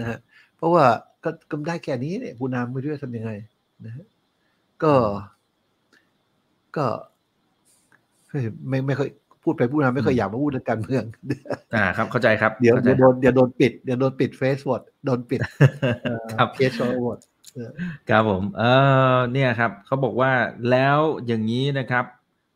[0.00, 0.18] นะฮะ
[0.56, 0.84] เพราะว่า
[1.24, 3.30] ก็ก็ได้แค่นี้เนี่ยผู้นำไม่รู้จะทำยังไง
[3.84, 4.06] นะฮะ
[4.82, 4.94] ก็
[6.76, 6.86] ก็
[8.28, 9.08] เฮ้ยไม่ไม่ค่อย
[9.42, 11.04] พูดไปพูดมาไม่ค่อยอยากมาพูดเรื่องการเมือง
[11.74, 15.40] อ่าครับเข้าใจครับเดี๋ยวข้าใจเดี๋ยวโดนเดี๋ยวโดนปิดเดี๋ยวโดนปิดเฟซบุ๊กโดนปิด
[16.32, 17.18] ครับเคสโชว์หมด
[18.08, 18.62] ครับผมเอ
[19.14, 20.32] อเนี่ยครับเขาบอกว่า
[20.70, 22.04] แล้วอย่างนี้นะครับ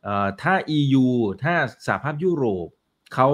[0.03, 1.05] เอ่อถ้า EU
[1.43, 1.53] ถ้า
[1.85, 2.67] สหภาพยุโรป
[3.13, 3.29] เขา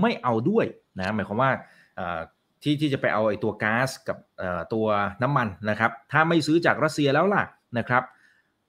[0.00, 0.66] ไม่เอาด้วย
[0.98, 1.50] นะหมายความว่า
[1.96, 2.20] เอ่อ
[2.62, 4.86] ที่ที่จะไปเอาไอ้ตัวก๊าซกับเอ่อตัว
[5.22, 7.44] น้ำมันนะครับ ถ้าไม่ซื้อจากรัสเซียแล้วล่ะ
[7.78, 8.02] นะครับ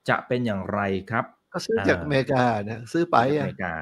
[0.08, 0.80] จะเป็นอย่างไร
[1.10, 3.74] ครับ ก็ซื้อจากอ่าอเมริกานะซื้อไปจากออะเมริกา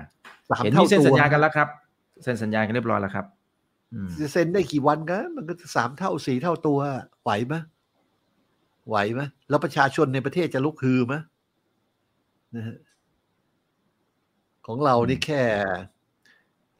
[0.50, 1.68] สามเห็นเท่ามีเซ็นตัวสัญญากันแล้วครับ
[2.22, 3.26] เซ็นสัญญากันเรียบร้อยแล้วครับ
[3.92, 6.78] อืมจะเซ็นได้กี่วันกันมันก็สามเท่าสี่เท่าตัว
[7.22, 7.54] ไหวไหม
[8.88, 11.14] ไหวไหมแล้วประชาชนในประเทศจะลุกฮือไหม
[12.56, 12.78] นะฮะ
[14.66, 15.42] ของเรานี่แค่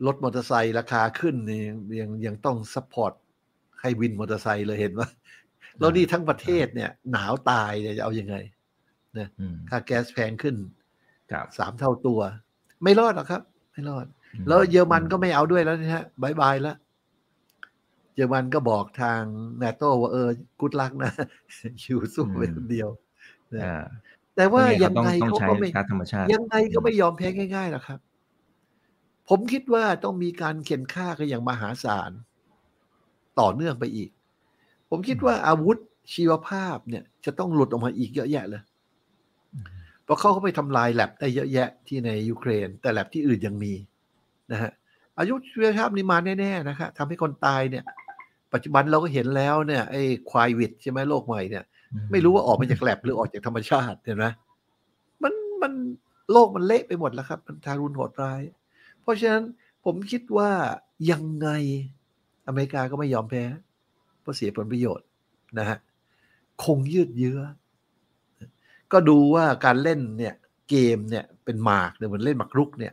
[0.07, 1.62] รถมอเตอร์ไซค์ราคาขึ้นนี่
[2.01, 3.12] ยังยังต้อง support
[3.81, 5.03] ให้วินมอเตอร์ไซค์เลยเห็นไหม
[5.79, 8.37] แล้วนี่ทั้งประเทศเนี่ย หนาวตายเนี่ยจะเอายังไง
[9.41, 10.57] อืมค่าแก๊สแพงขึ้น
[11.31, 12.21] ครับสามเท่าตัว
[12.83, 13.43] ไม่รอดหรอกครับ
[13.75, 14.07] ไม่รอด
[14.49, 16.77] แล้วเยอรมันก็ไม่เอาด้วยแล้วนะฮะ bye bye แล้ว
[18.14, 19.22] เยอรมันก็บอกทาง
[19.62, 20.29] นาโตว่าเออ
[20.61, 21.12] good luck นะ
[21.83, 22.89] อยู่สู้ไปคนเดียว
[23.55, 23.83] นะอ่า
[24.37, 27.99] แต่ว่ายัยังงไงไงเขาต้องต้องใช้เขาก็ไม่ก๊าซธรรมชาติยังไงก็ไม่ยอมแพ้ง่ายๆหรอกครับ
[29.29, 32.11] ผมคิดว่าต้องมีการเข็นฆ่ากันอย่างมหาศาล
[33.41, 34.11] ต่อเนื่องไปอีก
[34.91, 35.77] ผมคิดว่าอาวุธ
[36.14, 38.62] ชีวภาพเนี่ย จะต้องหลุดออกมาอีกเยอะแยะเลย
[40.05, 43.73] เพราะเขาก็ไปทำลายแลบได้เยอะแยะที่ในยูเครน แต่แลบที่อื่นยังมี
[44.53, 44.73] นะฮะ
[45.19, 47.85] อายุชีวภาพนี่มาแน่ๆนะครับทำให้คนตายเนี่ย
[48.53, 51.65] ปัจจุบันเราก็เห็นแล้วเนี่ยไอ้ควายวิดใช่ไหมโรคใหม่เนี่ย
[52.11, 54.27] ไม่รู้ว่าออกมาจากแลบหรือออกจากธรรมชาติเห็นไหม
[55.23, 55.73] มันมัน
[56.33, 58.43] โลกมันเละไปหมดแล้วครับ มันทารุณโหดร้าย
[59.03, 59.45] เพราะฉะนั้น
[59.85, 60.51] ผมคิดว่า
[61.11, 61.49] ยังไง
[62.47, 63.45] อเมริกาก็ไม่ยอมแพ้
[64.21, 65.07] เพราะเสียผลประโยชน์
[65.59, 65.79] นะฮะ
[66.65, 67.41] คงยืดเยื้อ
[68.93, 70.35] ก็ดูว่าการเล่นเนี่ย
[70.70, 72.93] เกมเนี่ยเป็นหมากเนี่ยเหมือนเล่นหมากรุกเนี่ย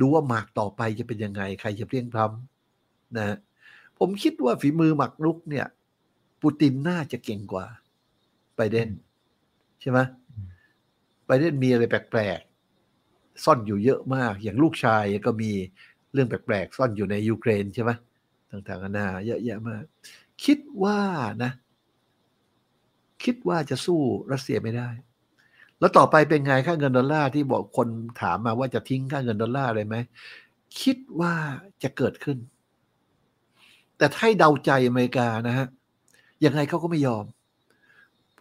[0.00, 3.36] ดูว่าหมากต่อไปจะเป็นยังไง ใครจะเพลียงพล้ำนะฮะ
[3.98, 5.66] ผมคิดว่าฝีมือหมากรุกเนี่ย
[6.40, 7.66] ปูตินน่าจะเก่งกว่า
[8.56, 8.88] ไบเดน
[9.80, 9.98] ใช่ไหม
[11.26, 15.50] ไบเดนมีอะไรแปลกๆ ซ่อนอยู่เยอะมาก อย่างลูกชายก็มี
[16.12, 17.90] เรื่องแปลกๆ ซ่อนอยู่ในยูเครนใช่ไหม
[18.50, 19.84] ต่างๆนานาเยอะแยะมาก
[20.44, 20.98] คิดว่า
[21.42, 21.52] นะ
[23.24, 24.00] คิดว่าจะสู้
[24.32, 24.88] รัสเซียไม่ได้
[25.82, 27.88] แล้วต่อไปเป็นไงค่าเงินดอลลาร์ที่บอกคน
[28.22, 29.96] ถามมาว่าจะทิ้งค่าเงินดอลลาร์เลยไหม
[30.80, 31.32] คิดว่า
[31.82, 32.38] จะเกิดขึ้น
[33.98, 35.66] แต่ถ้าให้เดาใจอเมริกานะฮะ
[36.44, 37.24] ยังไงเขาก็ไม่ยอม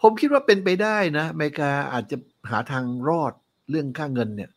[0.02, 2.18] ผมคิดว่าเป็นไปได้นะอเมริกาอาจจะ
[2.50, 3.34] หาทางรอด
[3.70, 4.50] เรื่องค่าเงินเนี่ย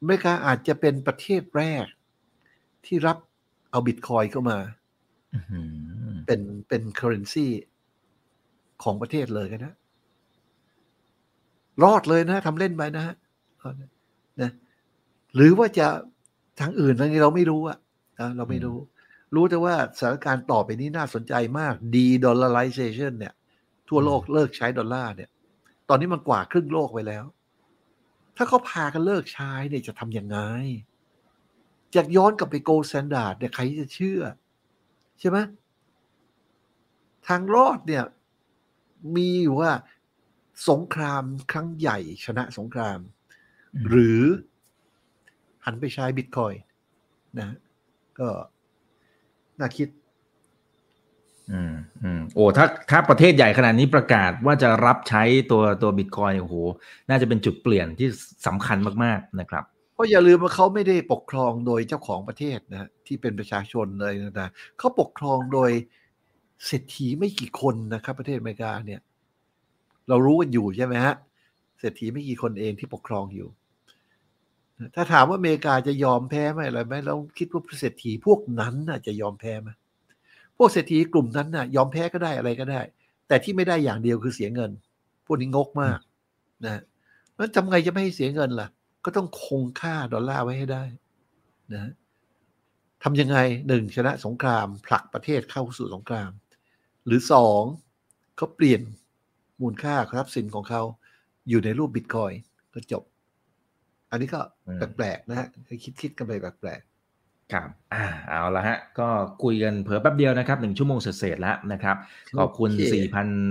[0.00, 1.86] อเมริกาอาจจะเป็นประเทศแรก
[2.86, 3.18] ที่รับ
[3.70, 4.58] เอาบิตคอยน์เข้ามา
[5.34, 5.60] อื้อหื
[6.12, 7.46] อเป็นเป็น currency
[8.82, 9.74] ของประเทศเลยก็นะ
[11.82, 13.14] รอดเลยนะทำเล่นไปนะฮะ
[14.40, 14.50] นะ
[15.34, 15.86] หรือว่าจะ
[16.60, 17.78] ทางอื่นทางนี้เราไม่รู้อะ
[18.20, 18.78] นะเราไม่รู้
[19.34, 23.34] รู้แต่ว่าสถานการณ์ต่อไปนี้น่าสนใจมาก de-dollarization เนี่ย
[23.88, 25.30] ทั่วโลกเลิกใช้ดอลลาร์เนี่ย
[25.88, 27.24] ตอนนี้มันกว่าครึ่งโลกไปแล้ว
[28.36, 30.38] ถ้าเขาพากันเลิกใช้เนี่ยจะทำยังไง
[31.94, 34.20] จากย้อนกลับไปโกล d แ t นดาร์ดเนี่ยใครจะเชื่อ
[35.20, 35.38] ใช่ไหม
[37.28, 38.04] ทางรอดเนี่ย
[39.16, 39.72] มีอยู่ว่า
[40.68, 42.98] สงครามครั้งใหญ่ชนะสงคราม
[43.88, 44.20] หรือ
[45.64, 46.60] หันไปใช้บิตคอยน์
[47.38, 47.56] นะ
[48.18, 48.28] ก็
[49.60, 49.88] น่าคิด
[51.52, 56.54] ออืมอืมโอ้ถ้าถ้าประเทศใหญ่ขนาดนี้ประกาศว่าจะรับใช้ตัวตัวบิตคอยโอ้โห
[57.08, 58.08] น่าจะเป็นจุดเปลี่ยนที่
[58.46, 65.70] สำคัญมากๆนะครับเพราะอย่าลืมว่าเขาไม่ได้ปกครองโดยเจ้าของประเทศนะฮะที่เป็นประชาชนเลยนะเขาปกครองโดย
[66.66, 69.00] เศรษฐีไม่กี่คนนะครับ ประเทศอเมริกาเนี่ย
[70.08, 71.14] เรารู้กันอยู่ใช่ไหมฮะ
[71.78, 73.48] เศรษฐีไม่กี่คนเองที่ปกครองอยู่
[74.94, 79.68] ถ้าถามว่าอเมริกาจะยอมแพ้ไหมอะไรไหมเราคิดว่าเศรษฐีพวกนั้นน่ะจะยอมแพ้ไหม
[80.56, 82.80] พวกเศรษฐีกลุ่มนั้นน่ะ ยอมแพ้ก็ได้อะไรก็ได้
[83.28, 84.70] แต่ที่ไม่ได้อย่างเดียวคือเสียเงิน
[85.26, 85.98] พวกนี้งกมาก
[86.64, 86.82] นะ
[87.36, 88.68] แล้วทำไงจะไม่ให้เสียเงินล่ะ
[89.04, 90.84] ก็ต้องคงค่าดอลลาร์ไว้ให้ได้
[91.74, 91.92] นะ
[93.02, 93.38] ทำยังไง
[93.68, 96.30] หนึ่งชนะสงครามผลักประเทศเข้าสู่สงคราม
[97.06, 97.62] หรือสอง
[98.36, 98.82] เขาเปลี่ยน
[99.60, 100.82] มูลค่าทรัพย์สินของเขา
[101.48, 102.32] อยู่ในรูปบิตคอย
[102.74, 103.02] ก็จบ
[104.10, 105.48] อันนี้ก็อืมแปลกๆนะฮะ
[105.84, 106.80] คิดคิดๆกันไปแปลก
[107.52, 109.08] ครับ อ่า เอาละฮะ ก็
[109.42, 111.96] คุยกันเผลอแป๊บเดียวนะครับหนึ่งชั่วโมงเสร็จๆแล้วนะครับ
[112.38, 112.94] ขอบคุณโอเค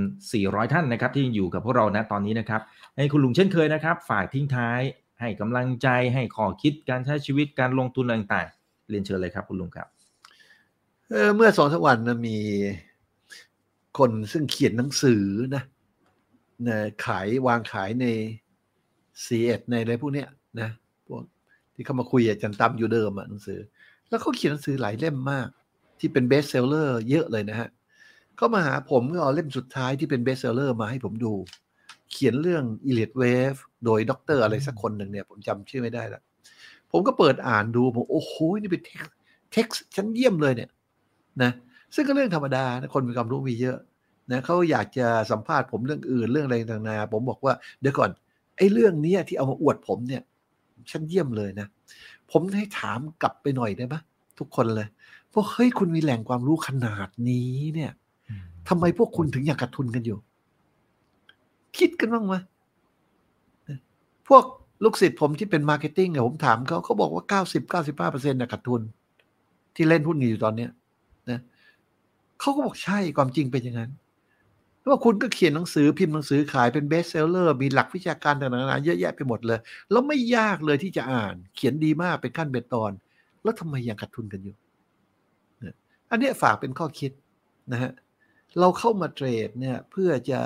[0.03, 2.61] 4,400 ท่านนะครับ ที่อยู่กับพวกเรานะตอนนี้นะครับ
[2.97, 4.81] ให้คุณลุงเช่นเคยนะครับ ฝากทิ้งท้าย
[5.19, 12.37] ให้กำลังใจ ให้ข้อคิดการใช้ชีวิตการลงทุนอะไรต่างๆ เรียนเชิญเลยครับ คุณลุงครับๆเออเมื่อสองสามวันนะมี
[13.97, 15.23] คนซึ่งเขียนหนังสือ
[15.55, 15.63] นะนะ
[17.05, 18.05] ขายวางขายใน
[19.25, 20.27] ซีเอ็ดในอะไรพวกเนี้ย
[20.59, 20.69] นะ
[21.07, 21.21] พวก
[21.75, 23.59] ที่เขามาคุยกับจันตั้มอยู่เดิมอะหนังสือ
[24.09, 25.47] แล้วเขาเขียนหนังสือหลายเล่มมาก
[25.99, 27.69] ที่เป็น best seller เยอะเลยนะฮะ
[28.35, 31.33] เขามาหาผมก็เอาเล่มสุดท้ายที่เป็น best seller มาให้ผมดู
[32.11, 36.21] เขียนเรื่อง e l i o t Wave โดยด็อกเตอร์อะไรสักคนหนึ่งเนี่ย ผมจำชื่อไม่ได้ละ
[36.91, 40.69] ผมก็เปิดอ่านดูผมโอ้โหนี่เป็น text text ชั้นเยี่ยมเลยเนี่ย
[41.43, 41.51] นะ
[41.95, 43.77] ซึ่งก็เรื่องธรรมดานะคนมีความรู้มีเยอะ
[44.31, 48.09] นะเขาอยากจะสัมภาษณ์ผมเรื่องอื่นเรื่องอะไรต่างๆผมบอกว่าเดี๋ยวก่อน
[48.57, 50.21] ไอ้เรื่องเนี้ยที่เอามาอวดผมเนี่ย
[50.91, 51.67] ชั้นเยี่ยมเลยนะ
[52.31, 53.95] ผมให้ถามกลับไปหน่อยได้ไหม
[54.39, 54.87] ทุกคนเลย
[55.29, 57.91] เพราะเฮ้ยคุณมีแหล่งความรู้ขนาดนี้เนี่ย
[58.69, 60.17] ทำไมพวกคุณถึงอยากขาดทุนกันอยู่
[61.77, 62.33] คิดกันบ้างไหม
[64.27, 64.43] พวก
[64.83, 68.81] ลูกศิษย์ผมที่เป็น marketing อะผมถามเขาเขาบอกว่าเก้าสิบเก้าสิบห้าเปอร์เซ็นต์ขาดทุน
[69.75, 70.69] ที่เล่นหุ้นอยู่ตอนเนี้ย
[71.29, 71.39] นะ
[72.39, 73.91] เขาก็บอกใช่ความจริงเป็นอย่างนั้น
[74.81, 79.59] เพราะว่าคุณก็เขียนหนังสือพิมพ์หนังสือขายเป็น best seller มีหลักวิชาการต่างๆเยอะแยะไปหมดเลย
[79.91, 82.91] แล้วไม่ยากเลยที่จะอ่าน เขียนดีมากเป็นขั้นเป็นตอน
[83.43, 84.55] แล้วทำไมยังขาดทุนกันอยู่
[85.59, 85.75] เนี่ย
[86.09, 87.11] อันนี้ฝากเป็นข้อคิด
[87.71, 87.91] นะฮะ
[88.59, 90.39] เราเข้ามาเทรดเนี่ยเพื่อจะ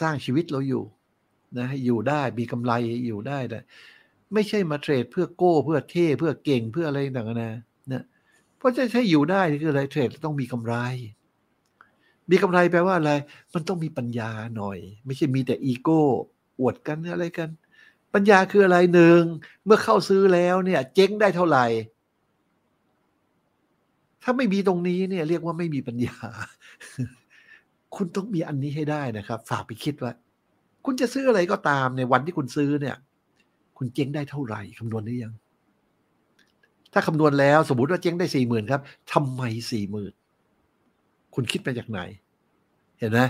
[0.00, 0.84] สร้างชีวิตเราอยู่
[1.58, 2.72] นะอยู่ได้มีกำไร
[3.06, 3.60] อยู่ได้แต่
[4.34, 7.50] ไม่ใช่มาเทรดเพื่อโก้เพื่อเท่เพื่อเก่งเพื่ออะไรต่างๆนานา
[7.92, 8.04] นะ
[8.58, 10.74] เพราะจะใช้อยู่ได้นี่คืออะไรเทรดต้องมีกำไร
[12.32, 13.12] มีกำไรแปลว่าอะไร
[13.54, 16.02] มันต้องมีปัญญาหน่อย ไม่ใช่มีแต่อีโก้
[16.60, 17.50] อวดกันอะไรกัน
[18.14, 19.20] ปัญญาคืออะไรหนึ่ง
[19.64, 21.66] เมื่อเข้าซื้อแล้วเนี่ย เจ๊งได้เท่าไหร่
[24.22, 26.16] ถ้าไม่มีตรงนี้เนี่ย เรียกว่าไม่มีปัญญา
[27.96, 30.12] คุณต้องมีอันนี้ให้ได้นะครับ ฝากไปคิดว่า
[30.84, 32.96] คุณจะซื้ออะไรก็ตามในวันที่คุณซื้อเนี่ย
[33.78, 35.34] คุณเจ๊งได้เท่าไหร่คำนวณได้ยัง
[36.92, 40.12] ถ้าคำนวณแล้วสมมติว่าเจ๊งได้สี่หมื่นครับทำไมสี่หมื่น
[41.34, 42.00] คุณคิดมาจากไหน
[43.02, 43.20] เห็นไหม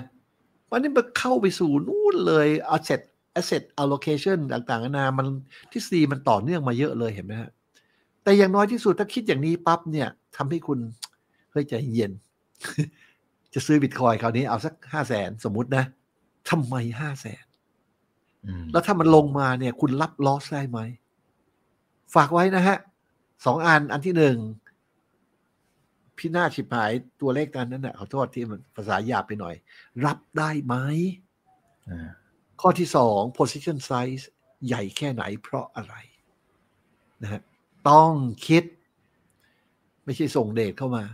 [0.70, 3.01] วันนี้มันเข้าไปสู่นู่นเลย asset
[3.39, 5.27] asset allocation ต่างๆนานามัน
[5.73, 7.51] ทฤษฎีมันต่อเนื่องมาเยอะเลยเห็นไหมฮะ
[8.23, 10.79] แต่อย่างน้อยที่สุดถ้าคิดอย่างนี้ปั๊บเนี่ยทำให้คุณ
[11.53, 12.12] เฮ้ยใจเย็น
[13.55, 15.85] จะซื้อบิตคอยคราวนี้เอาสักห้าแสนสมมุตินะ
[16.51, 17.44] ทำไมห้าแสน
[18.47, 20.78] อืมแล้วถ้ามันลงมาเนี่ย คุณรับลอสได้ไหม
[22.15, 22.77] ฝากไว้นะฮะ
[23.44, 24.36] สองอันอันที่หนึ่ง
[26.18, 29.55] พี่หน้าฉิบหายตัวเลขนั้นนั่นนะขอโทษที่มันภาษาหยาบไปหน่อย
[30.05, 30.74] รับได้ไหม
[31.90, 32.10] อ่า
[32.60, 34.24] ข้อที่สอง position size
[34.66, 35.94] ใหญ่แค่ไหนเพราะอะไร
[37.22, 37.40] นะฮะ
[37.89, 38.12] ต้อง
[38.47, 38.64] คิด
[40.05, 41.05] ไม่ใช่ส่งเดทเข้ามา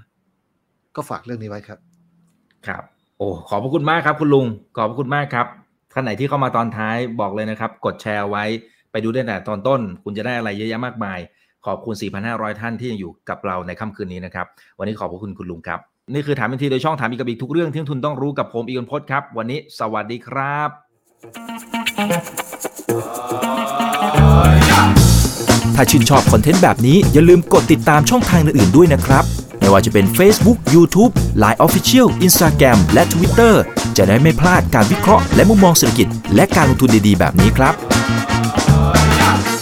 [0.97, 1.79] ก็ฝากเรื่องนี้ไว้ครับ
[2.67, 2.83] ครับ
[3.17, 4.47] โอ้ขอบพระคุณมากครับ คุณลุง
[4.77, 5.47] ขอบพระคุณมากครับ
[5.93, 8.45] ท่านไหนที่เข้ามาตอนท้ายบอกเลยนะครับ กดแชร์ไว้
[8.91, 11.19] ไปดูได้แต่ตอนต้น คุณจะได้อะไรเยอะแยะมากมาย
[11.67, 11.95] ขอบคุณ
[12.29, 14.47] 4,500 ท่านที่ยังอยู่กับเราในค่ำคืนนี้นะครับ
[14.79, 15.79] วันนี้ขอบพระคุณคุณลุงครับ
[16.15, 20.69] นี่คือถามทันทีโดยช่องถามอีกกับอีกทุกเรื่องที่ทุนต้องรู้กับผมอีกคนพจน์ครับ วันนี้สวัสดีครับ
[25.75, 29.25] ถ้าชื่นชอบคอนเทนต์แบบนี้อย่าลืมกดติดตามช่องทางอื่นๆด้วยนะครับ
[29.59, 31.13] ไม่ว่าจะเป็น Facebook, YouTube,
[31.43, 33.55] Line Official, Instagram และ Twitter
[33.97, 37.75] จะได้ไม่พลาดการวิเคราะห์และมุมมองเศรษฐกิจ และการลงทุนดีๆ แบบนี้ครับ